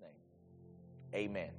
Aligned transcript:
name, 0.00 0.10
amen. 1.14 1.50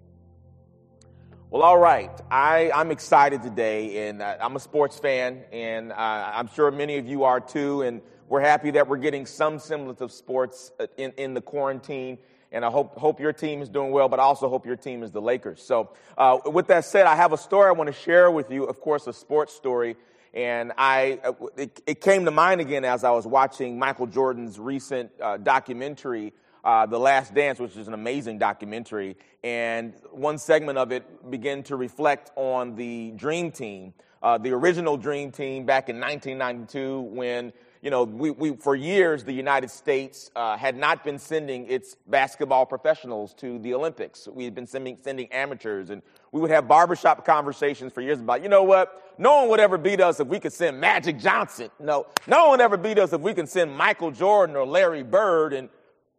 Well, 1.49 1.61
all 1.61 1.77
right. 1.77 2.11
I, 2.30 2.71
I'm 2.75 2.91
excited 2.91 3.41
today, 3.41 4.10
and 4.10 4.21
uh, 4.21 4.36
I'm 4.41 4.57
a 4.57 4.60
sports 4.60 4.99
fan, 4.99 5.46
and 5.54 5.94
uh, 5.94 5.96
I'm 5.96 6.50
sure 6.50 6.70
many 6.71 6.97
of 6.97 7.08
you 7.08 7.23
are 7.23 7.39
too. 7.39 7.84
And 7.84 8.02
we're 8.28 8.42
happy 8.42 8.71
that 8.71 8.89
we're 8.89 8.97
getting 8.97 9.26
some 9.26 9.60
semblance 9.60 10.02
of 10.02 10.12
sports 10.12 10.73
uh, 10.78 10.88
in, 10.97 11.13
in 11.15 11.34
the 11.34 11.39
quarantine. 11.39 12.18
And 12.52 12.65
I 12.65 12.70
hope, 12.70 12.97
hope 12.97 13.21
your 13.21 13.31
team 13.31 13.62
is 13.62 13.70
doing 13.70 13.92
well, 13.92 14.10
but 14.10 14.19
I 14.19 14.23
also 14.23 14.49
hope 14.49 14.65
your 14.65 14.76
team 14.76 15.04
is 15.04 15.12
the 15.12 15.22
Lakers. 15.22 15.62
So, 15.62 15.94
uh, 16.18 16.40
with 16.46 16.68
that 16.68 16.84
said, 16.84 17.06
I 17.06 17.16
have 17.16 17.32
a 17.32 17.38
story 17.38 17.70
I 17.70 17.72
want 17.72 17.88
to 17.88 17.94
share 17.94 18.30
with 18.30 18.52
you, 18.52 18.66
of 18.66 18.82
course, 18.82 19.08
a 19.08 19.14
sports 19.14 19.54
story. 19.54 19.96
And 20.34 20.74
I, 20.78 21.20
uh, 21.24 21.34
it, 21.56 21.82
it 21.88 22.02
came 22.02 22.26
to 22.26 22.32
mind 22.32 22.60
again 22.60 22.84
as 22.84 23.06
I 23.06 23.12
was 23.12 23.26
watching 23.26 23.80
Michael 23.80 24.08
Jordan's 24.08 24.60
recent 24.60 25.12
uh, 25.22 25.38
documentary 25.38 26.34
uh, 26.64 26.86
The 26.86 27.00
Last 27.00 27.34
Dance, 27.34 27.60
which 27.60 27.76
is 27.78 27.88
an 27.88 27.94
amazing 27.94 28.38
documentary. 28.38 29.18
And 29.44 29.94
one 30.11 30.38
segment 30.38 30.78
of 30.78 30.92
it 30.92 31.30
began 31.30 31.64
to 31.64 31.75
reflect 31.75 32.31
on 32.35 32.75
the 32.75 33.11
Dream 33.11 33.52
Team, 33.52 33.93
uh, 34.21 34.38
the 34.38 34.52
original 34.52 34.97
Dream 34.97 35.31
Team 35.31 35.66
back 35.66 35.89
in 35.89 35.99
1992 35.99 37.02
when 37.02 37.53
you 37.81 37.91
know, 37.91 38.03
we, 38.03 38.31
we, 38.31 38.55
for 38.55 38.75
years, 38.75 39.23
the 39.23 39.33
United 39.33 39.70
States 39.70 40.31
uh, 40.35 40.57
had 40.57 40.75
not 40.75 41.03
been 41.03 41.20
sending 41.20 41.67
its 41.67 41.95
basketball 42.07 42.66
professionals 42.66 43.33
to 43.35 43.59
the 43.59 43.73
Olympics. 43.73 44.27
We 44.27 44.45
had 44.45 44.55
been 44.55 44.67
sending, 44.67 44.97
sending 45.02 45.31
amateurs, 45.31 45.89
and 45.89 46.02
we 46.31 46.41
would 46.41 46.49
have 46.49 46.67
barbershop 46.67 47.25
conversations 47.25 47.94
for 47.94 48.02
years 48.02 48.19
about, 48.19 48.41
you 48.41 48.49
know 48.49 48.63
what? 48.63 49.13
No 49.17 49.38
one 49.38 49.49
would 49.49 49.59
ever 49.59 49.77
beat 49.77 50.02
us 50.02 50.19
if 50.19 50.27
we 50.27 50.39
could 50.39 50.53
send 50.53 50.80
Magic 50.80 51.17
Johnson. 51.17 51.69
No, 51.80 52.08
no 52.27 52.49
one 52.49 52.61
ever 52.61 52.77
beat 52.77 52.99
us 52.99 53.13
if 53.13 53.21
we 53.21 53.33
can 53.33 53.47
send 53.47 53.75
Michael 53.75 54.11
Jordan 54.11 54.55
or 54.55 54.66
Larry 54.66 55.03
Bird. 55.03 55.53
And 55.53 55.69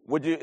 would 0.08 0.24
you, 0.24 0.34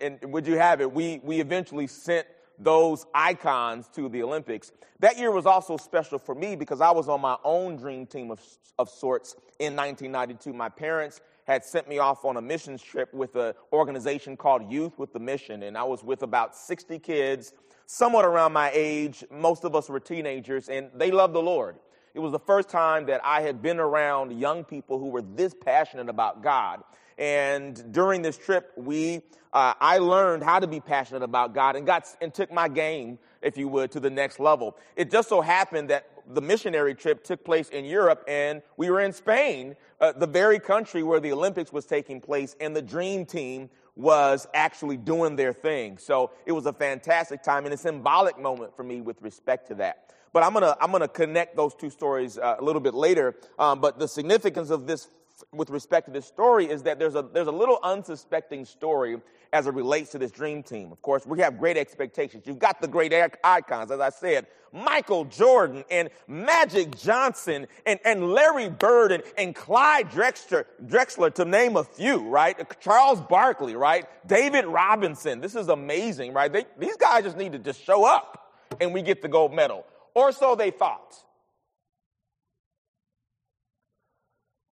and 0.00 0.18
would 0.32 0.46
you 0.46 0.56
have 0.56 0.80
it? 0.80 0.90
We, 0.90 1.20
we 1.22 1.40
eventually 1.40 1.86
sent 1.86 2.26
those 2.58 3.06
icons 3.14 3.88
to 3.94 4.08
the 4.08 4.22
Olympics. 4.22 4.72
That 5.00 5.18
year 5.18 5.30
was 5.30 5.44
also 5.44 5.76
special 5.76 6.18
for 6.18 6.34
me 6.34 6.56
because 6.56 6.80
I 6.80 6.90
was 6.90 7.08
on 7.08 7.20
my 7.20 7.36
own 7.44 7.76
dream 7.76 8.06
team 8.06 8.30
of, 8.30 8.40
of 8.78 8.88
sorts 8.88 9.34
in 9.58 9.76
1992. 9.76 10.52
My 10.52 10.70
parents 10.70 11.20
had 11.46 11.64
sent 11.64 11.86
me 11.86 11.98
off 11.98 12.24
on 12.24 12.38
a 12.38 12.42
missions 12.42 12.82
trip 12.82 13.12
with 13.12 13.36
an 13.36 13.52
organization 13.72 14.36
called 14.36 14.72
Youth 14.72 14.98
with 14.98 15.12
the 15.12 15.20
Mission, 15.20 15.64
and 15.64 15.76
I 15.76 15.82
was 15.82 16.02
with 16.02 16.22
about 16.22 16.56
60 16.56 16.98
kids, 17.00 17.52
somewhat 17.84 18.24
around 18.24 18.54
my 18.54 18.70
age. 18.72 19.22
Most 19.30 19.64
of 19.64 19.76
us 19.76 19.90
were 19.90 20.00
teenagers, 20.00 20.70
and 20.70 20.88
they 20.94 21.10
loved 21.10 21.34
the 21.34 21.42
Lord. 21.42 21.76
It 22.14 22.20
was 22.20 22.30
the 22.30 22.38
first 22.38 22.68
time 22.68 23.06
that 23.06 23.20
I 23.24 23.40
had 23.40 23.60
been 23.60 23.80
around 23.80 24.38
young 24.38 24.62
people 24.62 25.00
who 25.00 25.08
were 25.08 25.22
this 25.22 25.52
passionate 25.52 26.08
about 26.08 26.42
God. 26.44 26.82
And 27.18 27.92
during 27.92 28.22
this 28.22 28.38
trip, 28.38 28.72
we, 28.76 29.22
uh, 29.52 29.74
I 29.80 29.98
learned 29.98 30.44
how 30.44 30.60
to 30.60 30.68
be 30.68 30.78
passionate 30.78 31.24
about 31.24 31.54
God 31.54 31.74
and 31.74 31.84
got 31.84 32.06
and 32.20 32.32
took 32.32 32.52
my 32.52 32.68
game, 32.68 33.18
if 33.42 33.56
you 33.56 33.66
would, 33.68 33.90
to 33.92 34.00
the 34.00 34.10
next 34.10 34.38
level. 34.38 34.76
It 34.94 35.10
just 35.10 35.28
so 35.28 35.40
happened 35.40 35.90
that 35.90 36.06
the 36.28 36.40
missionary 36.40 36.94
trip 36.94 37.24
took 37.24 37.44
place 37.44 37.68
in 37.68 37.84
Europe, 37.84 38.24
and 38.28 38.62
we 38.76 38.90
were 38.90 39.00
in 39.00 39.12
Spain, 39.12 39.74
uh, 40.00 40.12
the 40.12 40.26
very 40.26 40.58
country 40.60 41.02
where 41.02 41.20
the 41.20 41.32
Olympics 41.32 41.72
was 41.72 41.84
taking 41.84 42.20
place, 42.20 42.54
and 42.60 42.74
the 42.74 42.82
Dream 42.82 43.26
Team 43.26 43.68
was 43.96 44.46
actually 44.54 44.96
doing 44.96 45.36
their 45.36 45.52
thing. 45.52 45.98
So 45.98 46.30
it 46.46 46.52
was 46.52 46.66
a 46.66 46.72
fantastic 46.72 47.42
time 47.42 47.64
and 47.64 47.74
a 47.74 47.76
symbolic 47.76 48.38
moment 48.38 48.74
for 48.74 48.82
me 48.82 49.00
with 49.00 49.20
respect 49.20 49.68
to 49.68 49.74
that. 49.76 50.12
But 50.34 50.42
I'm 50.42 50.52
gonna 50.52 50.76
I'm 50.80 50.90
gonna 50.90 51.06
connect 51.06 51.56
those 51.56 51.76
two 51.76 51.88
stories 51.88 52.38
uh, 52.38 52.56
a 52.58 52.62
little 52.62 52.80
bit 52.80 52.92
later. 52.92 53.36
Um, 53.56 53.80
but 53.80 54.00
the 54.00 54.08
significance 54.08 54.68
of 54.68 54.84
this 54.86 55.08
with 55.52 55.70
respect 55.70 56.06
to 56.06 56.12
this 56.12 56.26
story 56.26 56.68
is 56.68 56.82
that 56.82 56.98
there's 56.98 57.14
a, 57.14 57.22
there's 57.22 57.46
a 57.46 57.52
little 57.52 57.78
unsuspecting 57.82 58.64
story 58.64 59.20
as 59.52 59.68
it 59.68 59.74
relates 59.74 60.10
to 60.10 60.18
this 60.18 60.32
dream 60.32 60.62
team. 60.62 60.90
Of 60.90 61.02
course, 61.02 61.24
we 61.24 61.38
have 61.40 61.58
great 61.58 61.76
expectations. 61.76 62.44
You've 62.46 62.58
got 62.58 62.80
the 62.80 62.88
great 62.88 63.14
icons, 63.44 63.92
as 63.92 64.00
I 64.00 64.10
said, 64.10 64.48
Michael 64.72 65.24
Jordan 65.24 65.84
and 65.90 66.10
Magic 66.26 66.96
Johnson 66.96 67.68
and, 67.86 68.00
and 68.04 68.32
Larry 68.32 68.70
Bird 68.70 69.12
and, 69.12 69.22
and 69.38 69.54
Clyde 69.54 70.10
Drexler, 70.10 70.64
Drexler, 70.84 71.32
to 71.34 71.44
name 71.44 71.76
a 71.76 71.84
few, 71.84 72.28
right? 72.28 72.56
Charles 72.80 73.20
Barkley, 73.20 73.76
right? 73.76 74.06
David 74.26 74.66
Robinson. 74.66 75.40
This 75.40 75.54
is 75.54 75.68
amazing, 75.68 76.32
right? 76.32 76.52
They, 76.52 76.64
these 76.76 76.96
guys 76.96 77.22
just 77.22 77.36
need 77.36 77.52
to 77.52 77.58
just 77.60 77.84
show 77.84 78.04
up 78.04 78.52
and 78.80 78.92
we 78.92 79.02
get 79.02 79.22
the 79.22 79.28
gold 79.28 79.52
medal. 79.52 79.84
Or 80.14 80.32
so 80.32 80.54
they 80.54 80.70
thought. 80.70 81.14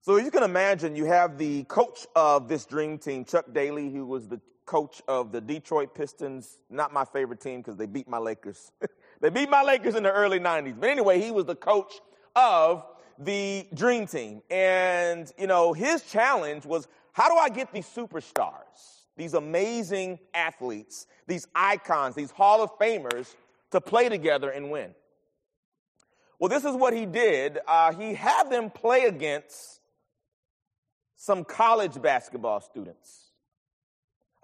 So 0.05 0.17
you 0.17 0.31
can 0.33 0.43
imagine 0.43 0.97
you 0.97 1.05
have 1.05 1.39
the 1.39 1.63
coach 1.65 2.07
of 2.17 2.49
this 2.49 2.65
dream 2.65 2.99
team, 2.99 3.25
Chuck 3.25 3.47
Daly, 3.53 3.89
who 3.89 4.05
was 4.05 4.27
the 4.27 4.41
coach 4.67 5.01
of 5.07 5.31
the 5.31 5.41
Detroit 5.41 5.95
Pistons. 5.95 6.59
Not 6.71 6.93
my 6.93 7.05
favorite 7.05 7.41
team 7.41 7.61
because 7.61 7.77
they 7.77 7.87
beat 7.87 8.09
my 8.09 8.19
Lakers. 8.19 8.73
they 9.21 9.31
beat 9.31 9.49
my 9.49 9.63
Lakers 9.63 9.95
in 9.95 10.03
the 10.03 10.11
early 10.11 10.41
90s. 10.41 10.81
But 10.81 10.91
anyway, 10.91 11.21
he 11.21 11.31
was 11.31 11.45
the 11.45 11.55
coach 11.55 11.93
of 12.35 12.85
the 13.17 13.67
dream 13.75 14.07
team. 14.07 14.43
And, 14.51 15.31
you 15.39 15.47
know, 15.47 15.73
his 15.73 16.03
challenge 16.03 16.67
was 16.67 16.89
how 17.13 17.29
do 17.29 17.37
I 17.37 17.49
get 17.49 17.73
these 17.73 17.87
superstars, 17.87 19.05
these 19.17 19.35
amazing 19.35 20.19
athletes, 20.35 21.07
these 21.27 21.47
icons, 21.55 22.15
these 22.15 22.31
Hall 22.31 22.63
of 22.63 22.77
Famers 22.79 23.35
to 23.71 23.81
play 23.81 24.09
together 24.09 24.51
and 24.51 24.71
win? 24.71 24.95
Well, 26.43 26.49
this 26.49 26.65
is 26.65 26.75
what 26.75 26.93
he 26.93 27.07
did. 27.07 27.61
Uh, 27.69 27.93
he 27.95 28.15
had 28.15 28.51
them 28.51 28.69
play 28.69 29.05
against 29.05 29.79
some 31.15 31.45
college 31.45 32.03
basketball 32.03 32.61
students, 32.61 33.31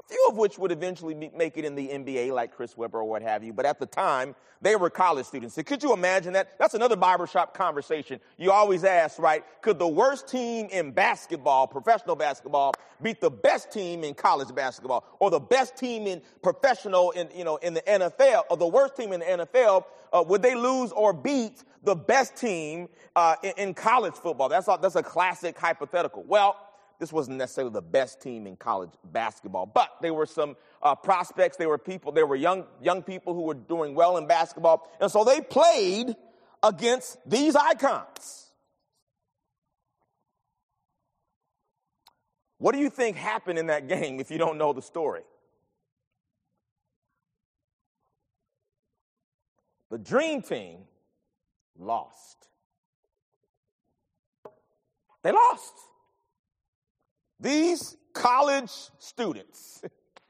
few 0.08 0.26
of 0.28 0.36
which 0.36 0.58
would 0.58 0.72
eventually 0.72 1.14
make 1.14 1.56
it 1.58 1.64
in 1.64 1.74
the 1.74 1.88
NBA, 1.88 2.32
like 2.32 2.54
Chris 2.54 2.76
Webber 2.76 2.98
or 2.98 3.04
what 3.04 3.20
have 3.22 3.44
you. 3.44 3.52
But 3.52 3.66
at 3.66 3.78
the 3.78 3.86
time, 3.86 4.34
they 4.62 4.74
were 4.74 4.88
college 4.88 5.26
students. 5.26 5.54
So 5.54 5.62
could 5.62 5.82
you 5.82 5.92
imagine 5.92 6.32
that? 6.32 6.58
That's 6.58 6.74
another 6.74 6.96
barbershop 6.96 7.54
conversation. 7.54 8.18
You 8.38 8.50
always 8.50 8.84
ask, 8.84 9.18
right? 9.18 9.44
Could 9.60 9.78
the 9.78 9.86
worst 9.86 10.26
team 10.26 10.68
in 10.70 10.92
basketball, 10.92 11.66
professional 11.66 12.16
basketball, 12.16 12.72
beat 13.02 13.20
the 13.20 13.30
best 13.30 13.70
team 13.70 14.02
in 14.02 14.14
college 14.14 14.52
basketball, 14.54 15.04
or 15.20 15.30
the 15.30 15.40
best 15.40 15.76
team 15.76 16.06
in 16.06 16.22
professional 16.42 17.10
in 17.12 17.28
you 17.34 17.44
know 17.44 17.56
in 17.56 17.74
the 17.74 17.82
NFL, 17.82 18.44
or 18.50 18.56
the 18.56 18.66
worst 18.66 18.96
team 18.96 19.12
in 19.12 19.20
the 19.20 19.26
NFL? 19.26 19.84
Uh, 20.10 20.24
would 20.26 20.40
they 20.40 20.54
lose 20.54 20.90
or 20.92 21.12
beat 21.12 21.62
the 21.84 21.94
best 21.94 22.34
team 22.34 22.88
uh, 23.14 23.36
in, 23.42 23.52
in 23.58 23.74
college 23.74 24.14
football? 24.14 24.48
That's 24.48 24.68
a, 24.68 24.78
that's 24.80 24.96
a 24.96 25.02
classic 25.02 25.58
hypothetical. 25.58 26.24
Well 26.26 26.56
this 26.98 27.12
wasn't 27.12 27.36
necessarily 27.36 27.72
the 27.72 27.82
best 27.82 28.20
team 28.20 28.46
in 28.46 28.56
college 28.56 28.90
basketball, 29.04 29.66
but 29.66 29.90
there 30.02 30.12
were 30.12 30.26
some 30.26 30.56
uh, 30.82 30.94
prospects. 30.96 31.56
There 31.56 31.68
were 31.68 31.78
people, 31.78 32.10
there 32.10 32.26
were 32.26 32.36
young, 32.36 32.64
young 32.82 33.02
people 33.02 33.34
who 33.34 33.42
were 33.42 33.54
doing 33.54 33.94
well 33.94 34.16
in 34.16 34.26
basketball. 34.26 34.90
And 35.00 35.10
so 35.10 35.22
they 35.22 35.40
played 35.40 36.16
against 36.62 37.18
these 37.24 37.54
icons. 37.54 38.50
What 42.58 42.72
do 42.72 42.80
you 42.80 42.90
think 42.90 43.16
happened 43.16 43.60
in 43.60 43.68
that 43.68 43.86
game 43.86 44.18
if 44.18 44.32
you 44.32 44.38
don't 44.38 44.58
know 44.58 44.72
the 44.72 44.82
story? 44.82 45.22
The 49.90 49.98
dream 49.98 50.42
team 50.42 50.80
lost. 51.78 52.48
They 55.22 55.30
lost. 55.30 55.74
These 57.40 57.96
college 58.12 58.72
students, 58.98 59.82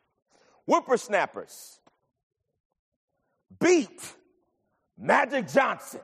whippersnappers, 0.66 1.80
beat 3.60 4.14
Magic 4.98 5.48
Johnson, 5.48 6.00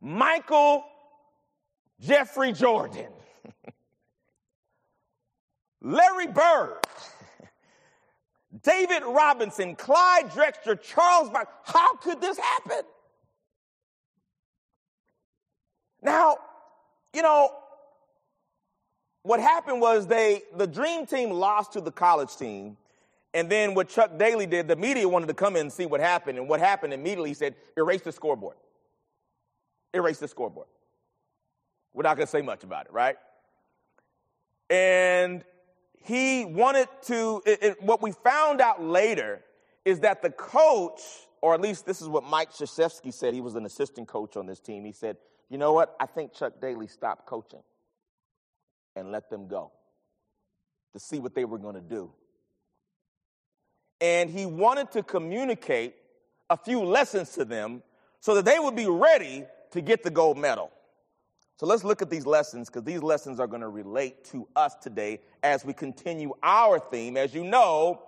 Michael 0.00 0.84
Jeffrey 2.00 2.52
Jordan, 2.52 3.12
Larry 5.82 6.28
Bird, 6.28 6.78
David 8.62 9.02
Robinson, 9.04 9.76
Clyde 9.76 10.30
Drexler, 10.30 10.80
Charles 10.80 11.30
Barkley. 11.30 11.54
How 11.64 11.96
could 11.96 12.20
this 12.20 12.38
happen? 12.38 12.82
Now, 16.02 16.36
you 17.14 17.22
know, 17.22 17.50
what 19.22 19.40
happened 19.40 19.80
was 19.80 20.06
they, 20.06 20.42
the 20.56 20.66
dream 20.66 21.06
team 21.06 21.30
lost 21.30 21.72
to 21.72 21.80
the 21.80 21.92
college 21.92 22.36
team. 22.36 22.76
And 23.34 23.48
then 23.48 23.74
what 23.74 23.88
Chuck 23.88 24.18
Daly 24.18 24.46
did, 24.46 24.68
the 24.68 24.76
media 24.76 25.08
wanted 25.08 25.28
to 25.28 25.34
come 25.34 25.54
in 25.56 25.62
and 25.62 25.72
see 25.72 25.86
what 25.86 26.00
happened. 26.00 26.38
And 26.38 26.48
what 26.48 26.60
happened 26.60 26.92
immediately, 26.92 27.30
he 27.30 27.34
said, 27.34 27.54
erase 27.76 28.02
the 28.02 28.12
scoreboard. 28.12 28.56
Erase 29.94 30.18
the 30.18 30.28
scoreboard. 30.28 30.66
We're 31.94 32.02
not 32.02 32.16
going 32.16 32.26
to 32.26 32.30
say 32.30 32.42
much 32.42 32.64
about 32.64 32.86
it, 32.86 32.92
right? 32.92 33.16
And 34.68 35.44
he 36.02 36.44
wanted 36.44 36.88
to, 37.02 37.42
it, 37.46 37.62
it, 37.62 37.82
what 37.82 38.02
we 38.02 38.12
found 38.12 38.60
out 38.60 38.82
later 38.82 39.42
is 39.84 40.00
that 40.00 40.22
the 40.22 40.30
coach, 40.30 41.00
or 41.40 41.54
at 41.54 41.60
least 41.60 41.86
this 41.86 42.02
is 42.02 42.08
what 42.08 42.24
Mike 42.24 42.52
Krzyzewski 42.52 43.12
said, 43.12 43.34
he 43.34 43.40
was 43.40 43.54
an 43.54 43.66
assistant 43.66 44.08
coach 44.08 44.36
on 44.36 44.46
this 44.46 44.58
team. 44.58 44.84
He 44.84 44.92
said, 44.92 45.16
you 45.48 45.58
know 45.58 45.72
what? 45.72 45.94
I 46.00 46.06
think 46.06 46.32
Chuck 46.32 46.54
Daly 46.60 46.86
stopped 46.86 47.26
coaching 47.26 47.60
and 48.96 49.10
let 49.12 49.30
them 49.30 49.48
go 49.48 49.72
to 50.92 50.98
see 51.00 51.18
what 51.18 51.34
they 51.34 51.44
were 51.44 51.58
going 51.58 51.74
to 51.74 51.80
do. 51.80 52.12
and 54.00 54.28
he 54.28 54.44
wanted 54.46 54.90
to 54.90 55.02
communicate 55.02 55.94
a 56.50 56.56
few 56.56 56.82
lessons 56.82 57.30
to 57.30 57.44
them 57.44 57.82
so 58.20 58.34
that 58.34 58.44
they 58.44 58.58
would 58.58 58.74
be 58.76 58.86
ready 58.86 59.44
to 59.70 59.80
get 59.80 60.02
the 60.02 60.10
gold 60.10 60.36
medal. 60.36 60.70
So 61.56 61.66
let's 61.66 61.84
look 61.84 62.02
at 62.02 62.10
these 62.10 62.26
lessons 62.26 62.68
because 62.68 62.82
these 62.82 63.02
lessons 63.02 63.38
are 63.38 63.46
going 63.46 63.62
to 63.62 63.68
relate 63.68 64.24
to 64.26 64.48
us 64.56 64.74
today 64.82 65.20
as 65.44 65.64
we 65.64 65.72
continue 65.72 66.32
our 66.42 66.80
theme. 66.80 67.16
As 67.16 67.32
you 67.32 67.44
know, 67.44 68.02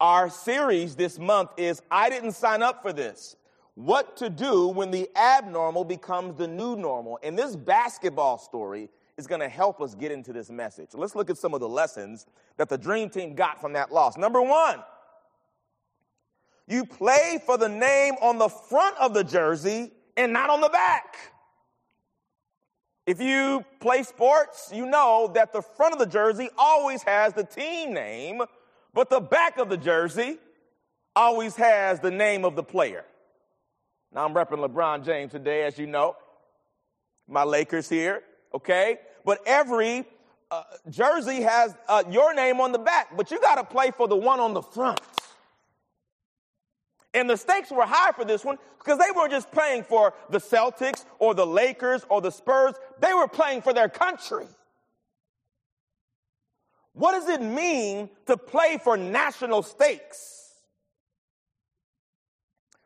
our 0.00 0.30
series 0.30 0.96
this 0.96 1.18
month 1.18 1.50
is 1.58 1.82
I 1.90 2.08
didn't 2.08 2.32
sign 2.32 2.62
up 2.62 2.80
for 2.82 2.94
this. 2.94 3.36
What 3.74 4.16
to 4.18 4.30
do 4.30 4.68
when 4.68 4.90
the 4.90 5.10
abnormal 5.16 5.84
becomes 5.84 6.38
the 6.38 6.48
new 6.48 6.76
normal. 6.76 7.18
And 7.22 7.38
this 7.38 7.54
basketball 7.54 8.38
story 8.38 8.88
is 9.16 9.26
going 9.26 9.40
to 9.40 9.48
help 9.48 9.80
us 9.80 9.94
get 9.94 10.12
into 10.12 10.32
this 10.32 10.50
message. 10.50 10.90
Let's 10.92 11.14
look 11.14 11.30
at 11.30 11.38
some 11.38 11.54
of 11.54 11.60
the 11.60 11.68
lessons 11.68 12.26
that 12.56 12.68
the 12.68 12.76
dream 12.76 13.08
team 13.08 13.34
got 13.34 13.60
from 13.60 13.72
that 13.72 13.92
loss. 13.92 14.16
Number 14.16 14.42
one, 14.42 14.82
you 16.68 16.84
play 16.84 17.40
for 17.46 17.56
the 17.56 17.68
name 17.68 18.14
on 18.20 18.38
the 18.38 18.48
front 18.48 18.96
of 18.98 19.14
the 19.14 19.24
jersey 19.24 19.92
and 20.16 20.32
not 20.32 20.50
on 20.50 20.60
the 20.60 20.68
back. 20.68 21.16
If 23.06 23.20
you 23.20 23.64
play 23.78 24.02
sports, 24.02 24.70
you 24.74 24.84
know 24.84 25.30
that 25.34 25.52
the 25.52 25.62
front 25.62 25.92
of 25.92 26.00
the 26.00 26.06
jersey 26.06 26.50
always 26.58 27.02
has 27.04 27.32
the 27.32 27.44
team 27.44 27.94
name, 27.94 28.42
but 28.92 29.08
the 29.08 29.20
back 29.20 29.58
of 29.58 29.68
the 29.68 29.76
jersey 29.76 30.38
always 31.14 31.54
has 31.56 32.00
the 32.00 32.10
name 32.10 32.44
of 32.44 32.56
the 32.56 32.64
player. 32.64 33.04
Now 34.12 34.24
I'm 34.24 34.34
repping 34.34 34.66
LeBron 34.66 35.04
James 35.04 35.32
today, 35.32 35.62
as 35.62 35.78
you 35.78 35.86
know. 35.86 36.16
My 37.28 37.44
Lakers 37.44 37.88
here, 37.88 38.22
okay? 38.52 38.98
But 39.26 39.40
every 39.44 40.06
uh, 40.52 40.62
jersey 40.88 41.42
has 41.42 41.74
uh, 41.88 42.04
your 42.08 42.32
name 42.32 42.60
on 42.60 42.70
the 42.70 42.78
back, 42.78 43.16
but 43.16 43.30
you 43.32 43.40
got 43.40 43.56
to 43.56 43.64
play 43.64 43.90
for 43.90 44.06
the 44.06 44.16
one 44.16 44.38
on 44.38 44.54
the 44.54 44.62
front. 44.62 45.00
And 47.12 47.28
the 47.28 47.36
stakes 47.36 47.72
were 47.72 47.84
high 47.84 48.12
for 48.12 48.24
this 48.24 48.44
one 48.44 48.56
because 48.78 48.98
they 48.98 49.10
weren't 49.16 49.32
just 49.32 49.50
playing 49.50 49.82
for 49.82 50.14
the 50.30 50.38
Celtics 50.38 51.04
or 51.18 51.34
the 51.34 51.46
Lakers 51.46 52.06
or 52.08 52.20
the 52.20 52.30
Spurs. 52.30 52.74
They 53.00 53.12
were 53.12 53.26
playing 53.26 53.62
for 53.62 53.72
their 53.72 53.88
country. 53.88 54.46
What 56.92 57.12
does 57.12 57.28
it 57.28 57.42
mean 57.42 58.08
to 58.26 58.36
play 58.36 58.78
for 58.82 58.96
national 58.96 59.64
stakes? 59.64 60.52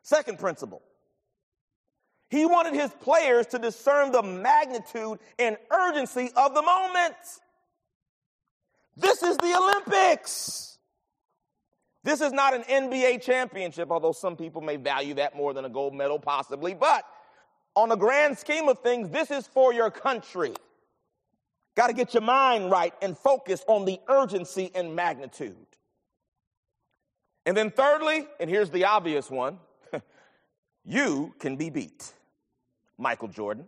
Second 0.01 0.39
principle. 0.39 0.81
He 2.31 2.45
wanted 2.45 2.73
his 2.73 2.91
players 2.91 3.45
to 3.47 3.59
discern 3.59 4.13
the 4.13 4.23
magnitude 4.23 5.19
and 5.37 5.57
urgency 5.69 6.31
of 6.37 6.55
the 6.55 6.61
moment. 6.61 7.15
This 8.95 9.21
is 9.21 9.35
the 9.35 9.53
Olympics. 9.53 10.77
This 12.05 12.21
is 12.21 12.31
not 12.31 12.53
an 12.53 12.63
NBA 12.63 13.21
championship, 13.21 13.91
although 13.91 14.13
some 14.13 14.37
people 14.37 14.61
may 14.61 14.77
value 14.77 15.13
that 15.15 15.35
more 15.35 15.53
than 15.53 15.65
a 15.65 15.69
gold 15.69 15.93
medal, 15.93 16.19
possibly. 16.19 16.73
But 16.73 17.03
on 17.75 17.89
the 17.89 17.97
grand 17.97 18.37
scheme 18.37 18.69
of 18.69 18.79
things, 18.79 19.09
this 19.09 19.29
is 19.29 19.45
for 19.45 19.73
your 19.73 19.91
country. 19.91 20.53
Got 21.75 21.87
to 21.87 21.93
get 21.93 22.13
your 22.13 22.23
mind 22.23 22.71
right 22.71 22.93
and 23.01 23.17
focus 23.17 23.63
on 23.67 23.83
the 23.83 23.99
urgency 24.07 24.71
and 24.73 24.95
magnitude. 24.95 25.55
And 27.45 27.57
then, 27.57 27.71
thirdly, 27.71 28.25
and 28.39 28.49
here's 28.49 28.69
the 28.69 28.85
obvious 28.85 29.29
one 29.29 29.59
you 30.85 31.33
can 31.37 31.57
be 31.57 31.69
beat. 31.69 32.13
Michael 33.01 33.27
Jordan, 33.27 33.65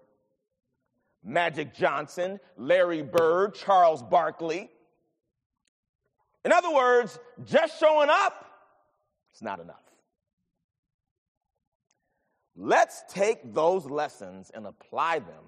Magic 1.24 1.74
Johnson, 1.74 2.39
Larry 2.56 3.01
Bird, 3.01 3.56
Charles 3.56 4.03
Barkley, 4.03 4.69
in 6.45 6.51
other 6.51 6.74
words, 6.74 7.18
just 7.45 7.80
showing 7.80 8.09
up 8.09 8.45
is 9.33 9.41
not 9.41 9.59
enough. 9.59 9.77
Let's 12.56 13.03
take 13.09 13.53
those 13.53 13.85
lessons 13.85 14.51
and 14.53 14.68
apply 14.68 15.19
them 15.19 15.44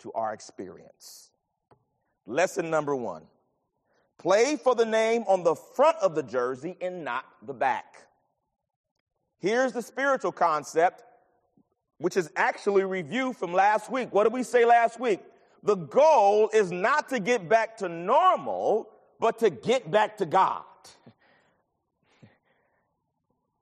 to 0.00 0.12
our 0.12 0.32
experience. 0.32 1.30
Lesson 2.26 2.70
number 2.70 2.94
one 2.94 3.22
play 4.18 4.56
for 4.56 4.74
the 4.74 4.84
name 4.84 5.24
on 5.26 5.42
the 5.42 5.54
front 5.54 5.96
of 5.98 6.14
the 6.14 6.22
jersey 6.22 6.76
and 6.80 7.04
not 7.04 7.24
the 7.42 7.54
back. 7.54 8.06
Here's 9.38 9.72
the 9.72 9.82
spiritual 9.82 10.32
concept, 10.32 11.02
which 11.98 12.16
is 12.16 12.30
actually 12.36 12.84
review 12.84 13.32
from 13.32 13.52
last 13.52 13.90
week. 13.90 14.12
What 14.12 14.24
did 14.24 14.32
we 14.32 14.42
say 14.42 14.64
last 14.64 14.98
week? 14.98 15.20
The 15.62 15.76
goal 15.76 16.50
is 16.52 16.70
not 16.70 17.08
to 17.08 17.20
get 17.20 17.48
back 17.48 17.78
to 17.78 17.88
normal, 17.88 18.88
but 19.18 19.38
to 19.38 19.50
get 19.50 19.90
back 19.90 20.18
to 20.18 20.26
God. 20.26 20.62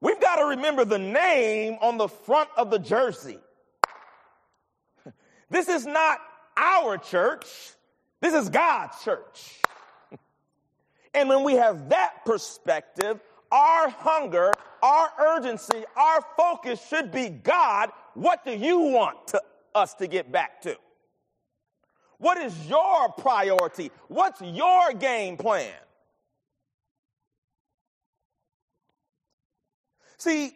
We've 0.00 0.20
got 0.20 0.36
to 0.36 0.46
remember 0.46 0.84
the 0.84 0.98
name 0.98 1.78
on 1.80 1.98
the 1.98 2.08
front 2.08 2.48
of 2.56 2.70
the 2.70 2.78
jersey. 2.78 3.38
This 5.50 5.68
is 5.68 5.84
not 5.84 6.18
our 6.56 6.96
church. 6.96 7.46
This 8.22 8.32
is 8.34 8.48
God's 8.48 9.02
church. 9.04 9.60
And 11.14 11.28
when 11.28 11.44
we 11.44 11.52
have 11.56 11.90
that 11.90 12.24
perspective, 12.24 13.20
our 13.50 13.90
hunger, 13.90 14.50
our 14.82 15.10
urgency, 15.36 15.84
our 15.94 16.24
focus 16.38 16.80
should 16.88 17.12
be 17.12 17.28
God, 17.28 17.90
what 18.14 18.44
do 18.44 18.52
you 18.52 18.78
want 18.78 19.28
to, 19.28 19.42
us 19.74 19.94
to 19.94 20.06
get 20.06 20.30
back 20.30 20.60
to? 20.62 20.76
What 22.18 22.38
is 22.38 22.54
your 22.66 23.08
priority? 23.18 23.90
What's 24.08 24.40
your 24.40 24.92
game 24.92 25.36
plan? 25.36 25.72
See, 30.18 30.52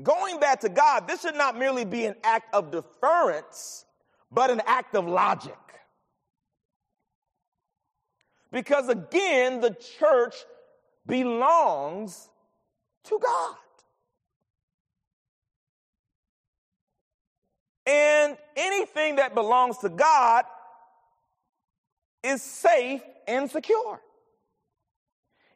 going 0.00 0.38
back 0.38 0.60
to 0.60 0.68
God, 0.68 1.08
this 1.08 1.22
should 1.22 1.34
not 1.34 1.58
merely 1.58 1.84
be 1.84 2.04
an 2.04 2.14
act 2.22 2.54
of 2.54 2.70
deference, 2.70 3.84
but 4.30 4.50
an 4.50 4.62
act 4.64 4.94
of 4.94 5.08
logic. 5.08 5.56
Because 8.52 8.88
again, 8.88 9.60
the 9.60 9.76
church 9.98 10.36
belongs 11.04 12.28
to 13.04 13.18
God. 13.18 13.56
And 17.86 18.36
anything 18.56 19.16
that 19.16 19.34
belongs 19.34 19.78
to 19.78 19.88
God 19.88 20.44
is 22.22 22.42
safe 22.42 23.02
and 23.26 23.50
secure. 23.50 24.00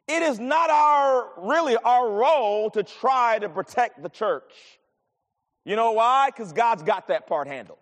It 0.07 0.21
is 0.21 0.39
not 0.39 0.69
our, 0.69 1.29
really 1.37 1.75
our 1.77 2.09
role 2.09 2.69
to 2.71 2.83
try 2.83 3.39
to 3.39 3.49
protect 3.49 4.01
the 4.01 4.09
church. 4.09 4.53
You 5.65 5.75
know 5.75 5.91
why? 5.91 6.29
Because 6.29 6.53
God's 6.53 6.83
got 6.83 7.09
that 7.09 7.27
part 7.27 7.47
handled. 7.47 7.79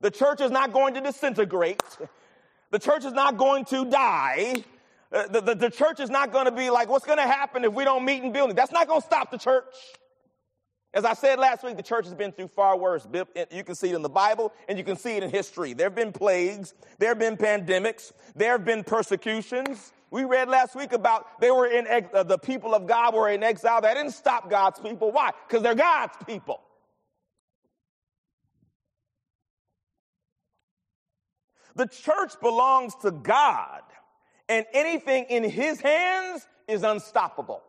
The 0.00 0.10
church 0.10 0.40
is 0.40 0.50
not 0.50 0.72
going 0.72 0.94
to 0.94 1.00
disintegrate. 1.00 1.82
The 2.70 2.78
church 2.78 3.04
is 3.04 3.12
not 3.12 3.36
going 3.36 3.64
to 3.66 3.84
die. 3.86 4.64
Uh, 5.12 5.26
the, 5.28 5.40
the, 5.40 5.54
the 5.54 5.70
church 5.70 5.98
is 5.98 6.10
not 6.10 6.32
going 6.32 6.44
to 6.44 6.52
be 6.52 6.70
like, 6.70 6.88
what's 6.88 7.06
going 7.06 7.18
to 7.18 7.26
happen 7.26 7.64
if 7.64 7.72
we 7.72 7.84
don't 7.84 8.04
meet 8.04 8.22
in 8.22 8.32
building? 8.32 8.54
That's 8.54 8.72
not 8.72 8.86
going 8.86 9.00
to 9.00 9.06
stop 9.06 9.30
the 9.30 9.38
church. 9.38 9.64
As 10.96 11.04
I 11.04 11.12
said 11.12 11.38
last 11.38 11.62
week, 11.62 11.76
the 11.76 11.82
church 11.82 12.06
has 12.06 12.14
been 12.14 12.32
through 12.32 12.48
far 12.48 12.74
worse. 12.78 13.06
You 13.52 13.62
can 13.64 13.74
see 13.74 13.90
it 13.90 13.94
in 13.94 14.00
the 14.00 14.08
Bible 14.08 14.54
and 14.66 14.78
you 14.78 14.84
can 14.84 14.96
see 14.96 15.18
it 15.18 15.22
in 15.22 15.28
history. 15.28 15.74
There 15.74 15.84
have 15.84 15.94
been 15.94 16.10
plagues, 16.10 16.72
there 16.98 17.10
have 17.10 17.18
been 17.18 17.36
pandemics, 17.36 18.12
there 18.34 18.52
have 18.52 18.64
been 18.64 18.82
persecutions. 18.82 19.92
We 20.10 20.24
read 20.24 20.48
last 20.48 20.74
week 20.74 20.94
about 20.94 21.38
they 21.38 21.50
were 21.50 21.66
in 21.66 21.86
ex- 21.86 22.08
uh, 22.14 22.22
the 22.22 22.38
people 22.38 22.74
of 22.74 22.86
God 22.86 23.14
were 23.14 23.28
in 23.28 23.42
exile. 23.42 23.82
That 23.82 23.92
didn't 23.92 24.12
stop 24.12 24.48
God's 24.48 24.80
people. 24.80 25.12
Why? 25.12 25.32
Because 25.46 25.62
they're 25.62 25.74
God's 25.74 26.16
people. 26.26 26.62
The 31.74 31.88
church 31.88 32.40
belongs 32.40 32.94
to 33.02 33.10
God, 33.10 33.82
and 34.48 34.64
anything 34.72 35.26
in 35.28 35.44
His 35.44 35.78
hands 35.78 36.48
is 36.66 36.84
unstoppable. 36.84 37.62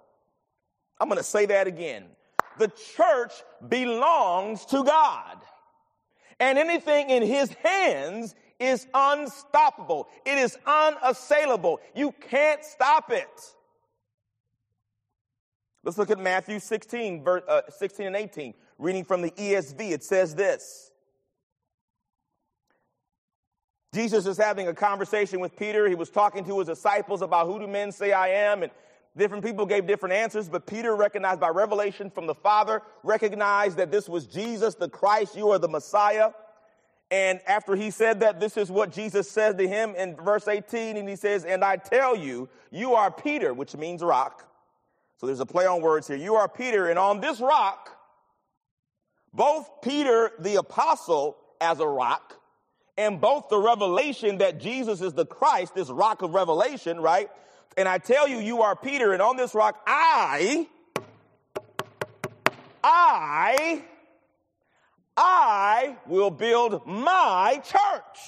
I'm 0.97 1.09
going 1.09 1.17
to 1.17 1.25
say 1.25 1.47
that 1.47 1.67
again 1.67 2.05
the 2.57 2.71
church 2.95 3.33
belongs 3.67 4.65
to 4.65 4.83
God. 4.83 5.37
And 6.39 6.57
anything 6.57 7.09
in 7.09 7.23
his 7.23 7.51
hands 7.63 8.35
is 8.59 8.87
unstoppable. 8.93 10.07
It 10.25 10.37
is 10.37 10.57
unassailable. 10.65 11.79
You 11.95 12.11
can't 12.11 12.63
stop 12.63 13.11
it. 13.11 13.55
Let's 15.83 15.97
look 15.97 16.11
at 16.11 16.19
Matthew 16.19 16.59
16, 16.59 17.23
verse, 17.23 17.43
uh, 17.47 17.61
16 17.69 18.07
and 18.07 18.15
18. 18.15 18.53
Reading 18.77 19.03
from 19.03 19.21
the 19.21 19.31
ESV, 19.31 19.91
it 19.91 20.03
says 20.03 20.35
this. 20.35 20.91
Jesus 23.93 24.25
is 24.27 24.37
having 24.37 24.67
a 24.67 24.73
conversation 24.73 25.39
with 25.39 25.55
Peter. 25.55 25.87
He 25.87 25.95
was 25.95 26.09
talking 26.09 26.43
to 26.45 26.59
his 26.59 26.67
disciples 26.67 27.21
about 27.21 27.47
who 27.47 27.57
do 27.57 27.67
men 27.67 27.91
say 27.91 28.11
I 28.11 28.27
am? 28.27 28.63
And 28.63 28.71
Different 29.17 29.43
people 29.43 29.65
gave 29.65 29.87
different 29.87 30.13
answers, 30.13 30.47
but 30.47 30.67
Peter, 30.67 30.95
recognized 30.95 31.39
by 31.39 31.49
revelation 31.49 32.11
from 32.11 32.27
the 32.27 32.35
Father, 32.35 32.83
recognized 33.03 33.77
that 33.77 33.91
this 33.91 34.07
was 34.07 34.27
Jesus, 34.27 34.75
the 34.75 34.89
Christ, 34.89 35.35
you 35.35 35.49
are 35.49 35.57
the 35.57 35.67
Messiah. 35.67 36.31
And 37.09 37.39
after 37.47 37.75
he 37.75 37.89
said 37.89 38.19
that, 38.19 38.39
this 38.39 38.57
is 38.57 38.69
what 38.69 38.91
Jesus 38.91 39.29
said 39.29 39.57
to 39.57 39.67
him 39.67 39.95
in 39.95 40.15
verse 40.15 40.47
18. 40.47 40.97
And 40.97 41.09
he 41.09 41.15
says, 41.15 41.45
And 41.45 41.63
I 41.63 41.77
tell 41.77 42.15
you, 42.15 42.47
you 42.69 42.93
are 42.93 43.09
Peter, 43.09 43.53
which 43.53 43.75
means 43.75 44.03
rock. 44.03 44.47
So 45.17 45.25
there's 45.25 45.39
a 45.39 45.45
play 45.45 45.65
on 45.65 45.81
words 45.81 46.07
here. 46.07 46.17
You 46.17 46.35
are 46.35 46.47
Peter, 46.47 46.87
and 46.87 46.99
on 46.99 47.19
this 47.19 47.39
rock, 47.39 47.97
both 49.33 49.81
Peter 49.81 50.31
the 50.37 50.55
apostle 50.55 51.37
as 51.59 51.79
a 51.79 51.87
rock, 51.87 52.39
and 52.97 53.19
both 53.19 53.49
the 53.49 53.57
revelation 53.57 54.39
that 54.39 54.59
Jesus 54.59 55.01
is 55.01 55.13
the 55.13 55.25
Christ, 55.25 55.73
this 55.73 55.89
rock 55.89 56.21
of 56.21 56.35
revelation, 56.35 56.99
right? 56.99 57.29
And 57.77 57.87
I 57.87 57.99
tell 57.99 58.27
you, 58.27 58.39
you 58.39 58.63
are 58.63 58.75
Peter, 58.75 59.13
and 59.13 59.21
on 59.21 59.37
this 59.37 59.53
rock, 59.53 59.79
I, 59.85 60.67
I, 62.83 63.83
I 65.15 65.95
will 66.07 66.31
build 66.31 66.87
my 66.87 67.61
church. 67.63 68.19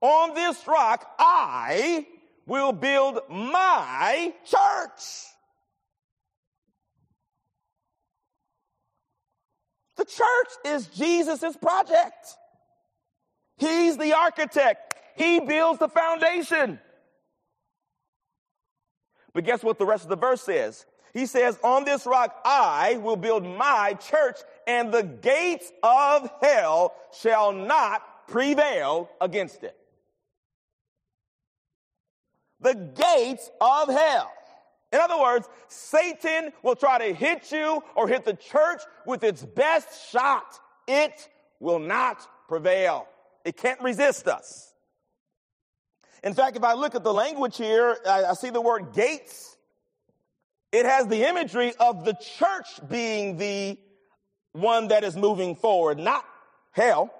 On 0.00 0.34
this 0.34 0.66
rock, 0.66 1.06
I 1.18 2.06
will 2.46 2.72
build 2.72 3.20
my 3.28 4.32
church. 4.46 5.02
The 9.96 10.06
church 10.06 10.48
is 10.64 10.86
Jesus' 10.86 11.54
project. 11.56 12.34
He's 13.58 13.98
the 13.98 14.14
architect. 14.14 14.94
He 15.16 15.40
builds 15.40 15.78
the 15.78 15.88
foundation. 15.88 16.80
But 19.34 19.44
guess 19.44 19.62
what 19.62 19.78
the 19.78 19.84
rest 19.84 20.04
of 20.04 20.10
the 20.10 20.16
verse 20.16 20.40
says? 20.40 20.86
He 21.12 21.26
says, 21.26 21.58
on 21.62 21.84
this 21.84 22.06
rock 22.06 22.34
I 22.44 22.98
will 23.02 23.16
build 23.16 23.44
my 23.44 23.94
church 23.94 24.36
and 24.66 24.92
the 24.92 25.02
gates 25.02 25.70
of 25.82 26.30
hell 26.40 26.94
shall 27.20 27.52
not 27.52 28.26
prevail 28.26 29.10
against 29.20 29.62
it. 29.62 29.76
The 32.60 32.74
gates 32.74 33.50
of 33.60 33.88
hell. 33.88 34.32
In 34.92 35.00
other 35.00 35.20
words, 35.20 35.48
Satan 35.68 36.52
will 36.62 36.76
try 36.76 36.98
to 37.08 37.14
hit 37.14 37.52
you 37.52 37.82
or 37.94 38.08
hit 38.08 38.24
the 38.24 38.34
church 38.34 38.82
with 39.06 39.24
its 39.24 39.44
best 39.44 40.10
shot. 40.10 40.58
It 40.86 41.28
will 41.60 41.80
not 41.80 42.26
prevail. 42.48 43.06
It 43.44 43.56
can't 43.56 43.80
resist 43.80 44.28
us. 44.28 44.73
In 46.24 46.32
fact, 46.32 46.56
if 46.56 46.64
I 46.64 46.72
look 46.72 46.94
at 46.94 47.04
the 47.04 47.12
language 47.12 47.58
here, 47.58 47.98
I, 48.06 48.24
I 48.24 48.32
see 48.32 48.48
the 48.48 48.60
word 48.60 48.94
gates. 48.94 49.58
It 50.72 50.86
has 50.86 51.06
the 51.06 51.28
imagery 51.28 51.74
of 51.78 52.06
the 52.06 52.14
church 52.14 52.66
being 52.88 53.36
the 53.36 53.78
one 54.52 54.88
that 54.88 55.04
is 55.04 55.16
moving 55.16 55.54
forward, 55.54 55.98
not 55.98 56.24
hell. 56.72 57.12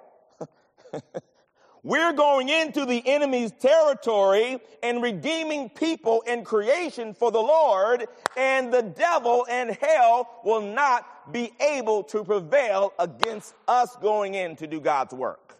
We're 1.83 2.13
going 2.13 2.49
into 2.49 2.83
the 2.87 3.07
enemy's 3.07 3.51
territory 3.51 4.59
and 4.81 5.03
redeeming 5.03 5.69
people 5.69 6.23
and 6.27 6.43
creation 6.43 7.13
for 7.13 7.31
the 7.31 7.39
Lord, 7.39 8.07
and 8.35 8.73
the 8.73 8.81
devil 8.81 9.45
and 9.47 9.77
hell 9.79 10.41
will 10.43 10.61
not 10.61 11.31
be 11.31 11.53
able 11.59 12.01
to 12.05 12.23
prevail 12.23 12.91
against 12.97 13.53
us 13.67 13.95
going 13.97 14.33
in 14.33 14.55
to 14.55 14.65
do 14.65 14.81
God's 14.81 15.13
work. 15.13 15.59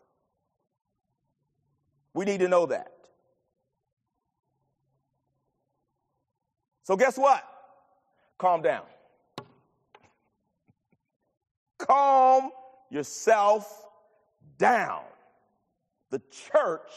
We 2.15 2.25
need 2.25 2.39
to 2.39 2.47
know 2.47 2.65
that. 2.65 2.94
So, 6.85 6.95
guess 6.95 7.17
what? 7.17 7.43
Calm 8.37 8.61
down. 8.61 8.85
Calm 11.77 12.51
yourself 12.89 13.85
down 14.57 15.01
the 16.15 16.21
church 16.51 16.91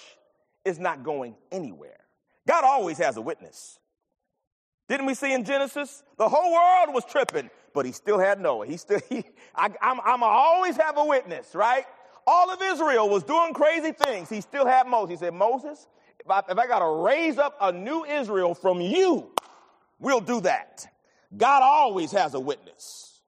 is 0.64 0.78
not 0.78 1.02
going 1.02 1.35
anywhere. 1.50 1.99
God 2.47 2.62
always 2.62 2.99
has 2.99 3.16
a 3.16 3.21
witness. 3.21 3.80
Didn't 4.88 5.07
we 5.07 5.14
see 5.14 5.33
in 5.33 5.45
Genesis? 5.45 6.04
The 6.18 6.28
whole 6.28 6.52
world 6.52 6.95
was 6.95 7.04
tripping, 7.04 7.50
but 7.75 7.85
he 7.85 7.90
still 7.90 8.18
had 8.18 8.40
Noah. 8.40 8.66
He 8.66 8.76
still, 8.76 9.00
he, 9.09 9.25
I, 9.57 9.71
I'm, 9.83 10.00
I'm 10.04 10.23
always 10.23 10.76
have 10.76 10.97
a 10.97 11.04
witness, 11.04 11.54
right? 11.54 11.85
All 12.26 12.50
of 12.50 12.61
Israel 12.62 13.09
was 13.09 13.25
doing 13.25 13.54
crazy 13.54 13.90
things. 13.90 14.28
He 14.28 14.40
still 14.40 14.66
had 14.66 14.87
Moses. 14.87 15.11
He 15.11 15.16
said, 15.16 15.35
Moses, 15.35 15.88
if 16.21 16.30
I, 16.30 16.42
if 16.49 16.57
I 16.59 16.66
got 16.66 16.78
to 16.78 17.02
raise 17.02 17.38
up 17.38 17.57
a 17.61 17.73
new 17.73 18.04
Israel 18.04 18.54
from 18.54 18.80
you, 18.80 19.30
we'll 19.99 20.21
do 20.21 20.40
that. 20.43 20.87
God 21.37 21.62
always 21.62 22.12
has 22.12 22.35
a 22.35 22.40
witness. 22.40 23.21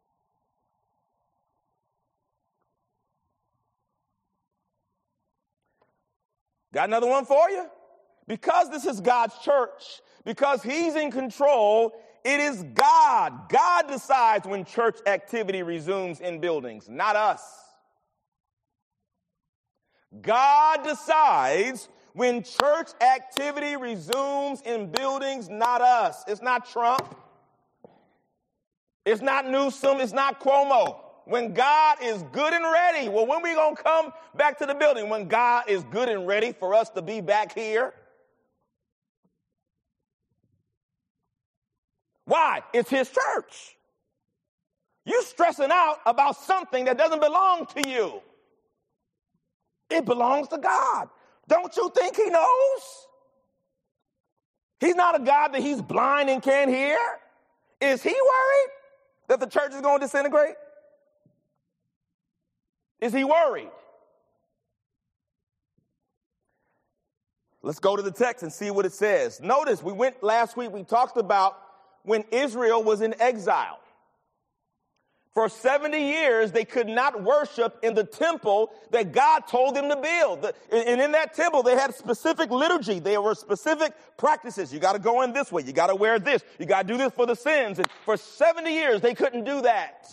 Got 6.73 6.89
another 6.89 7.09
one 7.09 7.25
for 7.25 7.51
you? 7.51 7.67
Because 8.27 8.71
this 8.71 8.87
is 8.87 9.01
God's 9.01 9.37
church, 9.39 10.01
because 10.25 10.63
He's 10.63 10.95
in 10.95 11.11
control, 11.11 11.93
it 12.25 12.39
is 12.39 12.63
God. 12.75 13.49
God 13.49 13.89
decides 13.89 14.47
when 14.47 14.65
church 14.65 14.99
activity 15.07 15.63
resumes 15.63 16.21
in 16.21 16.41
buildings, 16.41 16.89
not 16.89 17.17
us. 17.17 17.43
God 20.21 20.85
decides 20.85 21.89
when 22.13 22.43
church 22.43 22.89
activity 23.01 23.77
resumes 23.77 24.61
in 24.63 24.91
buildings, 24.91 25.49
not 25.49 25.81
us. 25.81 26.25
It's 26.27 26.43
not 26.43 26.69
Trump. 26.69 27.17
It's 29.07 29.23
not 29.23 29.49
Newsom. 29.49 30.01
It's 30.01 30.13
not 30.13 30.41
Cuomo 30.41 31.01
when 31.25 31.55
God 31.55 31.99
is 32.03 32.23
good 32.33 32.53
and 32.53 32.65
ready. 32.65 33.09
Well, 33.09 33.27
when 33.27 33.43
we 33.43 33.55
going 33.55 33.77
to 33.77 33.83
come 33.83 34.13
back 34.37 34.59
to 34.59 34.67
the 34.67 34.75
building? 34.75 35.09
When 35.09 35.29
God 35.29 35.65
is 35.69 35.85
good 35.85 36.09
and 36.09 36.27
ready 36.27 36.53
for 36.53 36.75
us 36.75 36.91
to 36.91 37.03
be 37.03 37.21
back 37.21 37.55
here? 37.55 37.95
Why? 42.25 42.63
It's 42.73 42.91
his 42.91 43.09
church. 43.09 43.77
You 45.05 45.23
stressing 45.23 45.71
out 45.71 45.99
about 46.07 46.37
something 46.37 46.85
that 46.85 46.99
doesn't 46.99 47.21
belong 47.21 47.67
to 47.77 47.89
you. 47.89 48.21
It 49.89 50.05
belongs 50.05 50.49
to 50.49 50.59
God. 50.59 51.09
Don't 51.51 51.77
you 51.77 51.91
think 51.95 52.17
he 52.17 52.31
knows? 52.31 53.07
He's 54.79 54.95
not 54.95 55.21
a 55.21 55.23
God 55.23 55.49
that 55.49 55.61
he's 55.61 55.83
blind 55.83 56.31
and 56.31 56.41
can't 56.41 56.71
hear. 56.71 56.97
Is 57.81 58.03
he 58.03 58.11
worried 58.11 58.71
that 59.29 59.41
the 59.41 59.47
church 59.47 59.75
is 59.75 59.81
going 59.81 59.99
to 59.99 60.07
disintegrate? 60.07 60.55
Is 63.01 63.13
he 63.13 63.25
worried? 63.25 63.71
Let's 67.63 67.81
go 67.81 67.97
to 67.97 68.03
the 68.03 68.13
text 68.13 68.43
and 68.43 68.53
see 68.53 68.71
what 68.71 68.87
it 68.87 68.93
says. 68.93 69.41
Notice 69.41 69.83
we 69.83 69.93
went 69.93 70.23
last 70.23 70.57
week, 70.57 70.71
we 70.71 70.85
talked 70.85 71.17
about 71.17 71.59
when 72.05 72.25
Israel 72.31 72.83
was 72.83 73.01
in 73.01 73.15
exile. 73.21 73.81
For 75.33 75.49
70 75.49 75.97
years, 75.97 76.51
they 76.51 76.65
could 76.65 76.89
not 76.89 77.23
worship 77.23 77.79
in 77.85 77.95
the 77.95 78.03
temple 78.03 78.73
that 78.91 79.13
God 79.13 79.47
told 79.47 79.77
them 79.77 79.89
to 79.89 79.97
build. 79.97 80.53
And 80.73 81.01
in 81.01 81.13
that 81.13 81.35
temple, 81.35 81.63
they 81.63 81.77
had 81.77 81.95
specific 81.95 82.51
liturgy. 82.51 82.99
There 82.99 83.23
were 83.23 83.37
specific 83.37 83.93
practices. 84.17 84.73
You 84.73 84.81
got 84.81 84.95
to 84.95 84.99
go 84.99 85.23
in 85.23 85.33
this 85.33 85.53
way. 85.53 85.63
You 85.63 85.73
got 85.73 85.87
to 85.87 85.95
wear 85.95 86.19
this. 86.19 86.43
You 86.59 86.67
got 86.67 86.83
to 86.83 86.89
do 86.89 86.99
this 86.99 87.13
for 87.13 87.27
the 87.27 87.37
sins. 87.37 87.79
And 87.79 87.89
for 88.05 88.17
70 88.17 88.73
years, 88.73 89.01
they 89.01 89.15
couldn't 89.15 89.45
do 89.45 89.63
that. 89.63 90.09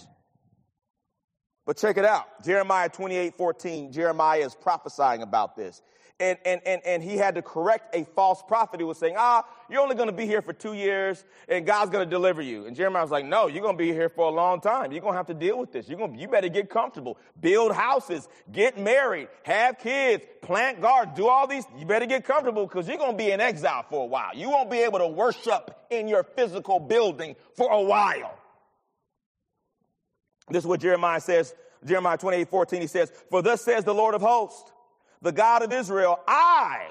But 1.65 1.77
check 1.77 1.97
it 1.97 2.05
out. 2.05 2.43
Jeremiah 2.45 2.87
28, 2.87 3.35
14, 3.35 3.91
Jeremiah 3.91 4.39
is 4.39 4.53
prophesying 4.53 5.23
about 5.23 5.55
this. 5.55 5.81
And, 6.19 6.39
and, 6.45 6.61
and, 6.65 6.81
and 6.83 7.03
he 7.03 7.15
had 7.15 7.35
to 7.35 7.43
correct 7.43 7.95
a 7.95 8.03
false 8.15 8.41
prophet 8.41 8.79
who 8.79 8.87
was 8.87 8.97
saying, 8.97 9.15
ah, 9.19 9.45
you're 9.69 9.81
only 9.81 9.93
going 9.93 10.09
to 10.09 10.15
be 10.15 10.25
here 10.25 10.41
for 10.41 10.51
two 10.51 10.73
years 10.73 11.23
and 11.47 11.63
God's 11.63 11.91
going 11.91 12.03
to 12.03 12.09
deliver 12.09 12.41
you. 12.41 12.65
And 12.65 12.75
Jeremiah 12.75 13.03
was 13.03 13.11
like, 13.11 13.25
no, 13.25 13.45
you're 13.45 13.61
going 13.61 13.77
to 13.77 13.83
be 13.83 13.93
here 13.93 14.09
for 14.09 14.27
a 14.27 14.31
long 14.31 14.59
time. 14.59 14.91
You're 14.91 15.01
going 15.01 15.13
to 15.13 15.17
have 15.17 15.27
to 15.27 15.35
deal 15.35 15.59
with 15.59 15.71
this. 15.71 15.87
You're 15.87 15.99
going 15.99 16.15
to, 16.15 16.19
you 16.19 16.27
better 16.27 16.49
get 16.49 16.71
comfortable, 16.71 17.19
build 17.39 17.71
houses, 17.71 18.27
get 18.51 18.79
married, 18.79 19.27
have 19.43 19.77
kids, 19.77 20.25
plant 20.41 20.81
gardens, 20.81 21.15
do 21.15 21.27
all 21.27 21.45
these. 21.45 21.65
You 21.77 21.85
better 21.85 22.07
get 22.07 22.25
comfortable 22.25 22.65
because 22.65 22.87
you're 22.87 22.97
going 22.97 23.11
to 23.11 23.17
be 23.17 23.29
in 23.29 23.39
exile 23.39 23.85
for 23.87 24.03
a 24.03 24.07
while. 24.07 24.35
You 24.35 24.49
won't 24.49 24.71
be 24.71 24.79
able 24.79 24.97
to 24.97 25.07
worship 25.07 25.85
in 25.91 26.07
your 26.07 26.23
physical 26.23 26.79
building 26.79 27.35
for 27.55 27.71
a 27.71 27.81
while. 27.81 28.39
This 30.49 30.63
is 30.63 30.67
what 30.67 30.79
Jeremiah 30.79 31.21
says, 31.21 31.53
Jeremiah 31.85 32.17
28, 32.17 32.49
14, 32.49 32.81
he 32.81 32.87
says, 32.87 33.11
For 33.29 33.41
thus 33.41 33.61
says 33.61 33.83
the 33.83 33.93
Lord 33.93 34.15
of 34.15 34.21
hosts, 34.21 34.71
the 35.21 35.31
God 35.31 35.63
of 35.63 35.73
Israel, 35.73 36.19
I, 36.27 36.87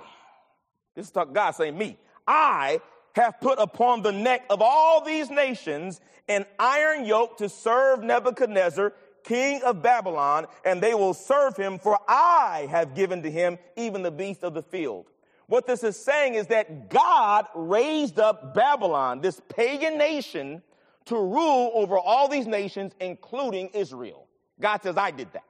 this 0.94 1.06
is 1.06 1.12
God 1.12 1.50
saying 1.52 1.76
me, 1.76 1.98
I 2.26 2.80
have 3.14 3.40
put 3.40 3.58
upon 3.58 4.02
the 4.02 4.12
neck 4.12 4.44
of 4.50 4.60
all 4.60 5.04
these 5.04 5.30
nations 5.30 6.00
an 6.28 6.44
iron 6.58 7.04
yoke 7.04 7.38
to 7.38 7.48
serve 7.48 8.02
Nebuchadnezzar, 8.02 8.92
king 9.22 9.62
of 9.62 9.82
Babylon, 9.82 10.46
and 10.64 10.82
they 10.82 10.94
will 10.94 11.14
serve 11.14 11.56
him, 11.56 11.78
for 11.78 11.98
I 12.08 12.66
have 12.70 12.94
given 12.94 13.22
to 13.22 13.30
him 13.30 13.58
even 13.76 14.02
the 14.02 14.10
beast 14.10 14.42
of 14.42 14.54
the 14.54 14.62
field. 14.62 15.06
What 15.46 15.66
this 15.66 15.84
is 15.84 15.96
saying 15.96 16.34
is 16.34 16.48
that 16.48 16.90
God 16.90 17.46
raised 17.54 18.18
up 18.18 18.54
Babylon, 18.54 19.20
this 19.20 19.40
pagan 19.48 19.96
nation, 19.96 20.62
to 21.06 21.16
rule 21.16 21.70
over 21.74 21.96
all 21.96 22.28
these 22.28 22.48
nations, 22.48 22.92
including 22.98 23.68
Israel. 23.68 24.26
God 24.60 24.82
says, 24.82 24.96
I 24.96 25.12
did 25.12 25.32
that. 25.34 25.44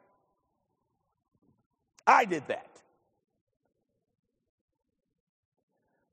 I 2.06 2.24
did 2.24 2.46
that. 2.48 2.66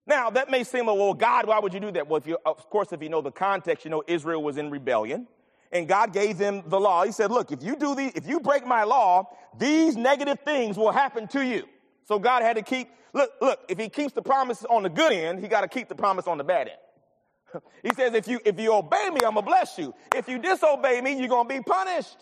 Now, 0.05 0.29
that 0.31 0.51
may 0.51 0.63
seem 0.63 0.88
like, 0.88 0.97
well, 0.97 1.13
God, 1.13 1.47
why 1.47 1.59
would 1.59 1.73
you 1.73 1.79
do 1.79 1.91
that? 1.91 2.07
Well, 2.07 2.17
if 2.17 2.27
you, 2.27 2.38
of 2.45 2.69
course, 2.69 2.91
if 2.91 3.01
you 3.01 3.09
know 3.09 3.21
the 3.21 3.31
context, 3.31 3.85
you 3.85 3.91
know 3.91 4.03
Israel 4.05 4.43
was 4.43 4.57
in 4.57 4.69
rebellion 4.69 5.27
and 5.71 5.88
God 5.88 6.13
gave 6.13 6.38
them 6.38 6.63
the 6.67 6.79
law. 6.79 7.03
He 7.03 7.12
said, 7.12 7.31
look, 7.31 7.51
if 7.51 7.63
you 7.63 7.75
do 7.75 7.95
the, 7.95 8.12
if 8.15 8.27
you 8.27 8.39
break 8.39 8.65
my 8.65 8.83
law, 8.83 9.29
these 9.57 9.95
negative 9.95 10.39
things 10.45 10.77
will 10.77 10.91
happen 10.91 11.27
to 11.29 11.43
you. 11.45 11.63
So 12.05 12.19
God 12.19 12.43
had 12.43 12.57
to 12.57 12.62
keep, 12.62 12.89
look, 13.13 13.31
look, 13.41 13.59
if 13.69 13.79
he 13.79 13.88
keeps 13.88 14.13
the 14.13 14.21
promise 14.21 14.65
on 14.69 14.83
the 14.83 14.89
good 14.89 15.13
end, 15.13 15.39
he 15.39 15.47
got 15.47 15.62
to 15.62 15.69
keep 15.69 15.88
the 15.88 15.95
promise 15.95 16.27
on 16.27 16.38
the 16.38 16.43
bad 16.43 16.67
end. 16.67 17.63
he 17.83 17.93
says, 17.95 18.13
if 18.13 18.27
you, 18.27 18.41
if 18.45 18.59
you 18.59 18.73
obey 18.73 19.09
me, 19.09 19.21
I'm 19.25 19.33
going 19.33 19.35
to 19.35 19.41
bless 19.41 19.77
you. 19.77 19.95
If 20.13 20.27
you 20.27 20.38
disobey 20.38 21.00
me, 21.01 21.17
you're 21.17 21.29
going 21.29 21.47
to 21.47 21.53
be 21.53 21.62
punished. 21.62 22.17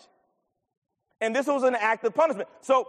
And 1.20 1.34
this 1.34 1.46
was 1.46 1.62
an 1.64 1.74
act 1.74 2.04
of 2.04 2.14
punishment. 2.14 2.48
So 2.62 2.86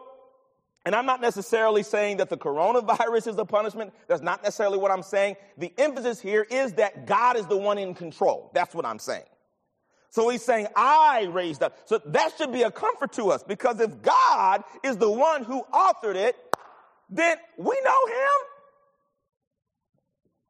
and 0.86 0.94
I'm 0.96 1.06
not 1.06 1.22
necessarily 1.22 1.84
saying 1.84 2.18
that 2.18 2.30
the 2.30 2.38
coronavirus 2.38 3.28
is 3.30 3.38
a 3.38 3.46
punishment. 3.46 3.94
That's 4.08 4.22
not 4.22 4.44
necessarily 4.44 4.78
what 4.78 4.92
I'm 4.92 5.04
saying. 5.04 5.38
The 5.58 5.72
emphasis 5.78 6.20
here 6.20 6.46
is 6.50 6.74
that 6.74 7.06
God 7.06 7.38
is 7.38 7.48
the 7.48 7.58
one 7.58 7.78
in 7.78 7.94
control. 7.94 8.52
That's 8.54 8.76
what 8.76 8.86
I'm 8.86 9.00
saying. 9.00 9.24
So 10.10 10.30
he's 10.30 10.44
saying, 10.44 10.68
I 10.76 11.24
raised 11.32 11.64
up. 11.64 11.78
So 11.86 12.00
that 12.06 12.34
should 12.38 12.52
be 12.52 12.64
a 12.64 12.72
comfort 12.72 13.14
to 13.14 13.32
us 13.32 13.44
because 13.44 13.80
if 13.80 14.02
God 14.02 14.64
is 14.84 14.98
the 14.98 15.10
one 15.10 15.44
who 15.44 15.64
authored 15.74 16.16
it, 16.16 16.36
then 17.10 17.38
we 17.58 17.82
know 17.84 18.06
him. 18.08 18.48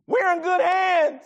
We're 0.07 0.33
in 0.33 0.41
good 0.41 0.61
hands. 0.61 1.21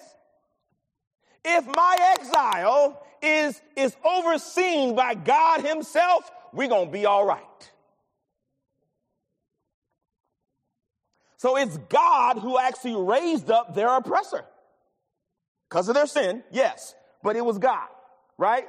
If 1.43 1.65
my 1.65 2.15
exile 2.19 3.03
is, 3.21 3.59
is 3.75 3.95
overseen 4.03 4.95
by 4.95 5.15
God 5.15 5.65
himself, 5.65 6.29
we're 6.53 6.67
going 6.67 6.87
to 6.87 6.91
be 6.91 7.05
all 7.05 7.25
right. 7.25 7.71
So 11.37 11.55
it's 11.55 11.77
God 11.89 12.39
who 12.39 12.57
actually 12.57 12.95
raised 12.95 13.49
up 13.49 13.75
their 13.75 13.95
oppressor. 13.95 14.43
Because 15.69 15.87
of 15.87 15.95
their 15.95 16.07
sin, 16.07 16.43
yes, 16.51 16.95
but 17.23 17.35
it 17.35 17.45
was 17.45 17.57
God, 17.57 17.87
right? 18.37 18.67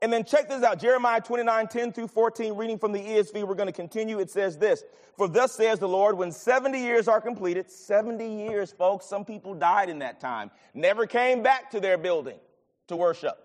And 0.00 0.12
then 0.12 0.24
check 0.24 0.48
this 0.48 0.62
out 0.62 0.80
Jeremiah 0.80 1.20
29, 1.20 1.68
10 1.68 1.92
through 1.92 2.08
14, 2.08 2.54
reading 2.54 2.78
from 2.78 2.92
the 2.92 3.00
ESV. 3.00 3.46
We're 3.46 3.54
going 3.54 3.66
to 3.66 3.72
continue. 3.72 4.18
It 4.18 4.30
says 4.30 4.56
this 4.56 4.84
For 5.16 5.28
thus 5.28 5.52
says 5.52 5.78
the 5.78 5.88
Lord, 5.88 6.16
when 6.16 6.32
70 6.32 6.78
years 6.78 7.08
are 7.08 7.20
completed, 7.20 7.70
70 7.70 8.26
years, 8.26 8.72
folks, 8.72 9.06
some 9.06 9.24
people 9.24 9.54
died 9.54 9.88
in 9.88 9.98
that 10.00 10.20
time, 10.20 10.50
never 10.74 11.06
came 11.06 11.42
back 11.42 11.70
to 11.72 11.80
their 11.80 11.98
building 11.98 12.38
to 12.88 12.96
worship. 12.96 13.36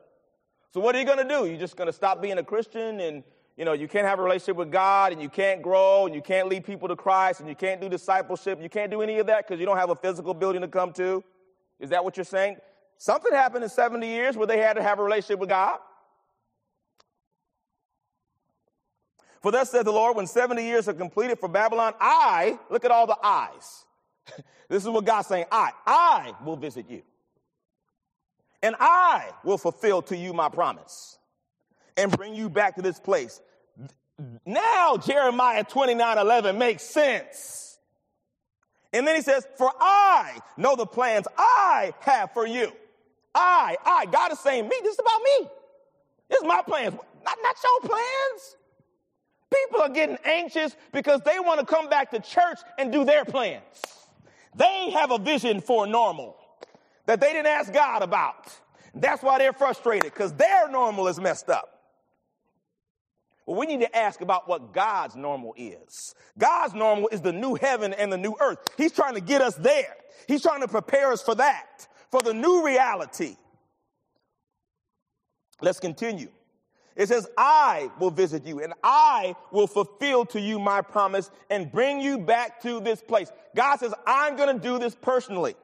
So 0.73 0.79
what 0.79 0.95
are 0.95 0.99
you 0.99 1.05
going 1.05 1.19
to 1.19 1.27
do? 1.27 1.45
You're 1.45 1.59
just 1.59 1.75
going 1.75 1.87
to 1.87 1.93
stop 1.93 2.21
being 2.21 2.37
a 2.37 2.43
Christian 2.43 2.99
and 2.99 3.23
you 3.57 3.65
know, 3.65 3.73
you 3.73 3.87
can't 3.87 4.07
have 4.07 4.19
a 4.19 4.23
relationship 4.23 4.55
with 4.55 4.71
God 4.71 5.11
and 5.11 5.21
you 5.21 5.29
can't 5.29 5.61
grow 5.61 6.05
and 6.05 6.15
you 6.15 6.21
can't 6.21 6.47
lead 6.47 6.65
people 6.65 6.87
to 6.87 6.95
Christ 6.95 7.39
and 7.39 7.47
you 7.47 7.55
can't 7.55 7.79
do 7.79 7.87
discipleship. 7.87 8.59
You 8.61 8.69
can't 8.69 8.89
do 8.89 9.01
any 9.01 9.19
of 9.19 9.27
that 9.27 9.47
because 9.47 9.59
you 9.59 9.65
don't 9.65 9.77
have 9.77 9.91
a 9.91 9.95
physical 9.95 10.33
building 10.33 10.61
to 10.61 10.67
come 10.67 10.91
to. 10.93 11.23
Is 11.79 11.91
that 11.91 12.03
what 12.03 12.17
you're 12.17 12.23
saying? 12.23 12.57
Something 12.97 13.31
happened 13.33 13.63
in 13.63 13.69
70 13.69 14.07
years 14.07 14.35
where 14.35 14.47
they 14.47 14.57
had 14.57 14.73
to 14.73 14.83
have 14.83 14.97
a 14.97 15.03
relationship 15.03 15.39
with 15.39 15.49
God. 15.49 15.77
For 19.41 19.51
thus 19.51 19.69
said 19.69 19.85
the 19.85 19.91
Lord, 19.91 20.15
when 20.15 20.25
70 20.25 20.63
years 20.63 20.87
are 20.87 20.93
completed 20.93 21.37
for 21.37 21.49
Babylon, 21.49 21.93
I, 21.99 22.57
look 22.69 22.85
at 22.85 22.91
all 22.91 23.05
the 23.05 23.17
eyes. 23.21 23.85
this 24.69 24.81
is 24.83 24.89
what 24.89 25.05
God's 25.05 25.27
saying. 25.27 25.45
I, 25.51 25.71
I 25.85 26.33
will 26.43 26.55
visit 26.55 26.89
you. 26.89 27.03
And 28.63 28.75
I 28.79 29.29
will 29.43 29.57
fulfill 29.57 30.01
to 30.03 30.17
you 30.17 30.33
my 30.33 30.47
promise 30.47 31.19
and 31.97 32.11
bring 32.11 32.35
you 32.35 32.49
back 32.49 32.75
to 32.75 32.81
this 32.81 32.99
place. 32.99 33.41
Now 34.45 34.97
Jeremiah 34.97 35.63
29 35.63 36.17
11 36.17 36.57
makes 36.57 36.83
sense. 36.83 37.79
And 38.91 39.07
then 39.07 39.15
he 39.15 39.21
says, 39.21 39.45
For 39.57 39.71
I 39.79 40.37
know 40.55 40.75
the 40.75 40.85
plans 40.85 41.27
I 41.37 41.93
have 42.01 42.31
for 42.33 42.45
you. 42.45 42.71
I, 43.33 43.75
I, 43.83 44.05
God 44.05 44.31
is 44.31 44.39
saying, 44.39 44.67
Me, 44.67 44.75
this 44.83 44.93
is 44.93 44.99
about 44.99 45.21
me. 45.21 45.49
This 46.29 46.41
is 46.41 46.47
my 46.47 46.61
plans, 46.61 46.93
not, 47.25 47.37
not 47.41 47.55
your 47.63 47.89
plans. 47.89 48.55
People 49.51 49.81
are 49.81 49.89
getting 49.89 50.17
anxious 50.23 50.75
because 50.91 51.21
they 51.21 51.39
want 51.39 51.59
to 51.59 51.65
come 51.65 51.89
back 51.89 52.11
to 52.11 52.19
church 52.19 52.59
and 52.77 52.91
do 52.91 53.03
their 53.03 53.25
plans. 53.25 53.63
They 54.55 54.91
have 54.91 55.11
a 55.11 55.17
vision 55.17 55.61
for 55.61 55.85
normal 55.87 56.37
that 57.05 57.19
they 57.19 57.33
didn't 57.33 57.47
ask 57.47 57.73
God 57.73 58.01
about. 58.01 58.47
That's 58.95 59.23
why 59.23 59.39
they're 59.39 59.53
frustrated 59.53 60.13
because 60.13 60.33
their 60.33 60.69
normal 60.69 61.07
is 61.07 61.19
messed 61.19 61.49
up. 61.49 61.72
Well, 63.45 63.59
we 63.59 63.65
need 63.65 63.81
to 63.81 63.95
ask 63.95 64.21
about 64.21 64.47
what 64.47 64.73
God's 64.73 65.15
normal 65.15 65.53
is. 65.57 66.15
God's 66.37 66.73
normal 66.73 67.09
is 67.09 67.21
the 67.21 67.33
new 67.33 67.55
heaven 67.55 67.93
and 67.93 68.11
the 68.11 68.17
new 68.17 68.35
earth. 68.39 68.59
He's 68.77 68.91
trying 68.91 69.15
to 69.15 69.21
get 69.21 69.41
us 69.41 69.55
there. 69.55 69.95
He's 70.27 70.41
trying 70.41 70.61
to 70.61 70.67
prepare 70.67 71.11
us 71.11 71.21
for 71.21 71.35
that, 71.35 71.87
for 72.09 72.21
the 72.21 72.33
new 72.33 72.65
reality. 72.65 73.35
Let's 75.61 75.79
continue. 75.79 76.29
It 76.95 77.07
says, 77.07 77.27
I 77.37 77.89
will 77.99 78.11
visit 78.11 78.45
you 78.45 78.61
and 78.61 78.73
I 78.83 79.35
will 79.51 79.67
fulfill 79.67 80.25
to 80.27 80.39
you 80.39 80.59
my 80.59 80.81
promise 80.81 81.31
and 81.49 81.71
bring 81.71 81.99
you 81.99 82.19
back 82.19 82.61
to 82.61 82.79
this 82.79 83.01
place. 83.01 83.31
God 83.55 83.79
says, 83.79 83.93
I'm 84.05 84.37
going 84.37 84.55
to 84.55 84.61
do 84.61 84.77
this 84.77 84.95
personally. 84.95 85.55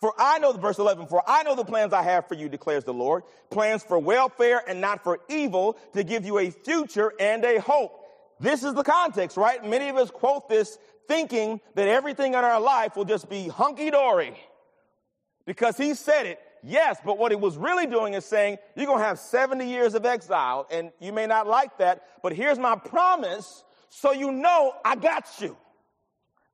For 0.00 0.14
I 0.16 0.38
know, 0.38 0.52
the 0.52 0.60
verse 0.60 0.78
11, 0.78 1.08
for 1.08 1.22
I 1.26 1.42
know 1.42 1.56
the 1.56 1.64
plans 1.64 1.92
I 1.92 2.02
have 2.02 2.28
for 2.28 2.34
you, 2.34 2.48
declares 2.48 2.84
the 2.84 2.94
Lord, 2.94 3.24
plans 3.50 3.82
for 3.82 3.98
welfare 3.98 4.62
and 4.68 4.80
not 4.80 5.02
for 5.02 5.18
evil, 5.28 5.76
to 5.92 6.04
give 6.04 6.24
you 6.24 6.38
a 6.38 6.50
future 6.50 7.12
and 7.18 7.44
a 7.44 7.60
hope. 7.60 8.04
This 8.38 8.62
is 8.62 8.74
the 8.74 8.84
context, 8.84 9.36
right? 9.36 9.64
Many 9.64 9.88
of 9.88 9.96
us 9.96 10.10
quote 10.10 10.48
this 10.48 10.78
thinking 11.08 11.60
that 11.74 11.88
everything 11.88 12.34
in 12.34 12.44
our 12.44 12.60
life 12.60 12.96
will 12.96 13.04
just 13.04 13.28
be 13.28 13.48
hunky 13.48 13.90
dory. 13.90 14.38
Because 15.46 15.76
he 15.76 15.94
said 15.94 16.26
it, 16.26 16.38
yes, 16.62 16.98
but 17.04 17.18
what 17.18 17.32
he 17.32 17.36
was 17.36 17.56
really 17.56 17.86
doing 17.86 18.14
is 18.14 18.24
saying, 18.24 18.58
you're 18.76 18.86
going 18.86 18.98
to 18.98 19.04
have 19.04 19.18
70 19.18 19.66
years 19.66 19.94
of 19.94 20.06
exile, 20.06 20.68
and 20.70 20.92
you 21.00 21.12
may 21.12 21.26
not 21.26 21.48
like 21.48 21.78
that, 21.78 22.04
but 22.22 22.32
here's 22.32 22.58
my 22.58 22.76
promise, 22.76 23.64
so 23.88 24.12
you 24.12 24.30
know 24.30 24.74
I 24.84 24.94
got 24.94 25.26
you. 25.40 25.56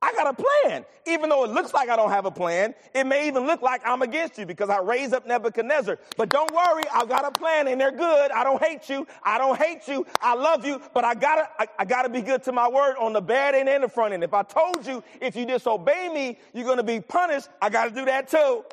I 0.01 0.13
got 0.13 0.27
a 0.27 0.33
plan. 0.33 0.85
Even 1.07 1.29
though 1.29 1.43
it 1.45 1.51
looks 1.51 1.73
like 1.73 1.89
I 1.89 1.95
don't 1.95 2.11
have 2.11 2.25
a 2.25 2.31
plan, 2.31 2.75
it 2.93 3.05
may 3.05 3.27
even 3.27 3.47
look 3.47 3.61
like 3.61 3.81
I'm 3.85 4.01
against 4.01 4.37
you 4.37 4.45
because 4.45 4.69
I 4.69 4.79
raise 4.79 5.13
up 5.13 5.25
Nebuchadnezzar. 5.25 5.99
But 6.17 6.29
don't 6.29 6.51
worry, 6.53 6.83
I've 6.93 7.09
got 7.09 7.25
a 7.25 7.31
plan 7.31 7.67
and 7.67 7.79
they're 7.81 7.91
good. 7.91 8.31
I 8.31 8.43
don't 8.43 8.61
hate 8.61 8.89
you. 8.89 9.07
I 9.23 9.37
don't 9.37 9.57
hate 9.57 9.87
you. 9.87 10.05
I 10.21 10.35
love 10.35 10.65
you, 10.65 10.81
but 10.93 11.03
I 11.03 11.15
gotta, 11.15 11.49
I, 11.59 11.67
I 11.79 11.85
gotta 11.85 12.09
be 12.09 12.21
good 12.21 12.43
to 12.43 12.51
my 12.51 12.67
word 12.69 12.97
on 12.99 13.13
the 13.13 13.21
bad 13.21 13.55
end 13.55 13.69
and 13.69 13.83
the 13.83 13.89
front 13.89 14.13
end. 14.13 14.23
If 14.23 14.33
I 14.33 14.43
told 14.43 14.85
you 14.85 15.03
if 15.21 15.35
you 15.35 15.45
disobey 15.45 16.09
me, 16.13 16.37
you're 16.53 16.65
gonna 16.67 16.83
be 16.83 16.99
punished, 16.99 17.49
I 17.61 17.69
gotta 17.69 17.91
do 17.91 18.05
that 18.05 18.29
too. 18.29 18.63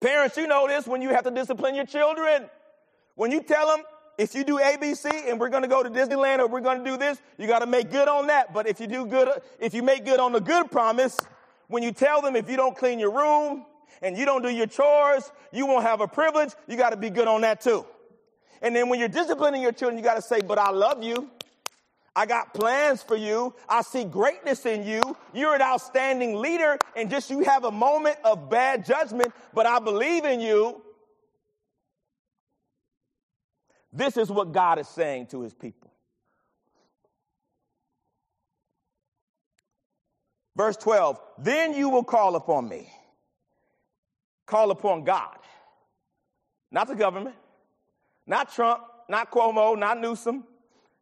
Parents, 0.00 0.36
you 0.36 0.46
know 0.46 0.68
this 0.68 0.86
when 0.86 1.02
you 1.02 1.10
have 1.10 1.24
to 1.24 1.30
discipline 1.30 1.74
your 1.74 1.86
children. 1.86 2.50
When 3.14 3.30
you 3.30 3.42
tell 3.42 3.68
them, 3.68 3.84
if 4.18 4.34
you 4.34 4.44
do 4.44 4.58
ABC 4.58 5.28
and 5.28 5.40
we're 5.40 5.48
going 5.48 5.62
to 5.62 5.68
go 5.68 5.82
to 5.82 5.90
Disneyland 5.90 6.38
or 6.38 6.46
we're 6.46 6.60
going 6.60 6.84
to 6.84 6.90
do 6.90 6.96
this, 6.96 7.20
you 7.38 7.46
got 7.46 7.60
to 7.60 7.66
make 7.66 7.90
good 7.90 8.08
on 8.08 8.28
that. 8.28 8.52
But 8.52 8.66
if 8.68 8.80
you 8.80 8.86
do 8.86 9.06
good, 9.06 9.28
if 9.58 9.74
you 9.74 9.82
make 9.82 10.04
good 10.04 10.20
on 10.20 10.32
the 10.32 10.40
good 10.40 10.70
promise, 10.70 11.18
when 11.68 11.82
you 11.82 11.92
tell 11.92 12.22
them 12.22 12.36
if 12.36 12.48
you 12.48 12.56
don't 12.56 12.76
clean 12.76 12.98
your 12.98 13.12
room 13.12 13.66
and 14.02 14.16
you 14.16 14.24
don't 14.24 14.42
do 14.42 14.50
your 14.50 14.66
chores, 14.66 15.30
you 15.52 15.66
won't 15.66 15.84
have 15.84 16.00
a 16.00 16.08
privilege. 16.08 16.50
You 16.68 16.76
got 16.76 16.90
to 16.90 16.96
be 16.96 17.10
good 17.10 17.28
on 17.28 17.40
that 17.42 17.60
too. 17.60 17.84
And 18.62 18.74
then 18.74 18.88
when 18.88 18.98
you're 18.98 19.08
disciplining 19.08 19.62
your 19.62 19.72
children, 19.72 19.98
you 19.98 20.04
got 20.04 20.14
to 20.14 20.22
say, 20.22 20.40
but 20.40 20.58
I 20.58 20.70
love 20.70 21.02
you. 21.02 21.30
I 22.16 22.26
got 22.26 22.54
plans 22.54 23.02
for 23.02 23.16
you. 23.16 23.54
I 23.68 23.82
see 23.82 24.04
greatness 24.04 24.66
in 24.66 24.86
you. 24.86 25.02
You're 25.32 25.54
an 25.54 25.62
outstanding 25.62 26.36
leader 26.36 26.78
and 26.94 27.10
just 27.10 27.28
you 27.28 27.42
have 27.42 27.64
a 27.64 27.72
moment 27.72 28.16
of 28.24 28.48
bad 28.48 28.86
judgment, 28.86 29.32
but 29.52 29.66
I 29.66 29.80
believe 29.80 30.24
in 30.24 30.40
you. 30.40 30.80
This 33.94 34.16
is 34.16 34.28
what 34.28 34.50
God 34.50 34.80
is 34.80 34.88
saying 34.88 35.28
to 35.28 35.40
his 35.42 35.54
people. 35.54 35.92
Verse 40.56 40.76
12, 40.76 41.20
then 41.38 41.74
you 41.74 41.88
will 41.88 42.04
call 42.04 42.34
upon 42.34 42.68
me. 42.68 42.92
Call 44.46 44.72
upon 44.72 45.04
God. 45.04 45.38
Not 46.70 46.88
the 46.88 46.96
government, 46.96 47.36
not 48.26 48.52
Trump, 48.52 48.82
not 49.08 49.30
Cuomo, 49.30 49.78
not 49.78 50.00
Newsom. 50.00 50.44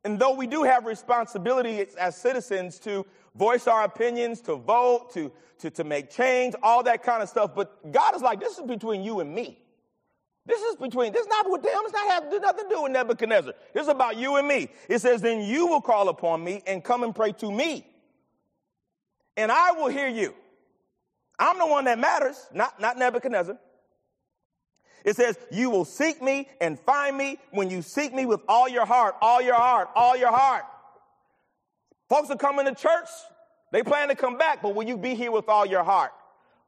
And 0.05 0.18
though 0.18 0.35
we 0.35 0.46
do 0.46 0.62
have 0.62 0.85
responsibility 0.85 1.87
as 1.98 2.16
citizens 2.16 2.78
to 2.81 3.07
voice 3.35 3.66
our 3.66 3.85
opinions, 3.85 4.40
to 4.42 4.57
vote, 4.57 5.12
to, 5.14 5.33
to, 5.61 5.70
to 5.70 5.85
make 5.85 6.11
change, 6.11 6.55
all 6.62 6.83
that 6.83 7.02
kind 7.02 7.22
of 7.22 7.28
stuff, 7.28 7.55
but 7.55 7.90
God 7.90 8.14
is 8.14 8.20
like, 8.22 8.40
this 8.40 8.59
is 8.59 8.66
between 8.66 9.02
you 9.02 9.20
and 9.20 9.35
me. 9.35 9.62
This 10.44 10.61
is 10.61 10.76
between, 10.76 11.12
this 11.12 11.22
is 11.22 11.28
not 11.28 11.48
with 11.50 11.62
them. 11.62 11.72
It's 11.74 11.92
not 11.92 12.09
have 12.09 12.42
nothing 12.42 12.68
to 12.68 12.74
do 12.74 12.83
with 12.83 12.92
Nebuchadnezzar. 12.92 13.52
This 13.72 13.83
is 13.83 13.88
about 13.88 14.16
you 14.16 14.37
and 14.37 14.48
me. 14.48 14.68
It 14.88 14.98
says, 14.98 15.22
then 15.22 15.40
you 15.42 15.66
will 15.68 15.81
call 15.81 16.09
upon 16.09 16.42
me 16.42 16.62
and 16.66 16.83
come 16.83 17.05
and 17.05 17.14
pray 17.14 17.33
to 17.33 17.50
me. 17.50 17.87
And 19.37 19.52
I 19.52 19.72
will 19.72 19.88
hear 19.88 20.09
you. 20.09 20.35
I'm 21.38 21.59
the 21.59 21.66
one 21.66 21.85
that 21.85 21.98
matters, 21.98 22.48
not, 22.52 22.81
not 22.81 22.98
Nebuchadnezzar. 22.98 23.57
It 25.05 25.16
says, 25.16 25.38
you 25.50 25.70
will 25.70 25.85
seek 25.85 26.22
me 26.22 26.48
and 26.61 26.78
find 26.78 27.16
me 27.16 27.38
when 27.50 27.70
you 27.70 27.83
seek 27.83 28.12
me 28.12 28.26
with 28.26 28.40
all 28.48 28.68
your 28.68 28.87
heart, 28.87 29.16
all 29.20 29.40
your 29.40 29.55
heart, 29.57 29.90
all 29.94 30.16
your 30.16 30.31
heart. 30.31 30.64
Folks 32.09 32.31
are 32.31 32.37
coming 32.37 32.66
to 32.66 32.74
church. 32.74 33.09
They 33.72 33.83
plan 33.83 34.09
to 34.09 34.14
come 34.14 34.38
back, 34.38 34.61
but 34.61 34.74
will 34.74 34.87
you 34.87 34.96
be 34.96 35.14
here 35.14 35.33
with 35.33 35.48
all 35.48 35.64
your 35.64 35.83
heart? 35.83 36.12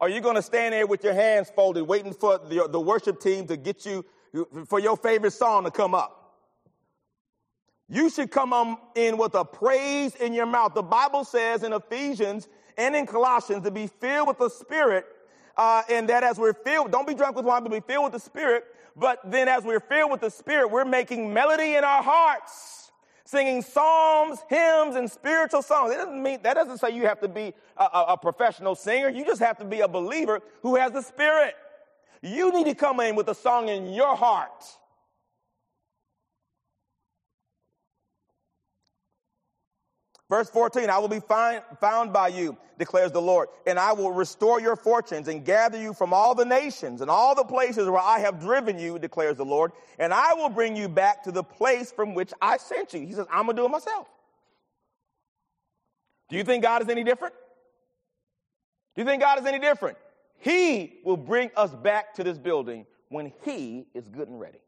Are 0.01 0.09
you 0.09 0.21
going 0.21 0.35
to 0.35 0.41
stand 0.41 0.73
there 0.73 0.85
with 0.85 1.03
your 1.03 1.13
hands 1.13 1.49
folded, 1.55 1.83
waiting 1.83 2.13
for 2.13 2.37
the, 2.37 2.67
the 2.69 2.79
worship 2.79 3.19
team 3.19 3.47
to 3.47 3.57
get 3.57 3.85
you, 3.85 4.05
for 4.67 4.79
your 4.79 4.97
favorite 4.97 5.31
song 5.31 5.63
to 5.63 5.71
come 5.71 5.95
up? 5.95 6.25
You 7.87 8.09
should 8.09 8.31
come 8.31 8.77
in 8.95 9.17
with 9.17 9.35
a 9.35 9.45
praise 9.45 10.15
in 10.15 10.33
your 10.33 10.47
mouth. 10.47 10.73
The 10.73 10.81
Bible 10.81 11.23
says 11.23 11.63
in 11.63 11.71
Ephesians 11.71 12.47
and 12.77 12.95
in 12.95 13.05
Colossians 13.05 13.63
to 13.63 13.71
be 13.71 13.87
filled 13.87 14.27
with 14.27 14.39
the 14.39 14.49
Spirit, 14.49 15.05
uh, 15.55 15.83
and 15.89 16.09
that 16.09 16.23
as 16.23 16.37
we're 16.37 16.53
filled, 16.53 16.91
don't 16.91 17.07
be 17.07 17.13
drunk 17.13 17.35
with 17.35 17.45
wine, 17.45 17.63
but 17.63 17.71
be 17.71 17.79
filled 17.79 18.05
with 18.05 18.13
the 18.13 18.19
Spirit. 18.19 18.65
But 18.97 19.19
then 19.29 19.47
as 19.47 19.63
we're 19.63 19.79
filled 19.79 20.11
with 20.11 20.21
the 20.21 20.31
Spirit, 20.31 20.71
we're 20.71 20.85
making 20.85 21.33
melody 21.33 21.75
in 21.75 21.83
our 21.83 22.01
hearts, 22.01 22.84
singing 23.25 23.61
psalms, 23.61 24.39
hymns, 24.47 24.95
and 24.95 25.11
spiritual 25.11 25.61
songs. 25.61 25.91
That 25.91 25.97
doesn't 25.97 26.21
mean, 26.21 26.39
that 26.43 26.53
doesn't 26.53 26.77
say 26.77 26.91
you 26.91 27.07
have 27.07 27.19
to 27.21 27.27
be 27.27 27.53
a, 27.75 27.83
a, 27.83 28.05
a 28.09 28.17
professional 28.17 28.75
singer. 28.75 29.09
You 29.09 29.25
just 29.25 29.41
have 29.41 29.57
to 29.57 29.65
be 29.65 29.81
a 29.81 29.87
believer 29.87 30.41
who 30.61 30.75
has 30.75 30.91
the 30.91 31.01
Spirit. 31.01 31.55
You 32.21 32.53
need 32.53 32.65
to 32.65 32.75
come 32.75 32.99
in 33.01 33.15
with 33.15 33.27
a 33.27 33.35
song 33.35 33.69
in 33.69 33.93
your 33.93 34.15
heart 34.15 34.63
Verse 40.27 40.49
14, 40.49 40.89
I 40.89 40.97
will 40.97 41.07
be 41.07 41.19
find, 41.19 41.61
found 41.79 42.11
by 42.11 42.29
you, 42.29 42.57
declares 42.79 43.11
the 43.11 43.21
Lord, 43.21 43.49
and 43.67 43.77
I 43.77 43.93
will 43.93 44.11
restore 44.11 44.59
your 44.59 44.75
fortunes 44.75 45.27
and 45.27 45.45
gather 45.45 45.79
you 45.79 45.93
from 45.93 46.13
all 46.13 46.33
the 46.33 46.45
nations 46.45 47.01
and 47.01 47.11
all 47.11 47.35
the 47.35 47.43
places 47.43 47.87
where 47.87 48.01
I 48.01 48.19
have 48.19 48.39
driven 48.39 48.79
you, 48.79 48.97
declares 48.97 49.37
the 49.37 49.45
Lord, 49.45 49.71
and 49.99 50.11
I 50.11 50.33
will 50.33 50.49
bring 50.49 50.75
you 50.75 50.89
back 50.89 51.23
to 51.23 51.31
the 51.31 51.43
place 51.43 51.91
from 51.91 52.15
which 52.15 52.33
I 52.41 52.57
sent 52.57 52.93
you. 52.93 53.05
He 53.05 53.13
says, 53.13 53.27
I'm 53.31 53.45
going 53.45 53.55
to 53.55 53.61
do 53.61 53.65
it 53.65 53.69
myself. 53.69 54.07
Do 56.29 56.37
you 56.37 56.43
think 56.43 56.63
God 56.63 56.81
is 56.81 56.89
any 56.89 57.03
different? 57.03 57.35
Do 58.95 59.01
you 59.01 59.05
think 59.05 59.21
God 59.21 59.39
is 59.39 59.45
any 59.45 59.59
different? 59.59 59.97
He 60.39 61.01
will 61.03 61.17
bring 61.17 61.51
us 61.55 61.71
back 61.71 62.15
to 62.15 62.23
this 62.23 62.39
building 62.39 62.87
when 63.09 63.31
He 63.43 63.85
is 63.93 64.09
good 64.09 64.27
and 64.27 64.39
ready. 64.39 64.59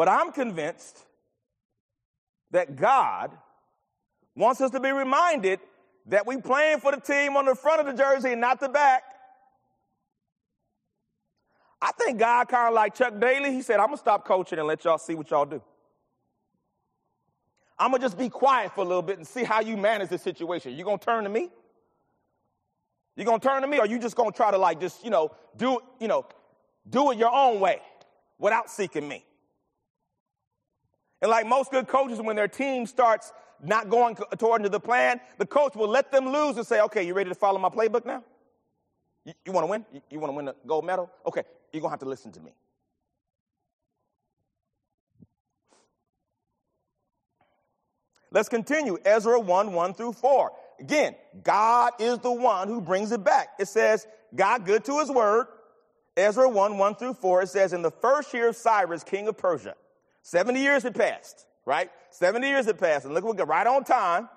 But 0.00 0.08
I'm 0.08 0.32
convinced 0.32 0.98
that 2.52 2.74
God 2.74 3.36
wants 4.34 4.62
us 4.62 4.70
to 4.70 4.80
be 4.80 4.90
reminded 4.90 5.60
that 6.06 6.26
we 6.26 6.38
playing 6.38 6.80
for 6.80 6.90
the 6.90 7.00
team 7.02 7.36
on 7.36 7.44
the 7.44 7.54
front 7.54 7.80
of 7.82 7.86
the 7.86 8.02
jersey 8.02 8.32
and 8.32 8.40
not 8.40 8.60
the 8.60 8.70
back. 8.70 9.02
I 11.82 11.92
think 11.92 12.18
God 12.18 12.48
kind 12.48 12.68
of 12.68 12.72
like 12.72 12.94
Chuck 12.94 13.20
Daly. 13.20 13.52
He 13.52 13.60
said, 13.60 13.78
I'm 13.78 13.88
going 13.88 13.98
to 13.98 14.00
stop 14.00 14.24
coaching 14.24 14.58
and 14.58 14.66
let 14.66 14.82
y'all 14.84 14.96
see 14.96 15.14
what 15.14 15.28
y'all 15.28 15.44
do. 15.44 15.60
I'm 17.78 17.90
going 17.90 18.00
to 18.00 18.06
just 18.06 18.16
be 18.16 18.30
quiet 18.30 18.74
for 18.74 18.80
a 18.80 18.88
little 18.88 19.02
bit 19.02 19.18
and 19.18 19.26
see 19.26 19.44
how 19.44 19.60
you 19.60 19.76
manage 19.76 20.08
this 20.08 20.22
situation. 20.22 20.72
You 20.72 20.84
going 20.84 20.98
to 20.98 21.04
turn 21.04 21.24
to 21.24 21.30
me? 21.30 21.50
You 23.16 23.26
going 23.26 23.40
to 23.40 23.46
turn 23.46 23.60
to 23.60 23.68
me 23.68 23.78
or 23.78 23.86
you 23.86 23.98
just 23.98 24.16
going 24.16 24.30
to 24.30 24.34
try 24.34 24.50
to 24.50 24.56
like 24.56 24.80
just, 24.80 25.04
you 25.04 25.10
know, 25.10 25.32
do, 25.58 25.78
you 26.00 26.08
know, 26.08 26.24
do 26.88 27.10
it 27.10 27.18
your 27.18 27.34
own 27.34 27.60
way 27.60 27.82
without 28.38 28.70
seeking 28.70 29.06
me? 29.06 29.26
And 31.22 31.30
like 31.30 31.46
most 31.46 31.70
good 31.70 31.86
coaches, 31.86 32.20
when 32.20 32.36
their 32.36 32.48
team 32.48 32.86
starts 32.86 33.32
not 33.62 33.90
going 33.90 34.16
according 34.32 34.64
to 34.64 34.70
the 34.70 34.80
plan, 34.80 35.20
the 35.38 35.46
coach 35.46 35.74
will 35.74 35.88
let 35.88 36.10
them 36.10 36.28
lose 36.28 36.56
and 36.56 36.66
say, 36.66 36.80
okay, 36.82 37.06
you 37.06 37.14
ready 37.14 37.28
to 37.28 37.34
follow 37.34 37.58
my 37.58 37.68
playbook 37.68 38.06
now? 38.06 38.24
You, 39.24 39.34
you 39.44 39.52
want 39.52 39.64
to 39.64 39.70
win? 39.70 39.84
You, 39.92 40.00
you 40.10 40.18
want 40.18 40.32
to 40.32 40.36
win 40.36 40.46
the 40.46 40.54
gold 40.66 40.84
medal? 40.84 41.10
Okay, 41.26 41.42
you're 41.72 41.80
going 41.80 41.90
to 41.90 41.92
have 41.92 42.00
to 42.00 42.08
listen 42.08 42.32
to 42.32 42.40
me. 42.40 42.52
Let's 48.32 48.48
continue. 48.48 48.96
Ezra 49.04 49.40
1 49.40 49.72
1 49.72 49.94
through 49.94 50.12
4. 50.12 50.52
Again, 50.78 51.14
God 51.42 51.92
is 51.98 52.18
the 52.18 52.32
one 52.32 52.68
who 52.68 52.80
brings 52.80 53.12
it 53.12 53.24
back. 53.24 53.48
It 53.58 53.68
says, 53.68 54.06
God 54.34 54.64
good 54.64 54.84
to 54.84 55.00
his 55.00 55.10
word. 55.10 55.48
Ezra 56.16 56.48
1 56.48 56.78
1 56.78 56.94
through 56.94 57.14
4. 57.14 57.42
It 57.42 57.48
says, 57.48 57.72
In 57.72 57.82
the 57.82 57.90
first 57.90 58.32
year 58.32 58.48
of 58.48 58.56
Cyrus, 58.56 59.02
king 59.02 59.28
of 59.28 59.36
Persia, 59.36 59.74
70 60.22 60.60
years 60.60 60.82
had 60.82 60.94
passed, 60.94 61.46
right? 61.64 61.90
70 62.10 62.46
years 62.46 62.66
had 62.66 62.78
passed, 62.78 63.04
and 63.04 63.14
look, 63.14 63.24
what, 63.24 63.36
got 63.36 63.48
right 63.48 63.66
on 63.66 63.84
time. 63.84 64.28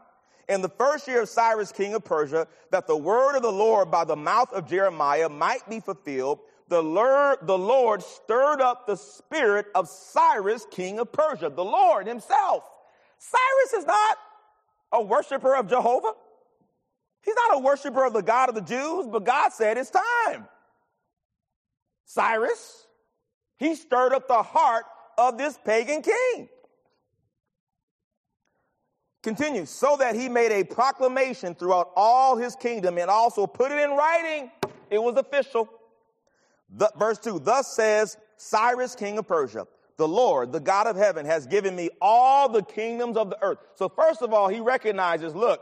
In 0.50 0.62
the 0.62 0.70
first 0.70 1.08
year 1.08 1.22
of 1.22 1.30
Cyrus, 1.30 1.72
king 1.72 1.94
of 1.94 2.04
Persia, 2.04 2.48
that 2.72 2.88
the 2.88 2.98
word 2.98 3.38
of 3.38 3.44
the 3.44 3.52
Lord 3.52 3.90
by 3.90 4.04
the 4.04 4.16
mouth 4.16 4.52
of 4.52 4.68
Jeremiah 4.68 5.30
might 5.30 5.68
be 5.70 5.80
fulfilled, 5.80 6.40
the 6.68 6.82
Lord, 6.82 7.40
the 7.44 7.58
Lord 7.58 8.02
stirred 8.04 8.62
up 8.62 8.88
the 8.88 8.96
spirit 8.96 9.68
of 9.76 9.88
Cyrus, 9.88 10.66
king 10.72 11.00
of 11.00 11.12
Persia, 11.12 11.50
the 11.50 11.64
Lord 11.64 12.08
himself. 12.08 12.64
Cyrus 13.18 13.74
is 13.82 13.86
not 13.86 14.18
a 14.92 15.02
worshiper 15.02 15.56
of 15.56 15.68
Jehovah. 15.68 16.14
He's 17.22 17.36
not 17.36 17.58
a 17.58 17.60
worshiper 17.60 18.06
of 18.06 18.14
the 18.14 18.22
God 18.22 18.50
of 18.50 18.56
the 18.56 18.62
Jews, 18.62 19.08
but 19.08 19.24
God 19.24 19.54
said 19.54 19.78
it's 19.78 19.92
time. 19.92 20.46
Cyrus, 22.06 22.86
he 23.58 23.76
stirred 23.76 24.14
up 24.14 24.28
the 24.28 24.44
heart 24.44 24.86
of 25.18 25.38
this 25.38 25.58
pagan 25.64 26.02
king. 26.02 26.50
Continue, 29.24 29.66
so 29.66 29.96
that 29.98 30.16
he 30.16 30.28
made 30.28 30.52
a 30.52 30.66
proclamation 30.66 31.56
throughout 31.56 31.92
all 31.96 32.36
his 32.36 32.58
kingdom 32.58 32.98
and 32.98 33.10
also 33.10 33.48
put 33.48 33.72
it 33.72 33.80
in 33.80 33.92
writing. 33.92 34.52
It 34.90 35.02
was 35.02 35.16
official. 35.16 35.70
The, 36.76 36.92
verse 37.00 37.20
2 37.20 37.40
Thus 37.40 37.74
says 37.74 38.18
Cyrus, 38.36 38.96
king 38.96 39.18
of 39.18 39.26
Persia, 39.26 39.66
the 39.96 40.08
Lord, 40.08 40.52
the 40.52 40.60
God 40.60 40.88
of 40.88 40.98
heaven, 40.98 41.26
has 41.26 41.48
given 41.48 41.74
me 41.74 41.90
all 42.02 42.50
the 42.50 42.64
kingdoms 42.64 43.16
of 43.16 43.30
the 43.30 43.42
earth. 43.42 43.60
So, 43.76 43.88
first 43.88 44.22
of 44.22 44.34
all, 44.34 44.50
he 44.50 44.60
recognizes 44.60 45.34
look, 45.34 45.62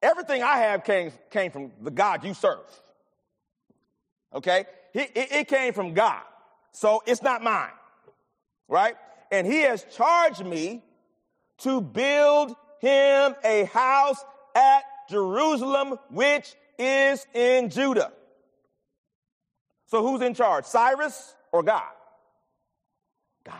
everything 0.00 0.44
I 0.44 0.58
have 0.58 0.84
came, 0.84 1.10
came 1.30 1.50
from 1.50 1.72
the 1.80 1.90
God 1.90 2.24
you 2.24 2.32
serve. 2.32 2.60
Okay? 4.32 4.66
It, 4.94 5.10
it 5.14 5.48
came 5.48 5.72
from 5.72 5.94
God. 5.94 6.22
So, 6.70 7.02
it's 7.06 7.22
not 7.22 7.42
mine 7.42 7.70
right? 8.72 8.96
And 9.30 9.46
he 9.46 9.60
has 9.60 9.84
charged 9.94 10.44
me 10.44 10.82
to 11.58 11.80
build 11.80 12.56
him 12.80 13.34
a 13.44 13.68
house 13.72 14.24
at 14.56 14.82
Jerusalem, 15.10 15.98
which 16.10 16.54
is 16.78 17.24
in 17.34 17.68
Judah. 17.68 18.12
So 19.86 20.02
who's 20.02 20.22
in 20.22 20.32
charge? 20.32 20.64
Cyrus 20.64 21.36
or 21.52 21.62
God? 21.62 21.92
God. 23.44 23.56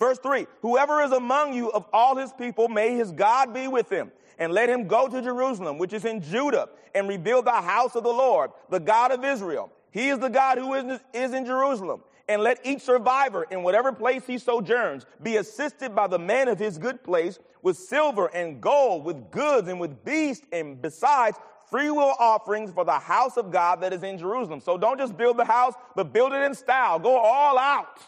Verse 0.00 0.18
3 0.18 0.46
Whoever 0.60 1.00
is 1.02 1.12
among 1.12 1.54
you 1.54 1.70
of 1.70 1.86
all 1.92 2.16
his 2.16 2.32
people, 2.32 2.68
may 2.68 2.96
his 2.96 3.12
God 3.12 3.54
be 3.54 3.68
with 3.68 3.88
him. 3.88 4.10
And 4.38 4.52
let 4.52 4.68
him 4.68 4.88
go 4.88 5.06
to 5.06 5.22
Jerusalem, 5.22 5.78
which 5.78 5.92
is 5.92 6.04
in 6.04 6.20
Judah, 6.20 6.70
and 6.94 7.06
rebuild 7.06 7.44
the 7.44 7.52
house 7.52 7.94
of 7.94 8.02
the 8.02 8.08
Lord, 8.08 8.50
the 8.70 8.80
God 8.80 9.12
of 9.12 9.24
Israel. 9.24 9.70
He 9.92 10.08
is 10.08 10.18
the 10.18 10.30
God 10.30 10.58
who 10.58 10.74
is, 10.74 11.00
in 11.12 11.46
Jerusalem 11.46 12.02
and 12.32 12.42
let 12.42 12.64
each 12.64 12.80
survivor 12.80 13.44
in 13.50 13.62
whatever 13.62 13.92
place 13.92 14.26
he 14.26 14.38
sojourns 14.38 15.04
be 15.22 15.36
assisted 15.36 15.94
by 15.94 16.06
the 16.06 16.18
man 16.18 16.48
of 16.48 16.58
his 16.58 16.78
good 16.78 17.02
place 17.04 17.38
with 17.62 17.76
silver 17.76 18.26
and 18.28 18.60
gold, 18.60 19.04
with 19.04 19.30
goods 19.30 19.68
and 19.68 19.78
with 19.78 20.04
beasts, 20.04 20.46
and 20.50 20.80
besides 20.80 21.38
freewill 21.70 22.14
offerings 22.18 22.72
for 22.72 22.84
the 22.84 22.98
house 22.98 23.36
of 23.36 23.50
God 23.50 23.82
that 23.82 23.92
is 23.92 24.02
in 24.02 24.18
Jerusalem. 24.18 24.60
So 24.60 24.78
don't 24.78 24.98
just 24.98 25.16
build 25.16 25.36
the 25.36 25.44
house, 25.44 25.74
but 25.94 26.12
build 26.12 26.32
it 26.32 26.42
in 26.42 26.54
style. 26.54 26.98
Go 26.98 27.16
all 27.16 27.58
out. 27.58 28.00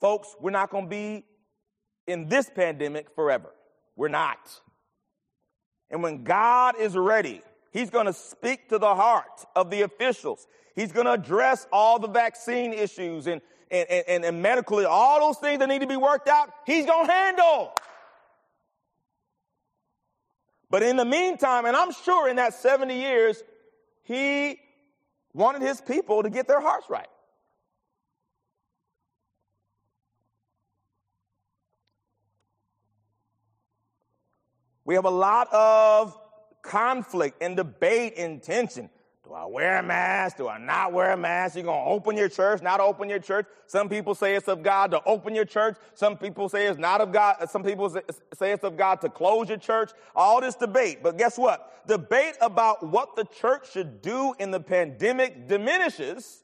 Folks, 0.00 0.34
we're 0.40 0.50
not 0.50 0.70
going 0.70 0.84
to 0.84 0.90
be 0.90 1.24
in 2.06 2.28
this 2.28 2.50
pandemic 2.54 3.14
forever. 3.14 3.50
We're 3.96 4.08
not. 4.08 4.38
And 5.90 6.02
when 6.02 6.24
God 6.24 6.76
is 6.78 6.96
ready, 6.96 7.42
He's 7.70 7.90
going 7.90 8.06
to 8.06 8.12
speak 8.12 8.68
to 8.70 8.78
the 8.78 8.94
heart 8.94 9.44
of 9.54 9.70
the 9.70 9.82
officials. 9.82 10.46
He's 10.74 10.92
going 10.92 11.06
to 11.06 11.12
address 11.12 11.66
all 11.72 11.98
the 11.98 12.08
vaccine 12.08 12.72
issues 12.72 13.26
and, 13.26 13.40
and, 13.70 13.88
and, 13.88 14.24
and 14.24 14.42
medically, 14.42 14.84
all 14.84 15.20
those 15.20 15.38
things 15.38 15.60
that 15.60 15.68
need 15.68 15.80
to 15.80 15.86
be 15.86 15.96
worked 15.96 16.28
out. 16.28 16.50
He's 16.66 16.86
going 16.86 17.06
to 17.06 17.12
handle. 17.12 17.72
But 20.68 20.82
in 20.82 20.96
the 20.96 21.04
meantime, 21.04 21.64
and 21.64 21.76
I'm 21.76 21.92
sure 21.92 22.28
in 22.28 22.36
that 22.36 22.54
70 22.54 22.94
years, 22.94 23.42
he 24.02 24.60
wanted 25.32 25.62
his 25.62 25.80
people 25.80 26.22
to 26.22 26.30
get 26.30 26.48
their 26.48 26.60
hearts 26.60 26.88
right. 26.88 27.08
We 34.84 34.96
have 34.96 35.04
a 35.04 35.10
lot 35.10 35.52
of 35.52 36.18
conflict 36.62 37.42
and 37.42 37.56
debate 37.56 38.14
and 38.16 38.42
tension. 38.42 38.90
Do 39.30 39.34
I 39.36 39.46
wear 39.46 39.78
a 39.78 39.82
mask? 39.82 40.38
Do 40.38 40.48
I 40.48 40.58
not 40.58 40.92
wear 40.92 41.12
a 41.12 41.16
mask? 41.16 41.54
You're 41.54 41.62
going 41.62 41.84
to 41.84 41.88
open 41.88 42.16
your 42.16 42.28
church, 42.28 42.62
not 42.62 42.80
open 42.80 43.08
your 43.08 43.20
church. 43.20 43.46
Some 43.68 43.88
people 43.88 44.16
say 44.16 44.34
it's 44.34 44.48
of 44.48 44.64
God 44.64 44.90
to 44.90 45.00
open 45.04 45.36
your 45.36 45.44
church. 45.44 45.76
Some 45.94 46.16
people 46.16 46.48
say 46.48 46.66
it's 46.66 46.80
not 46.80 47.00
of 47.00 47.12
God. 47.12 47.48
Some 47.48 47.62
people 47.62 47.88
say 47.90 48.50
it's 48.50 48.64
of 48.64 48.76
God 48.76 49.00
to 49.02 49.08
close 49.08 49.48
your 49.48 49.58
church. 49.58 49.92
All 50.16 50.40
this 50.40 50.56
debate. 50.56 50.98
But 51.00 51.16
guess 51.16 51.38
what? 51.38 51.86
Debate 51.86 52.38
about 52.40 52.84
what 52.84 53.14
the 53.14 53.24
church 53.24 53.70
should 53.70 54.02
do 54.02 54.34
in 54.40 54.50
the 54.50 54.58
pandemic 54.58 55.46
diminishes 55.46 56.42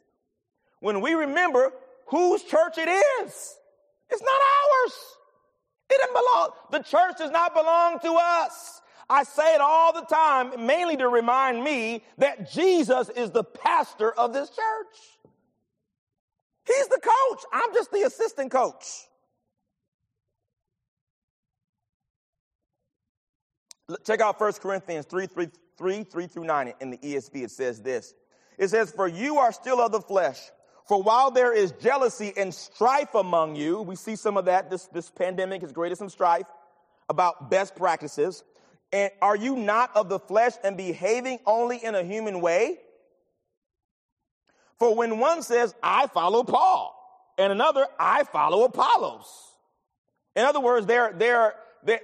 when 0.79 1.01
we 1.01 1.15
remember 1.15 1.73
whose 2.07 2.45
church 2.45 2.79
it 2.79 2.89
is. 2.89 3.57
It's 4.11 4.23
not 4.23 4.41
ours. 4.41 4.95
It 5.91 5.99
doesn't 5.99 6.15
belong. 6.15 6.51
The 6.71 6.79
church 6.79 7.19
does 7.19 7.33
not 7.33 7.53
belong 7.53 7.99
to 7.99 8.17
us. 8.21 8.81
I 9.09 9.23
say 9.23 9.55
it 9.55 9.61
all 9.61 9.93
the 9.93 10.07
time, 10.07 10.67
mainly 10.67 10.97
to 10.97 11.09
remind 11.09 11.63
me 11.63 12.03
that 12.19 12.51
Jesus 12.53 13.09
is 13.11 13.31
the 13.31 13.45
pastor 13.45 14.11
of 14.13 14.33
this 14.33 14.49
church. 14.49 15.33
He's 16.67 16.89
the 16.89 17.01
coach. 17.01 17.45
I'm 17.53 17.73
just 17.73 17.93
the 17.93 18.03
assistant 18.03 18.51
coach. 18.51 18.85
Check 24.05 24.21
out 24.21 24.41
1 24.41 24.53
Corinthians 24.55 25.07
3, 25.07 25.27
3, 25.27 25.49
3, 25.79 26.05
3 26.05 26.27
through 26.27 26.45
9 26.45 26.75
in 26.81 26.91
the 26.91 26.99
ESV. 26.99 27.45
It 27.45 27.51
says 27.53 27.81
this. 27.81 28.15
It 28.59 28.69
says, 28.69 28.91
For 28.91 29.07
you 29.07 29.39
are 29.39 29.53
still 29.53 29.81
of 29.81 29.93
the 29.93 30.01
flesh. 30.01 30.41
For 30.89 31.03
while 31.03 31.31
there 31.31 31.53
is 31.53 31.73
jealousy 31.73 32.33
and 32.37 32.53
strife 32.55 33.15
among 33.15 33.57
you, 33.57 33.83
we 33.83 33.97
see 33.97 34.17
some 34.17 34.37
of 34.37 34.45
that. 34.47 34.71
This, 34.71 34.87
this 34.87 35.11
pandemic 35.11 35.63
has 35.63 35.73
created 35.73 35.99
some 35.99 36.09
strife 36.09 36.47
about 37.09 37.51
best 37.51 37.77
practices. 37.77 38.43
And 38.93 39.11
are 39.21 39.37
you 39.37 39.57
not 39.57 39.95
of 39.97 40.09
the 40.09 40.19
flesh 40.19 40.53
and 40.63 40.77
behaving 40.77 41.41
only 41.47 41.79
in 41.83 41.95
a 41.95 42.03
human 42.03 42.41
way? 42.41 42.79
For 44.79 44.95
when 44.95 45.19
one 45.19 45.43
says, 45.43 45.75
I 45.83 46.07
follow 46.07 46.45
Paul, 46.45 46.93
and 47.39 47.53
another, 47.53 47.87
I 47.99 48.25
follow 48.25 48.65
Apollos. 48.65 49.27
In 50.35 50.45
other 50.45 50.61
words, 50.61 50.87
they're, 50.87 51.13
they're, 51.13 51.55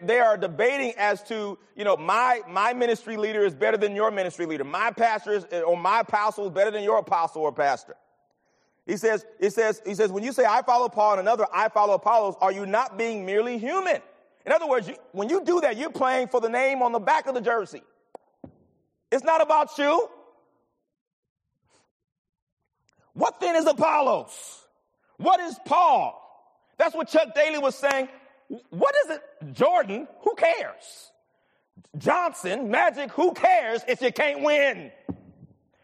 they 0.03 0.21
are 0.21 0.37
debating 0.37 0.93
as 0.97 1.23
to, 1.25 1.59
you 1.77 1.85
know, 1.85 1.97
my, 1.97 2.41
my 2.49 2.73
ministry 2.73 3.17
leader 3.17 3.45
is 3.45 3.55
better 3.55 3.77
than 3.77 3.95
your 3.95 4.11
ministry 4.11 4.47
leader. 4.47 4.65
My 4.65 4.91
pastor 4.91 5.33
is, 5.33 5.45
or 5.67 5.77
my 5.77 6.01
apostle 6.01 6.47
is 6.47 6.53
better 6.53 6.71
than 6.71 6.83
your 6.83 6.99
apostle 6.99 7.43
or 7.43 7.53
pastor. 7.53 7.97
He 8.87 8.97
says, 8.97 9.25
he 9.41 9.51
says, 9.51 9.81
he 9.87 9.95
says, 9.95 10.11
when 10.11 10.25
you 10.25 10.33
say 10.33 10.45
I 10.45 10.63
follow 10.63 10.89
Paul 10.89 11.13
and 11.13 11.21
another 11.21 11.47
I 11.53 11.69
follow 11.69 11.95
Apollos, 11.95 12.35
are 12.41 12.53
you 12.53 12.67
not 12.67 12.99
being 12.99 13.25
merely 13.25 13.59
human? 13.59 14.01
In 14.45 14.53
other 14.53 14.67
words, 14.67 14.89
you, 14.89 14.97
when 15.13 15.29
you 15.29 15.45
do 15.45 15.61
that, 15.61 15.77
you're 15.77 15.91
playing 15.91 16.29
for 16.29 16.41
the 16.41 16.49
name 16.49 16.83
on 16.83 16.93
the 16.93 16.99
back 16.99 17.27
of 17.27 17.35
the 17.35 17.41
jersey. 17.41 17.83
It's 19.11 19.25
not 19.25 19.43
about 19.43 19.77
you. 19.79 20.09
What 23.15 23.41
then 23.41 23.57
is 23.57 23.67
Apollos? 23.67 24.65
What 25.19 25.41
is 25.41 25.59
Paul? 25.67 26.19
That's 26.79 26.95
what 26.95 27.09
Chuck 27.09 27.35
Daly 27.35 27.59
was 27.59 27.75
saying. 27.75 28.09
What 28.71 28.95
is 29.05 29.11
it? 29.11 29.23
Jordan, 29.53 30.09
who 30.21 30.35
cares? 30.35 31.13
Johnson, 31.97 32.71
Magic, 32.71 33.11
who 33.13 33.33
cares 33.33 33.83
if 33.87 34.01
you 34.01 34.13
can't 34.13 34.43
win? 34.43 34.91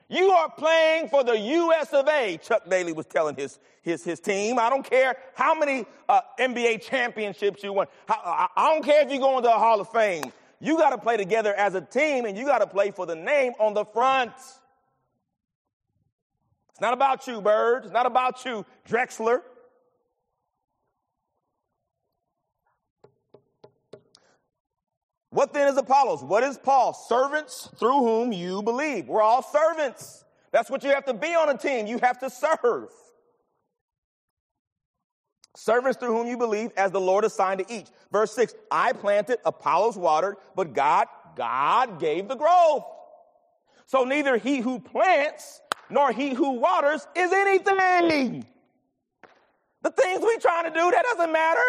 You 0.08 0.30
are 0.30 0.50
playing 0.50 1.08
for 1.08 1.22
the 1.22 1.38
US 1.38 1.92
of 1.92 2.08
A, 2.08 2.38
Chuck 2.38 2.62
Daly 2.68 2.92
was 2.92 3.06
telling 3.06 3.36
his, 3.36 3.58
his, 3.82 4.02
his 4.02 4.20
team. 4.20 4.58
I 4.58 4.70
don't 4.70 4.88
care 4.88 5.16
how 5.34 5.54
many 5.54 5.84
uh, 6.08 6.20
NBA 6.38 6.82
championships 6.82 7.62
you 7.62 7.74
won. 7.74 7.88
I, 8.08 8.48
I 8.56 8.72
don't 8.72 8.84
care 8.84 9.04
if 9.04 9.12
you 9.12 9.18
go 9.18 9.36
into 9.36 9.48
the 9.48 9.52
Hall 9.52 9.80
of 9.80 9.90
Fame. 9.90 10.32
You 10.60 10.78
got 10.78 10.90
to 10.90 10.98
play 10.98 11.18
together 11.18 11.54
as 11.54 11.74
a 11.74 11.80
team 11.82 12.24
and 12.24 12.38
you 12.38 12.46
got 12.46 12.58
to 12.58 12.66
play 12.66 12.90
for 12.90 13.04
the 13.04 13.14
name 13.14 13.52
on 13.60 13.74
the 13.74 13.84
front. 13.84 14.32
It's 16.70 16.80
not 16.80 16.94
about 16.94 17.26
you, 17.26 17.42
Bird. 17.42 17.84
It's 17.84 17.92
not 17.92 18.06
about 18.06 18.44
you, 18.44 18.64
Drexler. 18.88 19.42
What 25.30 25.52
then 25.52 25.68
is 25.68 25.76
Apollos? 25.76 26.22
What 26.22 26.42
is 26.42 26.56
Paul? 26.58 26.94
Servants 26.94 27.68
through 27.76 27.98
whom 27.98 28.32
you 28.32 28.62
believe. 28.62 29.08
We're 29.08 29.22
all 29.22 29.42
servants. 29.42 30.24
That's 30.52 30.70
what 30.70 30.82
you 30.82 30.90
have 30.90 31.04
to 31.04 31.14
be 31.14 31.34
on 31.34 31.50
a 31.50 31.56
team. 31.56 31.86
You 31.86 31.98
have 31.98 32.18
to 32.20 32.30
serve. 32.30 32.88
Servants 35.54 35.98
through 35.98 36.16
whom 36.16 36.26
you 36.26 36.38
believe 36.38 36.70
as 36.76 36.92
the 36.92 37.00
Lord 37.00 37.24
assigned 37.24 37.66
to 37.66 37.74
each. 37.74 37.88
Verse 38.12 38.32
6, 38.34 38.54
I 38.70 38.92
planted, 38.92 39.38
Apollos 39.44 39.96
watered, 39.96 40.36
but 40.54 40.72
God, 40.72 41.08
God 41.36 42.00
gave 42.00 42.28
the 42.28 42.36
growth. 42.36 42.84
So 43.86 44.04
neither 44.04 44.36
he 44.38 44.58
who 44.58 44.78
plants 44.78 45.60
nor 45.90 46.12
he 46.12 46.32
who 46.32 46.52
waters 46.52 47.06
is 47.14 47.32
anything. 47.32 48.46
The 49.82 49.90
things 49.90 50.20
we 50.22 50.38
trying 50.38 50.64
to 50.64 50.70
do, 50.70 50.90
that 50.90 51.04
doesn't 51.12 51.32
matter. 51.32 51.60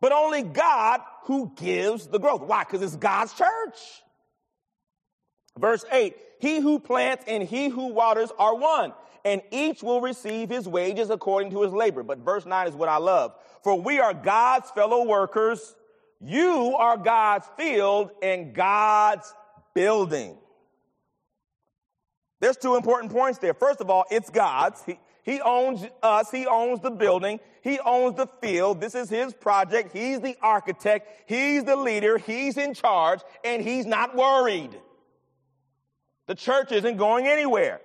But 0.00 0.12
only 0.12 0.42
God 0.42 1.00
who 1.24 1.52
gives 1.56 2.06
the 2.06 2.18
growth. 2.18 2.42
Why? 2.42 2.64
Because 2.64 2.82
it's 2.82 2.96
God's 2.96 3.32
church. 3.32 3.78
Verse 5.58 5.84
8 5.90 6.16
He 6.40 6.60
who 6.60 6.78
plants 6.78 7.24
and 7.26 7.42
he 7.42 7.68
who 7.68 7.88
waters 7.88 8.30
are 8.38 8.54
one, 8.54 8.92
and 9.24 9.42
each 9.50 9.82
will 9.82 10.00
receive 10.00 10.48
his 10.48 10.68
wages 10.68 11.10
according 11.10 11.50
to 11.52 11.62
his 11.62 11.72
labor. 11.72 12.02
But 12.02 12.18
verse 12.18 12.46
9 12.46 12.68
is 12.68 12.74
what 12.74 12.88
I 12.88 12.98
love. 12.98 13.34
For 13.62 13.80
we 13.80 13.98
are 13.98 14.14
God's 14.14 14.70
fellow 14.70 15.04
workers. 15.04 15.74
You 16.20 16.76
are 16.78 16.96
God's 16.96 17.46
field 17.56 18.10
and 18.22 18.54
God's 18.54 19.32
building. 19.74 20.36
There's 22.40 22.56
two 22.56 22.76
important 22.76 23.12
points 23.12 23.38
there. 23.38 23.54
First 23.54 23.80
of 23.80 23.90
all, 23.90 24.04
it's 24.10 24.30
God's. 24.30 24.82
He, 24.84 24.98
he 25.26 25.40
owns 25.40 25.84
us. 26.04 26.30
He 26.30 26.46
owns 26.46 26.80
the 26.80 26.90
building. 26.90 27.40
He 27.60 27.80
owns 27.80 28.16
the 28.16 28.28
field. 28.40 28.80
This 28.80 28.94
is 28.94 29.10
his 29.10 29.34
project. 29.34 29.92
He's 29.92 30.20
the 30.20 30.36
architect. 30.40 31.24
He's 31.26 31.64
the 31.64 31.74
leader. 31.74 32.16
He's 32.16 32.56
in 32.56 32.74
charge 32.74 33.20
and 33.44 33.60
he's 33.60 33.86
not 33.86 34.14
worried. 34.14 34.70
The 36.28 36.36
church 36.36 36.70
isn't 36.70 36.96
going 36.96 37.26
anywhere. 37.26 37.80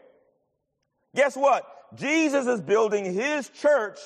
Guess 1.15 1.35
what? 1.35 1.65
Jesus 1.95 2.45
is 2.45 2.61
building 2.61 3.11
his 3.11 3.49
church, 3.49 3.97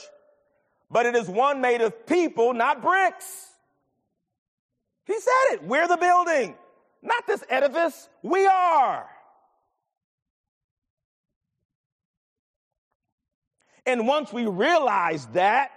but 0.89 1.05
it 1.05 1.13
is 1.13 1.27
one 1.27 1.59
made 1.59 1.81
of 1.81 2.07
people, 2.07 2.53
not 2.53 2.81
bricks. 2.81 3.51
He 5.03 5.19
said 5.19 5.55
it. 5.55 5.63
We're 5.65 5.89
the 5.89 5.97
building, 5.97 6.55
not 7.01 7.27
this 7.27 7.43
edifice. 7.49 8.07
We 8.23 8.47
are. 8.47 9.09
And 13.85 14.07
once 14.07 14.33
we 14.33 14.45
realize 14.45 15.27
that, 15.27 15.71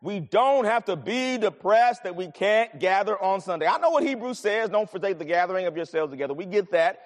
we 0.00 0.18
don't 0.18 0.64
have 0.64 0.84
to 0.86 0.96
be 0.96 1.38
depressed 1.38 2.02
that 2.02 2.16
we 2.16 2.28
can't 2.28 2.80
gather 2.80 3.20
on 3.22 3.40
Sunday. 3.40 3.66
I 3.66 3.78
know 3.78 3.90
what 3.90 4.02
Hebrews 4.02 4.38
says, 4.40 4.68
don't 4.68 4.90
forsake 4.90 5.18
the 5.18 5.24
gathering 5.24 5.66
of 5.66 5.76
yourselves 5.76 6.10
together. 6.10 6.34
We 6.34 6.44
get 6.44 6.72
that. 6.72 7.02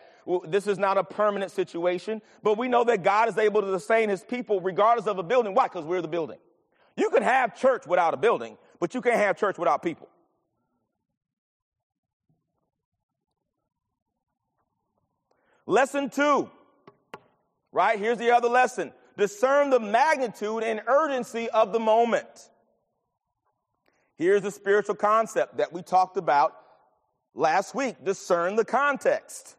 This 0.49 0.67
is 0.67 0.79
not 0.79 0.97
a 0.97 1.05
permanent 1.05 1.53
situation, 1.53 2.23
but 2.43 2.57
we 2.57 2.69
know 2.69 2.85
that 2.85 3.05
God 3.05 3.29
is 3.29 3.39
able 3.39 3.61
to 3.61 3.79
sustain 3.79 4.09
his 4.09 4.25
people 4.25 4.61
regardless 4.61 5.07
of 5.07 5.19
a 5.19 5.23
building. 5.23 5.55
Why? 5.55 5.65
Because 5.65 5.85
we're 5.85 6.01
the 6.03 6.09
building. 6.09 6.39
You 6.97 7.11
can 7.11 7.23
have 7.23 7.55
church 7.55 7.87
without 7.87 8.15
a 8.15 8.17
building, 8.17 8.57
but 8.81 8.95
you 8.95 9.03
can't 9.03 9.17
have 9.19 9.39
church 9.39 9.59
without 9.59 9.83
people. 9.83 10.09
Lesson 15.67 16.09
two, 16.09 16.49
right? 17.73 17.99
Here's 17.99 18.19
the 18.19 18.31
other 18.31 18.49
lesson 18.49 18.93
discern 19.17 19.71
the 19.71 19.81
magnitude 19.81 20.63
and 20.63 20.81
urgency 20.87 21.49
of 21.51 21.73
the 21.73 21.81
moment. 21.81 22.51
Here's 24.17 24.43
the 24.43 24.51
spiritual 24.51 24.95
concept 24.95 25.59
that 25.59 25.73
we 25.73 25.83
talked 25.83 26.17
about 26.17 26.55
last 27.35 27.75
week 27.75 27.97
discern 28.05 28.57
the 28.57 28.65
context. 28.65 29.57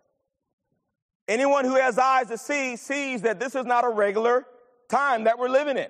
Anyone 1.28 1.66
who 1.66 1.76
has 1.76 1.98
eyes 1.98 2.28
to 2.28 2.38
see 2.38 2.76
sees 2.76 3.22
that 3.24 3.40
this 3.40 3.54
is 3.56 3.66
not 3.66 3.84
a 3.84 3.90
regular 3.90 4.46
time 4.88 5.26
that 5.26 5.38
we're 5.38 5.50
living 5.50 5.78
in. 5.78 5.90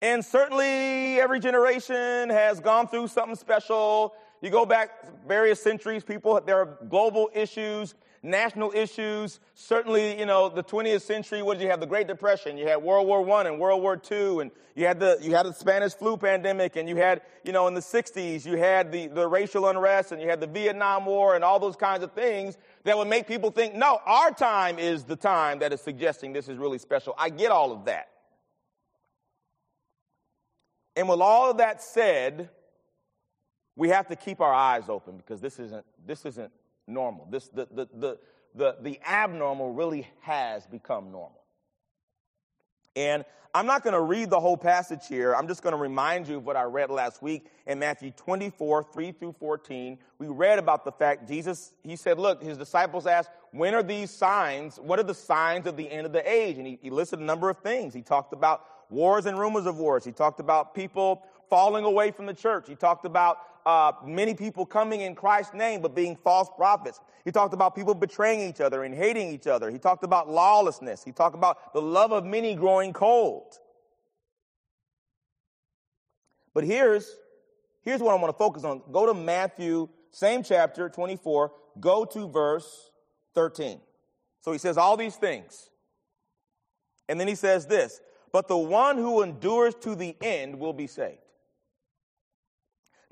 And 0.00 0.24
certainly 0.24 1.20
every 1.20 1.38
generation 1.38 2.28
has 2.30 2.58
gone 2.58 2.88
through 2.88 3.08
something 3.08 3.36
special. 3.36 4.14
You 4.40 4.50
go 4.50 4.66
back 4.66 4.90
various 5.28 5.62
centuries, 5.62 6.02
people, 6.02 6.40
there 6.44 6.58
are 6.58 6.78
global 6.88 7.30
issues 7.34 7.94
national 8.22 8.72
issues. 8.72 9.40
Certainly, 9.54 10.18
you 10.18 10.26
know, 10.26 10.48
the 10.48 10.62
20th 10.62 11.02
century, 11.02 11.42
what 11.42 11.58
did 11.58 11.64
you 11.64 11.70
have? 11.70 11.80
The 11.80 11.86
Great 11.86 12.06
Depression. 12.06 12.56
You 12.56 12.68
had 12.68 12.76
World 12.76 13.06
War 13.06 13.28
I 13.30 13.48
and 13.48 13.58
World 13.58 13.82
War 13.82 14.00
II, 14.10 14.40
and 14.40 14.50
you 14.74 14.86
had 14.86 15.00
the, 15.00 15.18
you 15.20 15.34
had 15.34 15.46
the 15.46 15.52
Spanish 15.52 15.92
flu 15.92 16.16
pandemic, 16.16 16.76
and 16.76 16.88
you 16.88 16.96
had, 16.96 17.22
you 17.44 17.52
know, 17.52 17.66
in 17.66 17.74
the 17.74 17.80
60s, 17.80 18.46
you 18.46 18.56
had 18.56 18.92
the, 18.92 19.08
the 19.08 19.26
racial 19.26 19.68
unrest, 19.68 20.12
and 20.12 20.22
you 20.22 20.28
had 20.28 20.40
the 20.40 20.46
Vietnam 20.46 21.04
War, 21.04 21.34
and 21.34 21.42
all 21.42 21.58
those 21.58 21.76
kinds 21.76 22.02
of 22.02 22.12
things 22.12 22.56
that 22.84 22.96
would 22.96 23.08
make 23.08 23.26
people 23.26 23.50
think, 23.50 23.74
no, 23.74 24.00
our 24.06 24.30
time 24.30 24.78
is 24.78 25.04
the 25.04 25.16
time 25.16 25.58
that 25.58 25.72
is 25.72 25.80
suggesting 25.80 26.32
this 26.32 26.48
is 26.48 26.58
really 26.58 26.78
special. 26.78 27.14
I 27.18 27.28
get 27.28 27.50
all 27.50 27.72
of 27.72 27.86
that. 27.86 28.08
And 30.94 31.08
with 31.08 31.20
all 31.20 31.50
of 31.50 31.56
that 31.56 31.82
said, 31.82 32.50
we 33.76 33.88
have 33.88 34.08
to 34.08 34.16
keep 34.16 34.40
our 34.40 34.52
eyes 34.52 34.88
open 34.88 35.16
because 35.16 35.40
this 35.40 35.58
isn't, 35.58 35.84
this 36.06 36.26
isn't 36.26 36.52
normal. 36.92 37.26
This, 37.30 37.48
the, 37.48 37.66
the, 37.70 37.88
the, 37.94 38.18
the, 38.54 38.76
the 38.80 39.00
abnormal 39.06 39.72
really 39.72 40.08
has 40.20 40.66
become 40.66 41.10
normal. 41.10 41.42
And 42.94 43.24
I'm 43.54 43.66
not 43.66 43.82
going 43.82 43.92
to 43.92 44.00
read 44.00 44.30
the 44.30 44.40
whole 44.40 44.56
passage 44.56 45.06
here. 45.08 45.34
I'm 45.34 45.46
just 45.46 45.62
going 45.62 45.74
to 45.74 45.78
remind 45.78 46.26
you 46.26 46.38
of 46.38 46.46
what 46.46 46.56
I 46.56 46.62
read 46.62 46.90
last 46.90 47.22
week 47.22 47.46
in 47.66 47.78
Matthew 47.78 48.10
24, 48.10 48.82
3 48.84 49.12
through 49.12 49.34
14. 49.38 49.98
We 50.18 50.26
read 50.28 50.58
about 50.58 50.86
the 50.86 50.92
fact 50.92 51.28
Jesus, 51.28 51.74
he 51.82 51.96
said, 51.96 52.18
look, 52.18 52.42
his 52.42 52.56
disciples 52.56 53.06
asked, 53.06 53.30
when 53.50 53.74
are 53.74 53.82
these 53.82 54.10
signs? 54.10 54.78
What 54.78 54.98
are 54.98 55.02
the 55.02 55.14
signs 55.14 55.66
of 55.66 55.76
the 55.76 55.90
end 55.90 56.06
of 56.06 56.12
the 56.12 56.26
age? 56.30 56.56
And 56.56 56.66
he, 56.66 56.78
he 56.80 56.88
listed 56.88 57.18
a 57.18 57.24
number 57.24 57.50
of 57.50 57.58
things. 57.58 57.92
He 57.92 58.00
talked 58.00 58.32
about 58.32 58.64
wars 58.88 59.26
and 59.26 59.38
rumors 59.38 59.66
of 59.66 59.76
wars. 59.76 60.02
He 60.02 60.12
talked 60.12 60.40
about 60.40 60.74
people 60.74 61.22
falling 61.50 61.84
away 61.84 62.10
from 62.10 62.24
the 62.24 62.34
church. 62.34 62.66
He 62.66 62.74
talked 62.74 63.04
about 63.04 63.38
uh, 63.64 63.92
many 64.04 64.34
people 64.34 64.66
coming 64.66 65.02
in 65.02 65.14
Christ's 65.14 65.54
name 65.54 65.80
but 65.82 65.94
being 65.94 66.16
false 66.16 66.48
prophets. 66.56 67.00
He 67.24 67.30
talked 67.30 67.54
about 67.54 67.74
people 67.74 67.94
betraying 67.94 68.40
each 68.48 68.60
other 68.60 68.82
and 68.82 68.94
hating 68.94 69.28
each 69.28 69.46
other. 69.46 69.70
He 69.70 69.78
talked 69.78 70.04
about 70.04 70.28
lawlessness. 70.28 71.04
He 71.04 71.12
talked 71.12 71.36
about 71.36 71.72
the 71.72 71.82
love 71.82 72.12
of 72.12 72.24
many 72.24 72.54
growing 72.54 72.92
cold. 72.92 73.58
But 76.54 76.64
here's, 76.64 77.16
here's 77.82 78.00
what 78.00 78.12
I 78.12 78.20
want 78.20 78.34
to 78.34 78.38
focus 78.38 78.64
on. 78.64 78.82
Go 78.90 79.06
to 79.06 79.14
Matthew, 79.14 79.88
same 80.10 80.42
chapter, 80.42 80.88
24. 80.88 81.52
Go 81.80 82.04
to 82.04 82.28
verse 82.28 82.90
13. 83.34 83.80
So 84.40 84.52
he 84.52 84.58
says 84.58 84.76
all 84.76 84.96
these 84.96 85.16
things. 85.16 85.70
And 87.08 87.18
then 87.18 87.28
he 87.28 87.34
says 87.34 87.66
this, 87.66 88.00
but 88.32 88.48
the 88.48 88.56
one 88.56 88.96
who 88.96 89.22
endures 89.22 89.74
to 89.76 89.94
the 89.94 90.16
end 90.20 90.58
will 90.58 90.72
be 90.72 90.86
saved. 90.86 91.18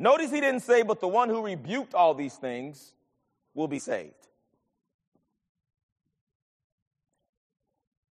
Notice 0.00 0.30
he 0.30 0.40
didn't 0.40 0.60
say, 0.60 0.80
but 0.80 0.98
the 0.98 1.08
one 1.08 1.28
who 1.28 1.44
rebuked 1.44 1.92
all 1.92 2.14
these 2.14 2.34
things 2.34 2.94
will 3.52 3.68
be 3.68 3.78
saved. 3.78 4.14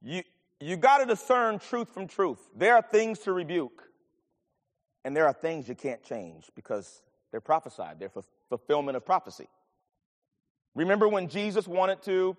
You, 0.01 0.23
you 0.61 0.77
got 0.77 0.99
to 0.99 1.05
discern 1.05 1.59
truth 1.59 1.93
from 1.93 2.07
truth. 2.07 2.39
There 2.55 2.73
are 2.73 2.81
things 2.81 3.19
to 3.19 3.33
rebuke, 3.33 3.83
and 5.03 5.13
there 5.13 5.27
are 5.27 5.33
things 5.33 5.67
you 5.67 5.75
can't 5.75 6.01
change 6.01 6.49
because 6.55 7.01
they're 7.31 7.41
prophesied, 7.41 7.99
they're 7.99 8.11
fulfillment 8.47 8.95
of 8.95 9.05
prophecy. 9.05 9.49
Remember 10.75 11.09
when 11.09 11.27
Jesus 11.27 11.67
wanted 11.67 12.01
to, 12.03 12.37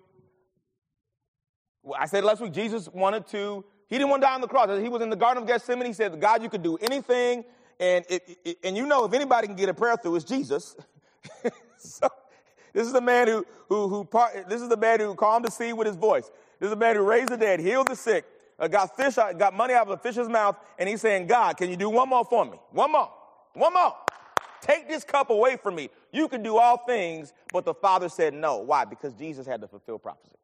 I 1.95 2.07
said 2.07 2.23
last 2.23 2.41
week, 2.41 2.51
Jesus 2.51 2.89
wanted 2.91 3.27
to, 3.27 3.63
he 3.89 3.99
didn't 3.99 4.09
want 4.09 4.23
to 4.23 4.25
die 4.25 4.33
on 4.33 4.41
the 4.41 4.47
cross. 4.47 4.81
He 4.81 4.89
was 4.89 5.03
in 5.03 5.11
the 5.11 5.15
Garden 5.15 5.43
of 5.43 5.47
Gethsemane. 5.47 5.85
He 5.85 5.93
said, 5.93 6.19
God, 6.19 6.41
you 6.41 6.49
could 6.49 6.63
do 6.63 6.77
anything 6.77 7.45
and, 7.79 8.05
it, 8.09 8.37
it, 8.43 8.57
and 8.63 8.77
you 8.77 8.85
know, 8.85 9.05
if 9.05 9.13
anybody 9.13 9.47
can 9.47 9.55
get 9.55 9.69
a 9.69 9.73
prayer 9.73 9.97
through, 9.97 10.15
it's 10.15 10.25
Jesus. 10.25 10.75
so 11.77 12.09
this 12.73 12.87
is 12.87 12.93
the 12.93 13.01
man 13.01 13.27
who, 13.27 13.45
who, 13.69 13.87
who 13.87 14.03
part, 14.03 14.49
this 14.49 14.61
is 14.61 14.69
the 14.69 14.77
man 14.77 14.99
who 14.99 15.15
calmed 15.15 15.45
the 15.45 15.51
sea 15.51 15.73
with 15.73 15.87
his 15.87 15.95
voice. 15.95 16.29
This 16.59 16.67
is 16.67 16.71
the 16.71 16.75
man 16.75 16.95
who 16.95 17.03
raised 17.03 17.29
the 17.29 17.37
dead, 17.37 17.59
healed 17.59 17.87
the 17.87 17.95
sick, 17.95 18.25
uh, 18.59 18.67
got 18.67 18.95
fish, 18.95 19.15
got 19.15 19.53
money 19.53 19.73
out 19.73 19.87
of 19.87 19.93
a 19.93 19.97
fish's 19.97 20.29
mouth, 20.29 20.57
and 20.79 20.87
he's 20.87 21.01
saying, 21.01 21.27
God, 21.27 21.57
can 21.57 21.69
you 21.69 21.77
do 21.77 21.89
one 21.89 22.09
more 22.09 22.25
for 22.25 22.45
me? 22.45 22.57
One 22.71 22.91
more. 22.91 23.11
One 23.53 23.73
more. 23.73 23.95
Take 24.61 24.87
this 24.87 25.03
cup 25.03 25.29
away 25.29 25.57
from 25.57 25.75
me. 25.75 25.89
You 26.11 26.27
can 26.27 26.41
do 26.41 26.57
all 26.57 26.77
things, 26.77 27.33
but 27.53 27.65
the 27.65 27.73
Father 27.73 28.09
said 28.09 28.33
no. 28.33 28.57
Why? 28.57 28.85
Because 28.85 29.13
Jesus 29.13 29.45
had 29.45 29.61
to 29.61 29.67
fulfill 29.67 29.99
prophecy. 29.99 30.35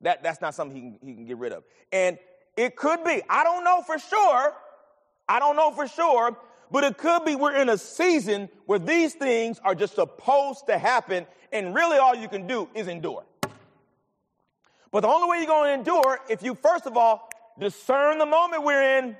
That, 0.00 0.22
that's 0.22 0.40
not 0.40 0.54
something 0.54 0.76
he 0.76 0.82
can, 0.82 0.98
he 1.02 1.14
can 1.14 1.24
get 1.26 1.36
rid 1.36 1.52
of. 1.52 1.64
And 1.92 2.18
it 2.56 2.76
could 2.76 3.04
be, 3.04 3.22
I 3.28 3.44
don't 3.44 3.64
know 3.64 3.82
for 3.82 3.98
sure, 3.98 4.54
I 5.28 5.38
don't 5.38 5.56
know 5.56 5.70
for 5.70 5.86
sure, 5.86 6.36
but 6.70 6.84
it 6.84 6.98
could 6.98 7.24
be 7.24 7.36
we're 7.36 7.56
in 7.56 7.68
a 7.68 7.78
season 7.78 8.48
where 8.66 8.78
these 8.78 9.14
things 9.14 9.60
are 9.64 9.74
just 9.74 9.94
supposed 9.94 10.66
to 10.66 10.78
happen, 10.78 11.26
and 11.52 11.74
really 11.74 11.98
all 11.98 12.14
you 12.14 12.28
can 12.28 12.46
do 12.46 12.68
is 12.74 12.88
endure. 12.88 13.24
But 14.90 15.00
the 15.00 15.08
only 15.08 15.28
way 15.28 15.38
you're 15.38 15.46
going 15.46 15.70
to 15.70 15.74
endure, 15.74 16.20
if 16.28 16.42
you 16.42 16.54
first 16.54 16.86
of 16.86 16.96
all 16.96 17.28
discern 17.58 18.18
the 18.18 18.26
moment 18.26 18.64
we're 18.64 18.98
in, 18.98 19.16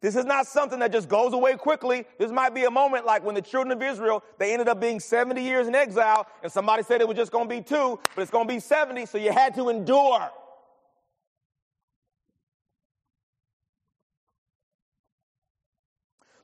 this 0.00 0.14
is 0.14 0.24
not 0.24 0.46
something 0.46 0.78
that 0.80 0.92
just 0.92 1.08
goes 1.08 1.32
away 1.32 1.54
quickly. 1.54 2.04
This 2.18 2.30
might 2.30 2.54
be 2.54 2.64
a 2.64 2.70
moment 2.70 3.06
like 3.06 3.24
when 3.24 3.34
the 3.34 3.42
children 3.42 3.72
of 3.72 3.82
Israel, 3.82 4.22
they 4.38 4.52
ended 4.52 4.68
up 4.68 4.80
being 4.80 5.00
70 5.00 5.42
years 5.42 5.66
in 5.66 5.74
exile, 5.74 6.26
and 6.42 6.52
somebody 6.52 6.82
said 6.82 7.00
it 7.00 7.08
was 7.08 7.16
just 7.16 7.32
going 7.32 7.48
to 7.48 7.54
be 7.54 7.62
two, 7.62 7.98
but 8.14 8.22
it's 8.22 8.30
going 8.30 8.46
to 8.46 8.54
be 8.54 8.60
70, 8.60 9.06
so 9.06 9.18
you 9.18 9.32
had 9.32 9.54
to 9.54 9.68
endure. 9.68 10.30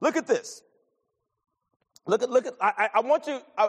Look 0.03 0.17
at 0.17 0.27
this. 0.27 0.63
Look 2.07 2.25
at, 2.25 2.29
look 2.29 2.45
at, 2.45 2.55
I, 2.61 2.91
I 2.93 3.01
want 3.01 3.29
you, 3.29 3.39
I, 3.57 3.69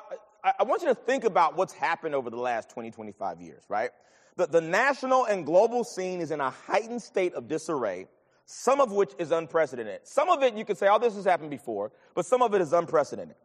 I 0.59 0.63
want 0.63 0.81
you 0.81 0.87
to 0.87 0.95
think 0.95 1.25
about 1.25 1.55
what's 1.55 1.73
happened 1.73 2.15
over 2.15 2.31
the 2.31 2.39
last 2.39 2.71
20, 2.71 2.89
25 2.89 3.39
years, 3.39 3.63
right? 3.69 3.91
The, 4.35 4.47
the 4.47 4.59
national 4.59 5.25
and 5.25 5.45
global 5.45 5.83
scene 5.83 6.21
is 6.21 6.31
in 6.31 6.41
a 6.41 6.49
heightened 6.49 7.03
state 7.03 7.35
of 7.35 7.47
disarray, 7.47 8.07
some 8.47 8.81
of 8.81 8.91
which 8.91 9.11
is 9.19 9.31
unprecedented. 9.31 9.99
Some 10.05 10.31
of 10.31 10.41
it 10.41 10.55
you 10.55 10.65
could 10.65 10.79
say, 10.79 10.87
oh, 10.89 10.97
this 10.97 11.13
has 11.13 11.23
happened 11.23 11.51
before, 11.51 11.91
but 12.15 12.25
some 12.25 12.41
of 12.41 12.55
it 12.55 12.61
is 12.61 12.73
unprecedented. 12.73 13.35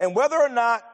And 0.00 0.16
whether 0.16 0.36
or 0.36 0.48
not 0.48 0.84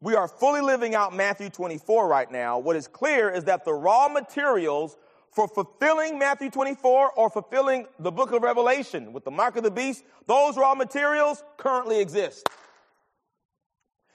we 0.00 0.16
are 0.16 0.26
fully 0.26 0.60
living 0.60 0.96
out 0.96 1.14
Matthew 1.14 1.50
24 1.50 2.08
right 2.08 2.30
now, 2.32 2.58
what 2.58 2.74
is 2.74 2.88
clear 2.88 3.30
is 3.30 3.44
that 3.44 3.64
the 3.64 3.72
raw 3.72 4.08
materials 4.08 4.96
for 5.32 5.48
fulfilling 5.48 6.18
Matthew 6.18 6.50
24 6.50 7.12
or 7.12 7.30
fulfilling 7.30 7.86
the 7.98 8.10
book 8.10 8.32
of 8.32 8.42
Revelation 8.42 9.12
with 9.12 9.24
the 9.24 9.30
mark 9.30 9.56
of 9.56 9.62
the 9.62 9.70
beast, 9.70 10.04
those 10.26 10.56
raw 10.56 10.74
materials 10.74 11.42
currently 11.56 12.00
exist. 12.00 12.48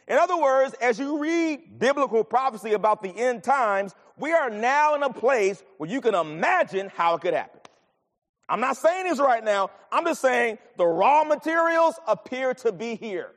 In 0.07 0.17
other 0.17 0.37
words, 0.37 0.73
as 0.81 0.99
you 0.99 1.19
read 1.19 1.79
biblical 1.79 2.23
prophecy 2.23 2.73
about 2.73 3.01
the 3.01 3.15
end 3.15 3.43
times, 3.43 3.93
we 4.17 4.33
are 4.33 4.49
now 4.49 4.95
in 4.95 5.03
a 5.03 5.13
place 5.13 5.63
where 5.77 5.89
you 5.89 6.01
can 6.01 6.15
imagine 6.15 6.91
how 6.93 7.15
it 7.15 7.21
could 7.21 7.33
happen. 7.33 7.61
I'm 8.49 8.59
not 8.59 8.75
saying 8.75 9.05
this 9.05 9.19
right 9.19 9.43
now. 9.43 9.69
I'm 9.91 10.03
just 10.03 10.19
saying 10.19 10.57
the 10.75 10.85
raw 10.85 11.23
materials 11.23 11.95
appear 12.07 12.53
to 12.55 12.73
be 12.73 12.95
here. 12.95 13.31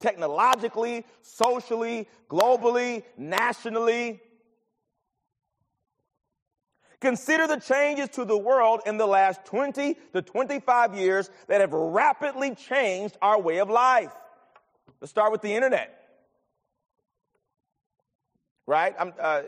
Technologically, 0.00 1.04
socially, 1.22 2.08
globally, 2.28 3.04
nationally, 3.16 4.20
Consider 7.04 7.46
the 7.46 7.58
changes 7.58 8.08
to 8.08 8.24
the 8.24 8.38
world 8.38 8.80
in 8.86 8.96
the 8.96 9.06
last 9.06 9.44
20 9.44 9.94
to 10.14 10.22
25 10.22 10.94
years 10.94 11.28
that 11.48 11.60
have 11.60 11.74
rapidly 11.74 12.54
changed 12.54 13.18
our 13.20 13.38
way 13.38 13.58
of 13.58 13.68
life. 13.68 14.10
Let's 15.02 15.10
start 15.10 15.30
with 15.30 15.42
the 15.42 15.52
internet. 15.52 16.00
Right? 18.66 18.94
Uh, 18.98 19.42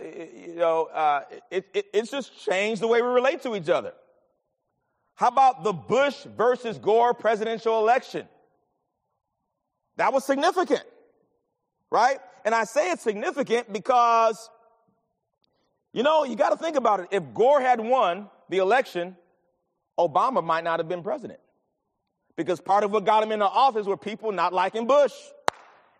you 0.47 0.57
know, 0.57 0.91
uh, 0.93 1.23
it, 1.51 1.67
it, 1.73 1.87
it's 1.95 2.11
just 2.11 2.45
changed 2.45 2.83
the 2.83 2.89
way 2.89 3.01
we 3.01 3.09
relate 3.09 3.41
to 3.45 3.57
each 3.57 3.71
other. 3.71 3.95
How 5.15 5.29
about 5.29 5.65
the 5.65 5.73
Bush 5.73 6.27
versus 6.37 6.77
Gore 6.77 7.15
presidential 7.15 7.79
election? 7.79 8.29
That 9.97 10.13
was 10.13 10.27
significant, 10.27 10.85
right? 11.91 12.19
And 12.45 12.55
I 12.55 12.65
say 12.65 12.91
it's 12.91 13.03
significant 13.03 13.73
because 13.73 14.51
you 15.97 16.03
know, 16.03 16.25
you 16.25 16.37
got 16.37 16.51
to 16.51 16.59
think 16.59 16.77
about 16.77 17.01
it. 17.01 17.09
If 17.11 17.33
Gore 17.33 17.59
had 17.59 17.81
won 17.81 18.29
the 18.51 18.59
election, 18.59 19.17
Obama 19.99 20.45
might 20.45 20.63
not 20.63 20.79
have 20.79 20.91
been 20.91 21.03
president. 21.03 21.41
Because 22.37 22.61
part 22.61 22.85
of 22.85 22.91
what 22.91 23.07
got 23.07 23.23
him 23.23 23.33
into 23.33 23.47
office 23.47 23.87
were 23.87 23.97
people 23.97 24.31
not 24.31 24.53
liking 24.53 24.87
Bush. 24.87 25.15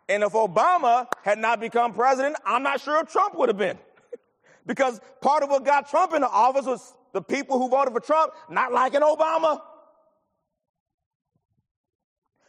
And 0.07 0.23
if 0.23 0.33
Obama 0.35 1.07
had 1.25 1.39
not 1.39 1.61
become 1.61 1.95
president, 1.95 2.37
I'm 2.45 2.63
not 2.63 2.83
sure 2.83 3.01
if 3.01 3.11
Trump 3.11 3.39
would 3.39 3.49
have 3.49 3.57
been. 3.57 3.79
because 4.67 5.01
part 5.23 5.43
of 5.43 5.49
what 5.49 5.65
got 5.65 5.89
Trump 5.89 6.13
into 6.13 6.29
office 6.29 6.67
was 6.67 6.95
the 7.15 7.23
people 7.23 7.59
who 7.59 7.71
voted 7.71 7.95
for 7.95 8.01
Trump 8.01 8.35
not 8.51 8.75
liking 8.75 9.01
Obama. 9.01 9.63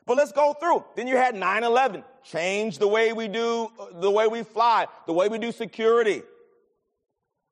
But 0.05 0.17
let's 0.17 0.33
go 0.33 0.51
through. 0.51 0.83
Then 0.97 1.07
you 1.07 1.15
had 1.15 1.33
9-11. 1.33 2.03
Change 2.25 2.77
the 2.77 2.89
way 2.89 3.13
we 3.13 3.29
do, 3.29 3.71
uh, 3.79 4.01
the 4.01 4.11
way 4.11 4.27
we 4.27 4.43
fly, 4.43 4.87
the 5.05 5.13
way 5.13 5.29
we 5.29 5.37
do 5.37 5.53
security 5.53 6.23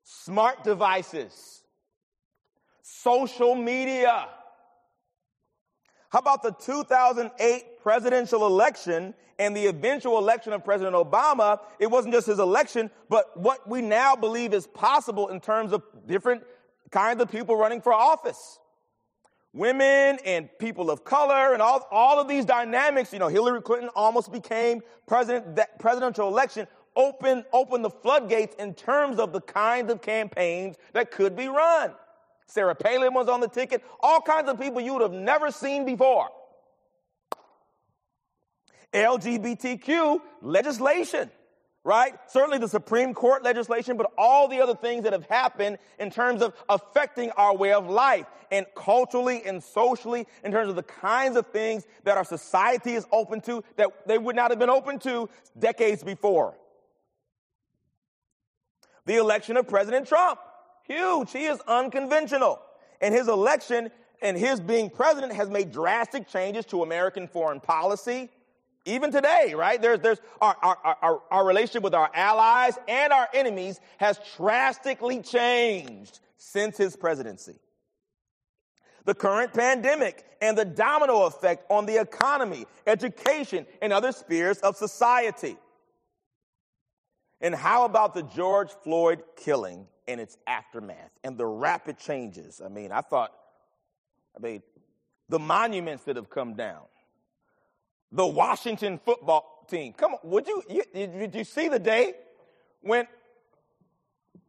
smart 0.06 0.62
devices, 0.62 1.62
social 2.80 3.56
media. 3.56 4.28
How 6.10 6.20
about 6.20 6.44
the 6.44 6.52
2008 6.52 7.80
presidential 7.82 8.46
election 8.46 9.14
and 9.40 9.54
the 9.54 9.66
eventual 9.66 10.18
election 10.18 10.52
of 10.52 10.64
President 10.64 10.94
Obama? 10.94 11.58
It 11.80 11.88
wasn't 11.88 12.14
just 12.14 12.28
his 12.28 12.38
election, 12.38 12.88
but 13.08 13.36
what 13.36 13.68
we 13.68 13.82
now 13.82 14.14
believe 14.14 14.54
is 14.54 14.68
possible 14.68 15.28
in 15.28 15.40
terms 15.40 15.72
of 15.72 15.82
different 16.06 16.44
kinds 16.92 17.20
of 17.20 17.28
people 17.28 17.56
running 17.56 17.80
for 17.80 17.92
office. 17.92 18.60
Women 19.52 20.20
and 20.24 20.48
people 20.60 20.88
of 20.88 21.02
color 21.04 21.52
and 21.52 21.60
all, 21.60 21.88
all 21.90 22.20
of 22.20 22.28
these 22.28 22.44
dynamics, 22.44 23.12
you 23.12 23.18
know, 23.18 23.28
Hillary 23.28 23.60
Clinton 23.60 23.88
almost 23.96 24.30
became 24.30 24.82
president, 25.06 25.56
that 25.56 25.80
presidential 25.80 26.28
election 26.28 26.68
open, 26.96 27.44
open 27.52 27.82
the 27.82 27.90
floodgates 27.90 28.56
in 28.56 28.74
terms 28.74 29.18
of 29.18 29.32
the 29.32 29.40
kinds 29.40 29.92
of 29.92 30.02
campaigns 30.02 30.76
that 30.92 31.10
could 31.10 31.36
be 31.36 31.46
run. 31.46 31.92
Sarah 32.46 32.74
Palin 32.74 33.12
was 33.12 33.28
on 33.28 33.40
the 33.40 33.48
ticket, 33.48 33.84
all 34.00 34.20
kinds 34.20 34.48
of 34.48 34.58
people 34.58 34.80
you 34.80 34.94
would 34.94 35.02
have 35.02 35.12
never 35.12 35.50
seen 35.50 35.84
before. 35.84 36.28
LGBTQ 38.94 40.20
legislation, 40.42 41.30
right? 41.84 42.14
Certainly 42.28 42.58
the 42.58 42.68
Supreme 42.68 43.14
Court 43.14 43.42
legislation, 43.42 43.96
but 43.96 44.10
all 44.16 44.48
the 44.48 44.60
other 44.60 44.74
things 44.74 45.04
that 45.04 45.12
have 45.12 45.26
happened 45.26 45.78
in 45.98 46.10
terms 46.10 46.40
of 46.40 46.54
affecting 46.68 47.30
our 47.32 47.54
way 47.54 47.72
of 47.72 47.90
life 47.90 48.26
and 48.50 48.64
culturally 48.74 49.42
and 49.44 49.62
socially 49.62 50.26
in 50.44 50.52
terms 50.52 50.70
of 50.70 50.76
the 50.76 50.82
kinds 50.82 51.36
of 51.36 51.48
things 51.48 51.84
that 52.04 52.16
our 52.16 52.24
society 52.24 52.94
is 52.94 53.06
open 53.12 53.40
to 53.42 53.62
that 53.76 54.06
they 54.06 54.18
would 54.18 54.36
not 54.36 54.50
have 54.50 54.58
been 54.58 54.70
open 54.70 54.98
to 55.00 55.28
decades 55.58 56.02
before. 56.02 56.54
The 59.06 59.16
election 59.16 59.56
of 59.56 59.68
President 59.68 60.06
Trump, 60.06 60.38
huge. 60.82 61.32
He 61.32 61.46
is 61.46 61.60
unconventional. 61.66 62.60
And 63.00 63.14
his 63.14 63.28
election 63.28 63.90
and 64.20 64.36
his 64.36 64.60
being 64.60 64.90
president 64.90 65.32
has 65.32 65.48
made 65.48 65.72
drastic 65.72 66.28
changes 66.28 66.64
to 66.66 66.82
American 66.82 67.28
foreign 67.28 67.60
policy. 67.60 68.30
Even 68.84 69.10
today, 69.10 69.52
right? 69.56 69.82
There's, 69.82 70.00
there's 70.00 70.20
our, 70.40 70.56
our, 70.62 70.96
our, 71.02 71.22
our 71.30 71.46
relationship 71.46 71.82
with 71.82 71.94
our 71.94 72.10
allies 72.14 72.78
and 72.86 73.12
our 73.12 73.28
enemies 73.34 73.80
has 73.98 74.18
drastically 74.36 75.22
changed 75.22 76.20
since 76.36 76.76
his 76.76 76.96
presidency. 76.96 77.56
The 79.04 79.14
current 79.14 79.52
pandemic 79.54 80.24
and 80.40 80.56
the 80.56 80.64
domino 80.64 81.26
effect 81.26 81.64
on 81.70 81.86
the 81.86 82.00
economy, 82.00 82.66
education, 82.86 83.66
and 83.82 83.92
other 83.92 84.12
spheres 84.12 84.58
of 84.58 84.76
society. 84.76 85.56
And 87.40 87.54
how 87.54 87.84
about 87.84 88.14
the 88.14 88.22
George 88.22 88.70
Floyd 88.82 89.22
killing 89.36 89.86
and 90.08 90.20
its 90.20 90.38
aftermath 90.46 91.10
and 91.22 91.36
the 91.36 91.46
rapid 91.46 91.98
changes? 91.98 92.62
I 92.64 92.68
mean, 92.68 92.92
I 92.92 93.02
thought, 93.02 93.32
I 94.36 94.40
mean, 94.40 94.62
the 95.28 95.38
monuments 95.38 96.04
that 96.04 96.16
have 96.16 96.30
come 96.30 96.54
down, 96.54 96.82
the 98.12 98.26
Washington 98.26 98.98
football 99.04 99.66
team. 99.68 99.92
Come 99.92 100.14
on, 100.14 100.18
would 100.22 100.46
you, 100.46 100.62
you 100.68 100.82
did 100.94 101.34
you 101.34 101.44
see 101.44 101.68
the 101.68 101.78
day 101.78 102.14
when 102.80 103.06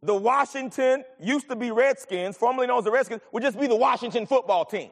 the 0.02 0.16
Washington 0.16 1.04
used 1.20 1.50
to 1.50 1.56
be 1.56 1.72
Redskins, 1.72 2.38
formerly 2.38 2.68
known 2.68 2.80
as 2.80 2.86
the 2.86 2.92
Redskins, 2.92 3.22
would 3.32 3.44
just 3.44 3.60
be 3.60 3.68
the 3.68 3.76
Washington 3.76 4.26
football 4.26 4.64
team? 4.64 4.92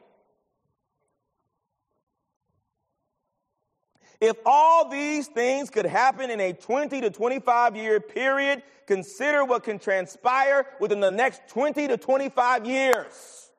If 4.20 4.36
all 4.46 4.88
these 4.88 5.26
things 5.26 5.70
could 5.70 5.86
happen 5.86 6.30
in 6.30 6.40
a 6.40 6.52
20 6.52 7.02
to 7.02 7.10
25 7.10 7.76
year 7.76 8.00
period, 8.00 8.62
consider 8.86 9.44
what 9.44 9.64
can 9.64 9.78
transpire 9.78 10.66
within 10.80 11.00
the 11.00 11.10
next 11.10 11.42
20 11.48 11.88
to 11.88 11.96
25 11.96 12.66
years. 12.66 13.50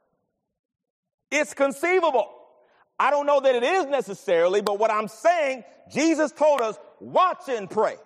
It's 1.30 1.53
conceivable. 1.53 2.34
I 2.99 3.12
don't 3.12 3.28
know 3.28 3.39
that 3.39 3.53
it 3.53 3.64
is 3.64 3.86
necessarily, 3.86 4.62
but 4.62 4.80
what 4.80 4.89
I'm 4.89 5.08
saying, 5.08 5.64
Jesus 5.91 6.32
told 6.32 6.62
us, 6.62 6.78
watch 6.99 7.47
and 7.47 7.70
pray. 7.70 7.97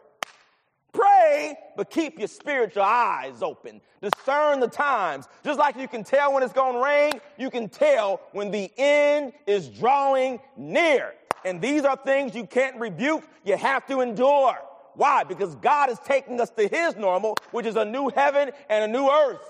Pray, 0.92 1.56
but 1.78 1.90
keep 1.90 2.20
your 2.20 2.28
spiritual 2.28 2.84
eyes 2.84 3.42
open. 3.42 3.80
Discern 4.02 4.60
the 4.60 4.68
times. 4.68 5.26
Just 5.46 5.58
like 5.58 5.78
you 5.78 5.88
can 5.88 6.04
tell 6.04 6.34
when 6.34 6.44
it's 6.44 6.52
going 6.52 6.74
to 6.74 6.84
rain, 6.84 7.22
you 7.38 7.50
can 7.50 7.70
tell 7.70 8.20
when 8.34 8.52
the 8.52 8.70
end 8.78 9.32
is 9.48 9.70
drawing 9.70 10.42
near. 10.58 11.14
And 11.46 11.62
these 11.62 11.84
are 11.84 11.96
things 11.96 12.36
you 12.36 12.46
can't 12.46 12.80
rebuke, 12.80 13.24
you 13.44 13.58
have 13.58 13.86
to 13.88 14.02
endure. 14.02 14.58
Why? 14.96 15.24
Because 15.24 15.56
God 15.56 15.90
is 15.90 16.00
taking 16.00 16.40
us 16.42 16.50
to 16.52 16.68
His 16.68 16.96
normal, 16.96 17.38
which 17.52 17.66
is 17.66 17.76
a 17.76 17.86
new 17.86 18.10
heaven 18.10 18.52
and 18.70 18.84
a 18.84 18.88
new 18.88 19.10
earth. 19.10 19.46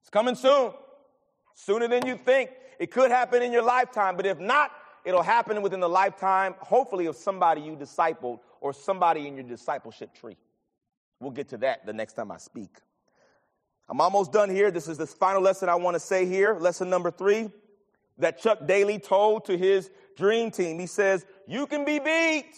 It's 0.00 0.10
coming 0.10 0.34
soon, 0.34 0.72
sooner 1.54 1.86
than 1.86 2.06
you 2.06 2.16
think. 2.16 2.50
It 2.78 2.90
could 2.90 3.10
happen 3.10 3.42
in 3.42 3.52
your 3.52 3.62
lifetime, 3.62 4.16
but 4.16 4.24
if 4.24 4.38
not, 4.38 4.72
it'll 5.04 5.22
happen 5.22 5.60
within 5.60 5.80
the 5.80 5.88
lifetime, 5.88 6.54
hopefully, 6.58 7.06
of 7.06 7.16
somebody 7.16 7.60
you 7.60 7.76
discipled 7.76 8.40
or 8.60 8.72
somebody 8.72 9.26
in 9.26 9.34
your 9.36 9.44
discipleship 9.44 10.14
tree. 10.14 10.36
We'll 11.20 11.30
get 11.30 11.48
to 11.50 11.58
that 11.58 11.84
the 11.84 11.92
next 11.92 12.14
time 12.14 12.30
I 12.30 12.38
speak. 12.38 12.70
I'm 13.88 14.00
almost 14.00 14.32
done 14.32 14.48
here. 14.48 14.70
This 14.70 14.88
is 14.88 14.96
the 14.96 15.06
final 15.06 15.42
lesson 15.42 15.68
I 15.68 15.74
want 15.74 15.94
to 15.94 16.00
say 16.00 16.24
here. 16.24 16.54
Lesson 16.54 16.88
number 16.88 17.10
three 17.10 17.50
that 18.18 18.40
Chuck 18.40 18.66
Daly 18.66 18.98
told 18.98 19.44
to 19.46 19.58
his 19.58 19.90
dream 20.20 20.52
team. 20.52 20.78
He 20.78 20.86
says, 20.86 21.26
You 21.48 21.66
can 21.66 21.84
be 21.84 21.98
beat, 21.98 22.52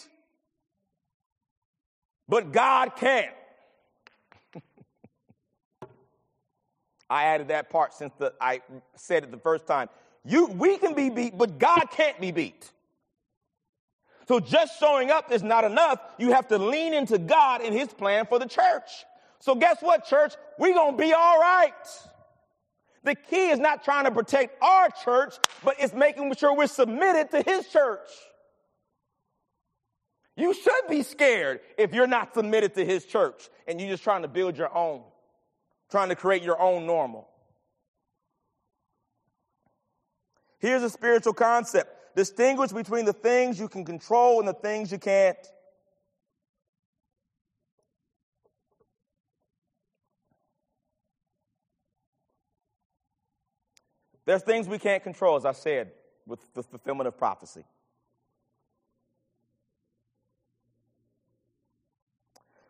but 2.28 2.52
God 2.52 2.96
can't. 2.96 3.32
I 7.08 7.24
added 7.24 7.48
that 7.48 7.70
part 7.70 7.94
since 7.94 8.12
the, 8.18 8.34
I 8.40 8.60
said 8.96 9.24
it 9.24 9.30
the 9.30 9.38
first 9.38 9.66
time. 9.66 9.88
You, 10.24 10.46
we 10.46 10.76
can 10.76 10.94
be 10.94 11.08
beat, 11.08 11.38
but 11.38 11.58
God 11.58 11.86
can't 11.90 12.20
be 12.20 12.30
beat. 12.32 12.70
So 14.28 14.38
just 14.38 14.78
showing 14.78 15.10
up 15.10 15.32
is 15.32 15.42
not 15.42 15.64
enough. 15.64 16.00
You 16.18 16.32
have 16.32 16.48
to 16.48 16.58
lean 16.58 16.94
into 16.94 17.18
God 17.18 17.60
and 17.60 17.74
His 17.74 17.88
plan 17.88 18.26
for 18.26 18.38
the 18.38 18.46
church. 18.46 19.04
So 19.40 19.54
guess 19.54 19.78
what, 19.80 20.06
church? 20.06 20.34
We're 20.58 20.74
going 20.74 20.96
to 20.96 21.02
be 21.02 21.12
all 21.12 21.38
right. 21.38 21.72
The 23.04 23.14
key 23.14 23.48
is 23.50 23.58
not 23.58 23.82
trying 23.82 24.04
to 24.04 24.10
protect 24.10 24.62
our 24.62 24.88
church, 25.04 25.34
but 25.64 25.76
it's 25.78 25.92
making 25.92 26.34
sure 26.36 26.54
we're 26.54 26.66
submitted 26.66 27.30
to 27.32 27.42
his 27.42 27.66
church. 27.68 28.08
You 30.36 30.54
should 30.54 30.88
be 30.88 31.02
scared 31.02 31.60
if 31.76 31.92
you're 31.92 32.06
not 32.06 32.34
submitted 32.34 32.74
to 32.74 32.84
his 32.84 33.04
church 33.04 33.48
and 33.66 33.80
you're 33.80 33.90
just 33.90 34.04
trying 34.04 34.22
to 34.22 34.28
build 34.28 34.56
your 34.56 34.74
own, 34.74 35.02
trying 35.90 36.08
to 36.08 36.16
create 36.16 36.42
your 36.42 36.60
own 36.60 36.86
normal. 36.86 37.28
Here's 40.58 40.82
a 40.82 40.90
spiritual 40.90 41.34
concept 41.34 42.14
distinguish 42.14 42.70
between 42.70 43.04
the 43.04 43.12
things 43.12 43.58
you 43.58 43.68
can 43.68 43.84
control 43.84 44.38
and 44.38 44.48
the 44.48 44.54
things 44.54 44.92
you 44.92 44.98
can't. 44.98 45.36
There's 54.24 54.42
things 54.42 54.68
we 54.68 54.78
can't 54.78 55.02
control, 55.02 55.36
as 55.36 55.44
I 55.44 55.52
said, 55.52 55.92
with 56.26 56.40
the 56.54 56.62
fulfillment 56.62 57.08
of 57.08 57.18
prophecy. 57.18 57.64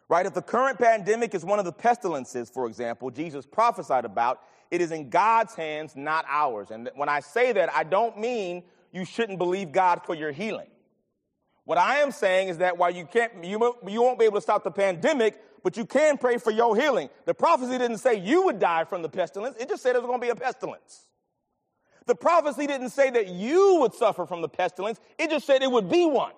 Right? 0.08 0.26
If 0.26 0.34
the 0.34 0.42
current 0.42 0.78
pandemic 0.78 1.34
is 1.34 1.44
one 1.44 1.58
of 1.58 1.64
the 1.64 1.72
pestilences, 1.72 2.50
for 2.50 2.66
example, 2.66 3.10
Jesus 3.10 3.46
prophesied 3.46 4.04
about, 4.04 4.40
it 4.70 4.80
is 4.80 4.92
in 4.92 5.08
God's 5.10 5.54
hands, 5.54 5.96
not 5.96 6.24
ours. 6.28 6.70
And 6.70 6.90
when 6.94 7.08
I 7.08 7.20
say 7.20 7.52
that, 7.52 7.72
I 7.74 7.84
don't 7.84 8.18
mean 8.18 8.62
you 8.92 9.04
shouldn't 9.04 9.38
believe 9.38 9.72
God 9.72 10.02
for 10.04 10.14
your 10.14 10.32
healing. 10.32 10.68
What 11.64 11.78
I 11.78 11.98
am 11.98 12.10
saying 12.10 12.48
is 12.48 12.58
that 12.58 12.76
while 12.76 12.90
you 12.90 13.06
can't, 13.06 13.44
you, 13.44 13.74
you 13.86 14.02
won't 14.02 14.18
be 14.18 14.24
able 14.24 14.36
to 14.36 14.42
stop 14.42 14.64
the 14.64 14.70
pandemic, 14.70 15.40
but 15.62 15.76
you 15.76 15.86
can 15.86 16.18
pray 16.18 16.36
for 16.36 16.50
your 16.50 16.76
healing. 16.76 17.08
The 17.24 17.34
prophecy 17.34 17.78
didn't 17.78 17.98
say 17.98 18.16
you 18.16 18.42
would 18.44 18.58
die 18.58 18.84
from 18.84 19.02
the 19.02 19.08
pestilence. 19.08 19.56
It 19.58 19.68
just 19.68 19.82
said 19.82 19.94
it 19.94 20.02
was 20.02 20.08
going 20.08 20.20
to 20.20 20.26
be 20.26 20.30
a 20.30 20.36
pestilence. 20.36 21.06
The 22.06 22.14
prophecy 22.14 22.66
didn't 22.66 22.90
say 22.90 23.10
that 23.10 23.28
you 23.28 23.78
would 23.80 23.94
suffer 23.94 24.26
from 24.26 24.42
the 24.42 24.48
pestilence, 24.48 25.00
it 25.18 25.30
just 25.30 25.46
said 25.46 25.62
it 25.62 25.70
would 25.70 25.88
be 25.88 26.06
one. 26.06 26.32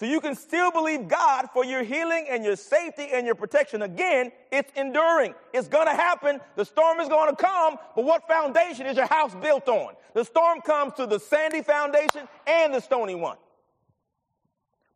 So 0.00 0.06
you 0.06 0.20
can 0.22 0.34
still 0.34 0.72
believe 0.72 1.08
God 1.08 1.48
for 1.52 1.62
your 1.62 1.82
healing 1.82 2.26
and 2.30 2.42
your 2.42 2.56
safety 2.56 3.08
and 3.12 3.26
your 3.26 3.34
protection. 3.34 3.82
Again, 3.82 4.32
it's 4.50 4.72
enduring. 4.74 5.34
It's 5.52 5.68
going 5.68 5.86
to 5.86 5.92
happen. 5.92 6.40
The 6.56 6.64
storm 6.64 7.00
is 7.00 7.08
going 7.08 7.28
to 7.28 7.36
come, 7.36 7.76
but 7.94 8.06
what 8.06 8.26
foundation 8.26 8.86
is 8.86 8.96
your 8.96 9.06
house 9.08 9.34
built 9.34 9.68
on? 9.68 9.92
The 10.14 10.24
storm 10.24 10.62
comes 10.62 10.94
to 10.94 11.04
the 11.04 11.20
sandy 11.20 11.60
foundation 11.60 12.26
and 12.46 12.72
the 12.72 12.80
stony 12.80 13.14
one. 13.14 13.36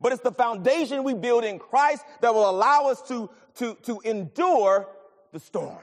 But 0.00 0.12
it's 0.12 0.22
the 0.22 0.32
foundation 0.32 1.04
we 1.04 1.12
build 1.12 1.44
in 1.44 1.58
Christ 1.58 2.02
that 2.22 2.32
will 2.32 2.48
allow 2.48 2.86
us 2.86 3.02
to, 3.08 3.28
to, 3.56 3.74
to 3.82 4.00
endure 4.06 4.88
the 5.32 5.40
storm. 5.40 5.78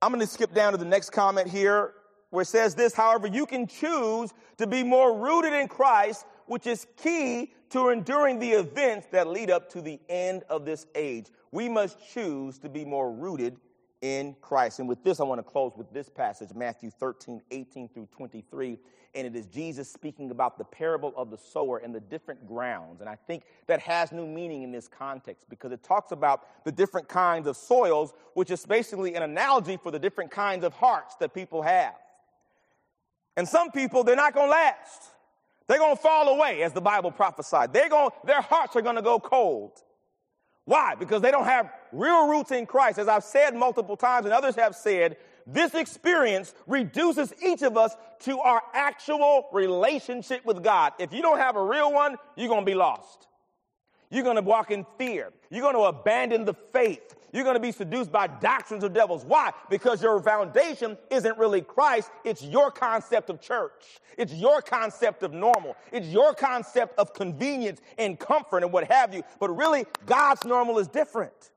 I'm 0.00 0.12
going 0.12 0.20
to 0.20 0.26
skip 0.26 0.54
down 0.54 0.72
to 0.72 0.78
the 0.78 0.84
next 0.84 1.10
comment 1.10 1.48
here 1.48 1.94
where 2.30 2.42
it 2.42 2.46
says 2.46 2.74
this, 2.74 2.94
however, 2.94 3.26
you 3.26 3.46
can 3.46 3.66
choose 3.66 4.32
to 4.58 4.66
be 4.66 4.82
more 4.82 5.18
rooted 5.18 5.52
in 5.52 5.66
Christ, 5.66 6.26
which 6.46 6.66
is 6.66 6.86
key 6.96 7.52
to 7.70 7.88
enduring 7.88 8.38
the 8.38 8.50
events 8.50 9.08
that 9.10 9.26
lead 9.26 9.50
up 9.50 9.70
to 9.70 9.80
the 9.80 9.98
end 10.08 10.44
of 10.48 10.64
this 10.64 10.86
age. 10.94 11.26
We 11.52 11.68
must 11.68 11.98
choose 12.12 12.58
to 12.58 12.68
be 12.68 12.84
more 12.84 13.10
rooted 13.10 13.56
in 14.00 14.36
Christ. 14.40 14.78
And 14.78 14.88
with 14.88 15.02
this, 15.02 15.20
I 15.20 15.24
want 15.24 15.38
to 15.38 15.42
close 15.42 15.72
with 15.76 15.92
this 15.92 16.08
passage, 16.08 16.50
Matthew 16.54 16.90
13, 16.90 17.42
18 17.50 17.88
through 17.88 18.08
23 18.12 18.78
and 19.18 19.26
it 19.26 19.36
is 19.36 19.46
Jesus 19.46 19.90
speaking 19.90 20.30
about 20.30 20.58
the 20.58 20.64
parable 20.64 21.12
of 21.16 21.30
the 21.30 21.36
sower 21.36 21.78
and 21.78 21.92
the 21.92 22.00
different 22.00 22.46
grounds. 22.46 23.00
And 23.00 23.10
I 23.10 23.16
think 23.16 23.42
that 23.66 23.80
has 23.80 24.12
new 24.12 24.26
meaning 24.26 24.62
in 24.62 24.70
this 24.70 24.86
context 24.86 25.46
because 25.48 25.72
it 25.72 25.82
talks 25.82 26.12
about 26.12 26.64
the 26.64 26.70
different 26.70 27.08
kinds 27.08 27.48
of 27.48 27.56
soils, 27.56 28.12
which 28.34 28.52
is 28.52 28.64
basically 28.64 29.16
an 29.16 29.24
analogy 29.24 29.76
for 29.76 29.90
the 29.90 29.98
different 29.98 30.30
kinds 30.30 30.64
of 30.64 30.72
hearts 30.72 31.16
that 31.16 31.34
people 31.34 31.62
have. 31.62 31.94
And 33.36 33.48
some 33.48 33.72
people, 33.72 34.04
they're 34.04 34.14
not 34.14 34.34
going 34.34 34.46
to 34.46 34.52
last. 34.52 35.02
They're 35.66 35.78
going 35.78 35.96
to 35.96 36.02
fall 36.02 36.28
away, 36.28 36.62
as 36.62 36.72
the 36.72 36.80
Bible 36.80 37.10
prophesied. 37.10 37.72
They're 37.72 37.90
going, 37.90 38.10
their 38.24 38.40
hearts 38.40 38.76
are 38.76 38.82
going 38.82 38.96
to 38.96 39.02
go 39.02 39.18
cold. 39.18 39.72
Why? 40.64 40.94
Because 40.94 41.22
they 41.22 41.30
don't 41.30 41.44
have 41.44 41.72
real 41.92 42.28
roots 42.28 42.52
in 42.52 42.66
Christ. 42.66 42.98
As 42.98 43.08
I've 43.08 43.24
said 43.24 43.54
multiple 43.54 43.96
times, 43.96 44.26
and 44.26 44.34
others 44.34 44.54
have 44.54 44.76
said, 44.76 45.16
This 45.50 45.74
experience 45.74 46.54
reduces 46.66 47.32
each 47.42 47.62
of 47.62 47.78
us 47.78 47.96
to 48.20 48.38
our 48.38 48.60
actual 48.74 49.48
relationship 49.50 50.44
with 50.44 50.62
God. 50.62 50.92
If 50.98 51.14
you 51.14 51.22
don't 51.22 51.38
have 51.38 51.56
a 51.56 51.64
real 51.64 51.90
one, 51.90 52.16
you're 52.36 52.48
going 52.48 52.60
to 52.60 52.70
be 52.70 52.74
lost. 52.74 53.26
You're 54.10 54.24
going 54.24 54.36
to 54.36 54.42
walk 54.42 54.70
in 54.70 54.84
fear. 54.98 55.32
You're 55.48 55.62
going 55.62 55.74
to 55.74 55.82
abandon 55.82 56.44
the 56.44 56.52
faith. 56.52 57.16
You're 57.32 57.44
going 57.44 57.56
to 57.56 57.60
be 57.60 57.72
seduced 57.72 58.12
by 58.12 58.26
doctrines 58.26 58.84
of 58.84 58.92
devils. 58.92 59.24
Why? 59.24 59.52
Because 59.70 60.02
your 60.02 60.20
foundation 60.22 60.98
isn't 61.10 61.38
really 61.38 61.62
Christ. 61.62 62.10
It's 62.24 62.42
your 62.42 62.70
concept 62.70 63.30
of 63.30 63.40
church. 63.40 64.00
It's 64.18 64.34
your 64.34 64.60
concept 64.60 65.22
of 65.22 65.32
normal. 65.32 65.76
It's 65.92 66.08
your 66.08 66.34
concept 66.34 66.98
of 66.98 67.14
convenience 67.14 67.80
and 67.96 68.18
comfort 68.18 68.64
and 68.64 68.72
what 68.72 68.90
have 68.90 69.14
you. 69.14 69.22
But 69.40 69.56
really, 69.56 69.86
God's 70.04 70.44
normal 70.44 70.78
is 70.78 70.88
different. 70.88 71.50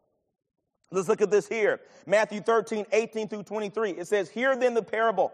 Let's 0.92 1.08
look 1.08 1.22
at 1.22 1.32
this 1.32 1.48
here. 1.48 1.80
Matthew 2.06 2.42
13, 2.42 2.86
18 2.92 3.28
through 3.30 3.44
23. 3.44 3.92
It 3.92 4.08
says, 4.08 4.30
Hear 4.30 4.56
then 4.56 4.74
the 4.74 4.84
parable 4.84 5.32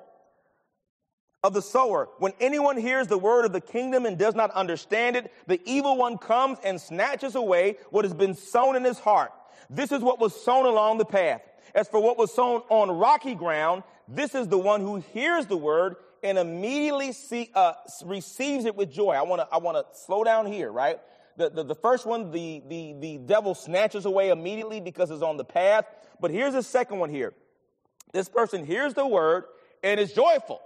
of 1.44 1.54
the 1.54 1.62
sower. 1.62 2.10
When 2.20 2.34
anyone 2.40 2.78
hears 2.78 3.08
the 3.08 3.18
word 3.18 3.46
of 3.46 3.54
the 3.54 3.62
kingdom 3.62 4.06
and 4.06 4.18
does 4.18 4.36
not 4.36 4.52
understand 4.52 5.16
it, 5.16 5.34
the 5.48 5.60
evil 5.66 5.98
one 5.98 6.18
comes 6.18 6.60
and 6.64 6.80
snatches 6.80 7.36
away 7.36 7.78
what 7.90 8.06
has 8.06 8.14
been 8.14 8.36
sown 8.36 8.76
in 8.76 8.84
his 8.84 9.00
heart. 9.00 9.32
This 9.70 9.92
is 9.92 10.02
what 10.02 10.20
was 10.20 10.40
sown 10.40 10.66
along 10.66 11.00
the 11.00 11.06
path. 11.06 11.42
As 11.74 11.88
for 11.88 12.00
what 12.00 12.18
was 12.18 12.34
sown 12.34 12.62
on 12.70 12.92
rocky 12.92 13.36
ground, 13.36 13.84
this 14.08 14.36
is 14.36 14.48
the 14.48 14.58
one 14.58 14.82
who 14.82 14.98
hears 15.14 15.48
the 15.48 15.58
word 15.58 15.98
and 16.24 16.38
immediately 16.38 17.12
see, 17.12 17.52
uh, 17.54 17.74
receives 18.06 18.66
it 18.66 18.76
with 18.76 18.92
joy. 18.92 19.12
I 19.12 19.22
want 19.24 19.42
to 19.42 19.48
I 19.52 19.58
want 19.58 19.78
to 19.78 20.00
slow 20.00 20.24
down 20.24 20.46
here, 20.46 20.72
right? 20.72 21.00
The, 21.38 21.50
the, 21.50 21.64
the, 21.64 21.76
first 21.76 22.06
one, 22.06 22.32
the, 22.32 22.64
the, 22.68 22.96
the 23.00 23.18
devil 23.20 23.54
snatches 23.54 24.06
away 24.06 24.30
immediately 24.30 24.82
because 24.82 25.12
it's 25.12 25.22
on 25.22 25.38
the 25.38 25.46
path. 25.46 25.86
But 26.20 26.32
here's 26.32 26.54
the 26.54 26.64
second 26.64 26.98
one 26.98 27.12
here. 27.12 27.34
This 28.12 28.28
person 28.28 28.66
hears 28.66 28.96
the 28.96 29.06
word 29.06 29.46
and 29.84 30.00
is 30.00 30.14
joyful. 30.14 30.60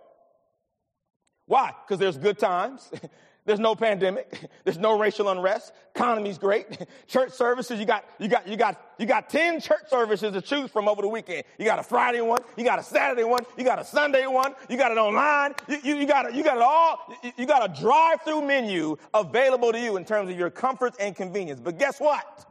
Why? 1.46 1.74
Because 1.86 2.00
there's 2.00 2.18
good 2.18 2.40
times. 2.40 2.90
There's 3.46 3.60
no 3.60 3.76
pandemic. 3.76 4.50
There's 4.64 4.78
no 4.78 5.00
racial 5.00 5.30
unrest. 5.30 5.74
Economy's 5.96 6.38
great. 6.38 6.86
Church 7.08 7.32
services, 7.32 7.80
you 7.80 7.86
got, 7.86 8.06
you 8.20 8.28
got, 8.28 8.48
you 8.48 8.56
got, 8.56 8.80
you 9.00 9.06
got 9.06 9.30
10 9.30 9.60
church 9.62 9.90
services 9.90 10.34
to 10.34 10.42
choose 10.42 10.70
from 10.70 10.88
over 10.88 11.02
the 11.02 11.08
weekend. 11.08 11.44
You 11.58 11.66
got 11.66 11.80
a 11.80 11.84
Friday 11.84 12.22
one, 12.22 12.42
you 12.56 12.64
got 12.64 12.78
a 12.78 12.84
Saturday 12.84 13.24
one, 13.24 13.44
you 13.58 13.64
got 13.64 13.80
a 13.80 13.86
Sunday 13.86 14.28
one, 14.28 14.54
you 14.70 14.78
got 14.78 14.92
it 14.92 14.98
online, 14.98 15.56
you, 15.68 15.80
you, 15.84 15.96
you 15.96 16.06
got, 16.06 16.34
you 16.36 16.44
got 16.44 16.58
it 16.58 16.64
all, 16.64 17.18
you, 17.24 17.32
you 17.38 17.46
got 17.48 17.68
a 17.68 17.82
drive-through 17.82 18.42
menu 18.44 18.96
available 19.14 19.72
to 19.72 19.80
you 19.80 19.98
in 19.98 20.06
terms 20.06 20.30
of 20.30 20.38
your 20.38 20.52
comfort 20.52 20.94
and 21.00 21.16
convenience. 21.16 21.60
But 21.60 21.80
guess 21.80 22.00
what? 22.00 22.46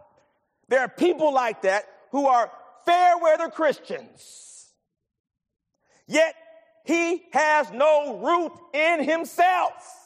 There 0.69 0.81
are 0.81 0.89
people 0.89 1.33
like 1.33 1.63
that 1.63 1.85
who 2.11 2.27
are 2.27 2.51
fair 2.85 3.17
weather 3.19 3.49
Christians. 3.49 4.67
Yet 6.09 6.35
he 6.85 7.23
has 7.33 7.71
no 7.71 8.19
root 8.19 8.53
in 8.75 9.05
himself. 9.05 10.00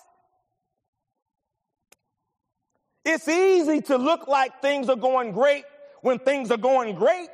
It's 3.04 3.28
easy 3.28 3.82
to 3.82 3.98
look 3.98 4.28
like 4.28 4.62
things 4.62 4.88
are 4.88 4.96
going 4.96 5.32
great 5.32 5.64
when 6.00 6.18
things 6.18 6.50
are 6.50 6.56
going 6.56 6.94
great. 6.94 7.28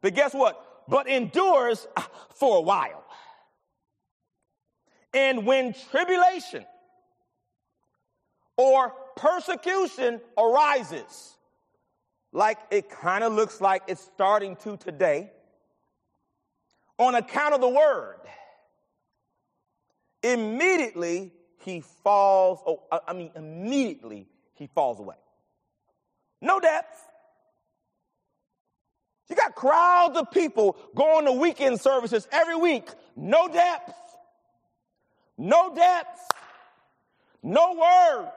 But 0.00 0.14
guess 0.14 0.34
what? 0.34 0.88
But 0.88 1.06
endures 1.06 1.86
for 2.34 2.58
a 2.58 2.60
while. 2.60 3.04
And 5.14 5.46
when 5.46 5.74
tribulation 5.90 6.66
or 8.56 8.92
persecution 9.16 10.20
arises, 10.36 11.36
like 12.32 12.58
it 12.70 12.90
kind 12.90 13.22
of 13.22 13.32
looks 13.32 13.60
like 13.60 13.82
it's 13.86 14.02
starting 14.02 14.56
to 14.56 14.76
today, 14.76 15.30
on 16.98 17.14
account 17.14 17.54
of 17.54 17.60
the 17.60 17.68
word, 17.68 18.18
immediately 20.22 21.32
he 21.64 21.82
falls, 22.02 22.60
oh, 22.66 22.82
I 23.06 23.12
mean, 23.12 23.30
immediately 23.34 24.26
he 24.54 24.66
falls 24.68 24.98
away. 24.98 25.16
No 26.40 26.60
depth. 26.60 26.98
You 29.28 29.36
got 29.36 29.54
crowds 29.54 30.18
of 30.18 30.30
people 30.30 30.76
going 30.94 31.24
to 31.24 31.32
weekend 31.32 31.80
services 31.80 32.28
every 32.30 32.56
week. 32.56 32.88
No 33.16 33.48
depth. 33.48 33.94
No 35.38 35.74
depth. 35.74 36.20
No 37.42 38.30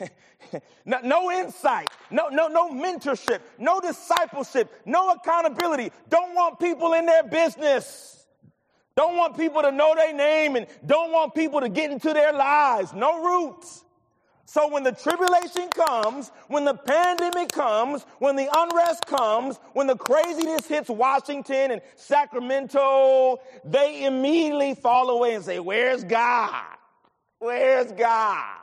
word. 0.00 0.10
no, 0.86 1.00
no, 1.04 1.30
insight. 1.30 1.88
No, 2.10 2.28
no, 2.28 2.48
no 2.48 2.70
mentorship. 2.70 3.40
No 3.58 3.80
discipleship. 3.80 4.72
No 4.86 5.10
accountability. 5.10 5.92
Don't 6.08 6.34
want 6.34 6.58
people 6.58 6.94
in 6.94 7.04
their 7.04 7.24
business. 7.24 8.17
Don't 8.98 9.16
want 9.16 9.36
people 9.36 9.62
to 9.62 9.70
know 9.70 9.94
their 9.94 10.12
name 10.12 10.56
and 10.56 10.66
don't 10.84 11.12
want 11.12 11.32
people 11.32 11.60
to 11.60 11.68
get 11.68 11.92
into 11.92 12.12
their 12.12 12.32
lives. 12.32 12.92
No 12.92 13.22
roots. 13.22 13.84
So 14.44 14.66
when 14.72 14.82
the 14.82 14.90
tribulation 14.90 15.68
comes, 15.68 16.32
when 16.48 16.64
the 16.64 16.74
pandemic 16.74 17.52
comes, 17.52 18.02
when 18.18 18.34
the 18.34 18.48
unrest 18.52 19.06
comes, 19.06 19.56
when 19.72 19.86
the 19.86 19.94
craziness 19.94 20.66
hits 20.66 20.90
Washington 20.90 21.70
and 21.70 21.80
Sacramento, 21.94 23.36
they 23.64 24.04
immediately 24.04 24.74
fall 24.74 25.10
away 25.10 25.36
and 25.36 25.44
say, 25.44 25.60
where's 25.60 26.02
God? 26.02 26.64
Where's 27.38 27.92
God? 27.92 28.58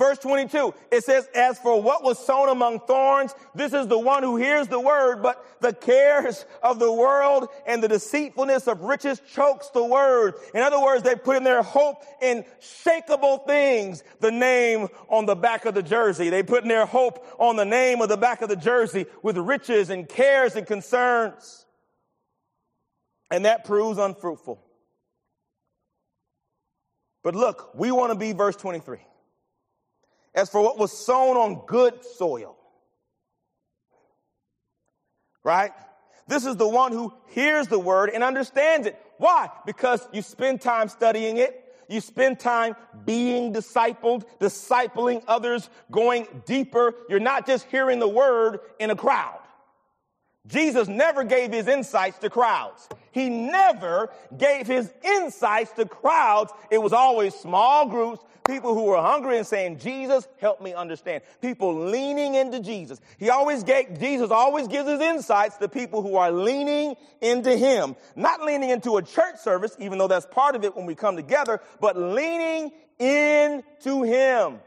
Verse 0.00 0.16
22, 0.16 0.72
it 0.90 1.04
says, 1.04 1.28
As 1.34 1.58
for 1.58 1.82
what 1.82 2.02
was 2.02 2.18
sown 2.18 2.48
among 2.48 2.80
thorns, 2.80 3.34
this 3.54 3.74
is 3.74 3.86
the 3.86 3.98
one 3.98 4.22
who 4.22 4.36
hears 4.36 4.66
the 4.66 4.80
word, 4.80 5.22
but 5.22 5.44
the 5.60 5.74
cares 5.74 6.46
of 6.62 6.78
the 6.78 6.90
world 6.90 7.48
and 7.66 7.82
the 7.82 7.88
deceitfulness 7.88 8.66
of 8.66 8.80
riches 8.80 9.20
chokes 9.34 9.68
the 9.68 9.84
word. 9.84 10.36
In 10.54 10.62
other 10.62 10.80
words, 10.80 11.02
they 11.02 11.16
put 11.16 11.36
in 11.36 11.44
their 11.44 11.60
hope 11.60 12.02
in 12.22 12.46
shakable 12.62 13.46
things, 13.46 14.02
the 14.20 14.30
name 14.30 14.88
on 15.10 15.26
the 15.26 15.36
back 15.36 15.66
of 15.66 15.74
the 15.74 15.82
jersey. 15.82 16.30
They 16.30 16.42
put 16.42 16.62
in 16.62 16.70
their 16.70 16.86
hope 16.86 17.22
on 17.38 17.56
the 17.56 17.66
name 17.66 18.00
of 18.00 18.08
the 18.08 18.16
back 18.16 18.40
of 18.40 18.48
the 18.48 18.56
jersey 18.56 19.04
with 19.22 19.36
riches 19.36 19.90
and 19.90 20.08
cares 20.08 20.56
and 20.56 20.66
concerns. 20.66 21.66
And 23.30 23.44
that 23.44 23.66
proves 23.66 23.98
unfruitful. 23.98 24.64
But 27.22 27.34
look, 27.34 27.74
we 27.74 27.90
want 27.90 28.14
to 28.14 28.18
be 28.18 28.32
verse 28.32 28.56
23. 28.56 28.96
As 30.34 30.48
for 30.48 30.62
what 30.62 30.78
was 30.78 30.92
sown 30.92 31.36
on 31.36 31.62
good 31.66 32.04
soil, 32.04 32.56
right? 35.42 35.72
This 36.28 36.46
is 36.46 36.56
the 36.56 36.68
one 36.68 36.92
who 36.92 37.12
hears 37.30 37.66
the 37.66 37.78
word 37.78 38.10
and 38.10 38.22
understands 38.22 38.86
it. 38.86 38.96
Why? 39.18 39.50
Because 39.66 40.06
you 40.12 40.22
spend 40.22 40.60
time 40.60 40.88
studying 40.88 41.38
it. 41.38 41.64
You 41.88 42.00
spend 42.00 42.38
time 42.38 42.76
being 43.04 43.52
discipled, 43.52 44.24
discipling 44.38 45.24
others, 45.26 45.68
going 45.90 46.28
deeper. 46.46 46.94
You're 47.08 47.18
not 47.18 47.48
just 47.48 47.66
hearing 47.66 47.98
the 47.98 48.08
word 48.08 48.60
in 48.78 48.90
a 48.90 48.96
crowd. 48.96 49.39
Jesus 50.46 50.88
never 50.88 51.22
gave 51.22 51.52
his 51.52 51.68
insights 51.68 52.18
to 52.18 52.30
crowds. 52.30 52.88
He 53.12 53.28
never 53.28 54.10
gave 54.36 54.66
his 54.66 54.92
insights 55.04 55.72
to 55.72 55.84
crowds. 55.84 56.52
It 56.70 56.78
was 56.78 56.92
always 56.92 57.34
small 57.34 57.86
groups, 57.86 58.24
people 58.46 58.74
who 58.74 58.84
were 58.84 59.00
hungry 59.00 59.36
and 59.36 59.46
saying, 59.46 59.78
Jesus, 59.78 60.26
help 60.40 60.60
me 60.62 60.72
understand. 60.72 61.22
People 61.42 61.74
leaning 61.74 62.36
into 62.36 62.60
Jesus. 62.60 63.00
He 63.18 63.28
always 63.30 63.62
gave, 63.64 64.00
Jesus 64.00 64.30
always 64.30 64.66
gives 64.66 64.88
his 64.88 65.00
insights 65.00 65.56
to 65.58 65.68
people 65.68 66.02
who 66.02 66.16
are 66.16 66.32
leaning 66.32 66.96
into 67.20 67.54
him. 67.54 67.94
Not 68.16 68.42
leaning 68.42 68.70
into 68.70 68.96
a 68.96 69.02
church 69.02 69.38
service, 69.38 69.76
even 69.78 69.98
though 69.98 70.08
that's 70.08 70.26
part 70.26 70.56
of 70.56 70.64
it 70.64 70.74
when 70.74 70.86
we 70.86 70.94
come 70.94 71.16
together, 71.16 71.60
but 71.80 71.98
leaning 71.98 72.72
into 72.98 74.02
him. 74.02 74.60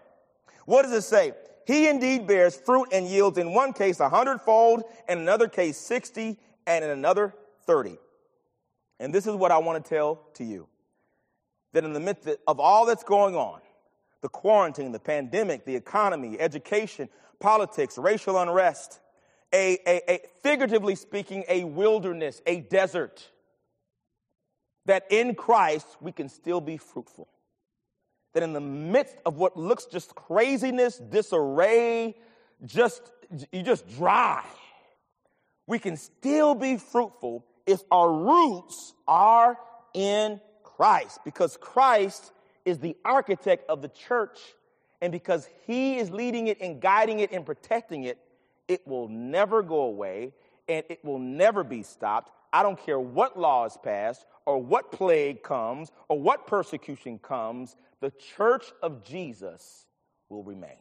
What 0.65 0.83
does 0.83 0.93
it 0.93 1.01
say? 1.01 1.33
He 1.65 1.87
indeed 1.87 2.27
bears 2.27 2.55
fruit 2.55 2.89
and 2.91 3.07
yields 3.07 3.37
in 3.37 3.53
one 3.53 3.73
case 3.73 3.99
a 3.99 4.09
hundredfold, 4.09 4.83
in 5.07 5.19
another 5.19 5.47
case 5.47 5.77
60, 5.77 6.37
and 6.67 6.83
in 6.83 6.91
another 6.91 7.33
30. 7.65 7.97
And 8.99 9.13
this 9.13 9.27
is 9.27 9.35
what 9.35 9.51
I 9.51 9.57
want 9.57 9.83
to 9.83 9.89
tell 9.89 10.21
to 10.35 10.43
you 10.43 10.67
that 11.73 11.83
in 11.83 11.93
the 11.93 11.99
midst 11.99 12.29
of 12.47 12.59
all 12.59 12.85
that's 12.85 13.03
going 13.03 13.35
on, 13.35 13.59
the 14.21 14.29
quarantine, 14.29 14.91
the 14.91 14.99
pandemic, 14.99 15.65
the 15.65 15.75
economy, 15.75 16.39
education, 16.39 17.09
politics, 17.39 17.97
racial 17.97 18.39
unrest, 18.39 18.99
a, 19.53 19.77
a, 19.85 20.13
a, 20.13 20.19
figuratively 20.41 20.95
speaking, 20.95 21.43
a 21.47 21.63
wilderness, 21.63 22.41
a 22.45 22.61
desert, 22.61 23.29
that 24.85 25.05
in 25.09 25.35
Christ 25.35 25.87
we 26.01 26.11
can 26.11 26.29
still 26.29 26.61
be 26.61 26.77
fruitful 26.77 27.27
that 28.33 28.43
in 28.43 28.53
the 28.53 28.61
midst 28.61 29.15
of 29.25 29.37
what 29.37 29.55
looks 29.57 29.85
just 29.85 30.15
craziness, 30.15 30.97
disarray, 30.97 32.15
just, 32.65 33.11
you 33.51 33.63
just 33.63 33.87
dry, 33.97 34.43
we 35.67 35.79
can 35.79 35.97
still 35.97 36.55
be 36.55 36.77
fruitful 36.77 37.45
if 37.65 37.81
our 37.91 38.11
roots 38.11 38.93
are 39.07 39.57
in 39.93 40.41
Christ 40.63 41.19
because 41.23 41.57
Christ 41.57 42.31
is 42.65 42.79
the 42.79 42.95
architect 43.05 43.69
of 43.69 43.81
the 43.81 43.87
church 43.89 44.39
and 45.01 45.11
because 45.11 45.47
he 45.67 45.97
is 45.97 46.09
leading 46.11 46.47
it 46.47 46.59
and 46.61 46.81
guiding 46.81 47.19
it 47.19 47.31
and 47.31 47.45
protecting 47.45 48.03
it, 48.05 48.17
It 48.67 48.87
will 48.87 49.09
never 49.09 49.61
go 49.61 49.81
away 49.81 50.33
and 50.67 50.83
it 50.89 51.03
will 51.03 51.19
never 51.19 51.63
be 51.63 51.83
stopped. 51.83 52.31
I 52.51 52.63
don't 52.63 52.79
care 52.79 52.99
what 52.99 53.37
law 53.37 53.65
is 53.65 53.77
passed 53.83 54.25
or 54.45 54.61
what 54.61 54.91
plague 54.91 55.43
comes 55.43 55.91
or 56.07 56.19
what 56.19 56.47
persecution 56.47 57.19
comes, 57.19 57.75
the 58.03 58.11
church 58.35 58.65
of 58.81 59.05
Jesus 59.05 59.85
will 60.27 60.43
remain. 60.43 60.75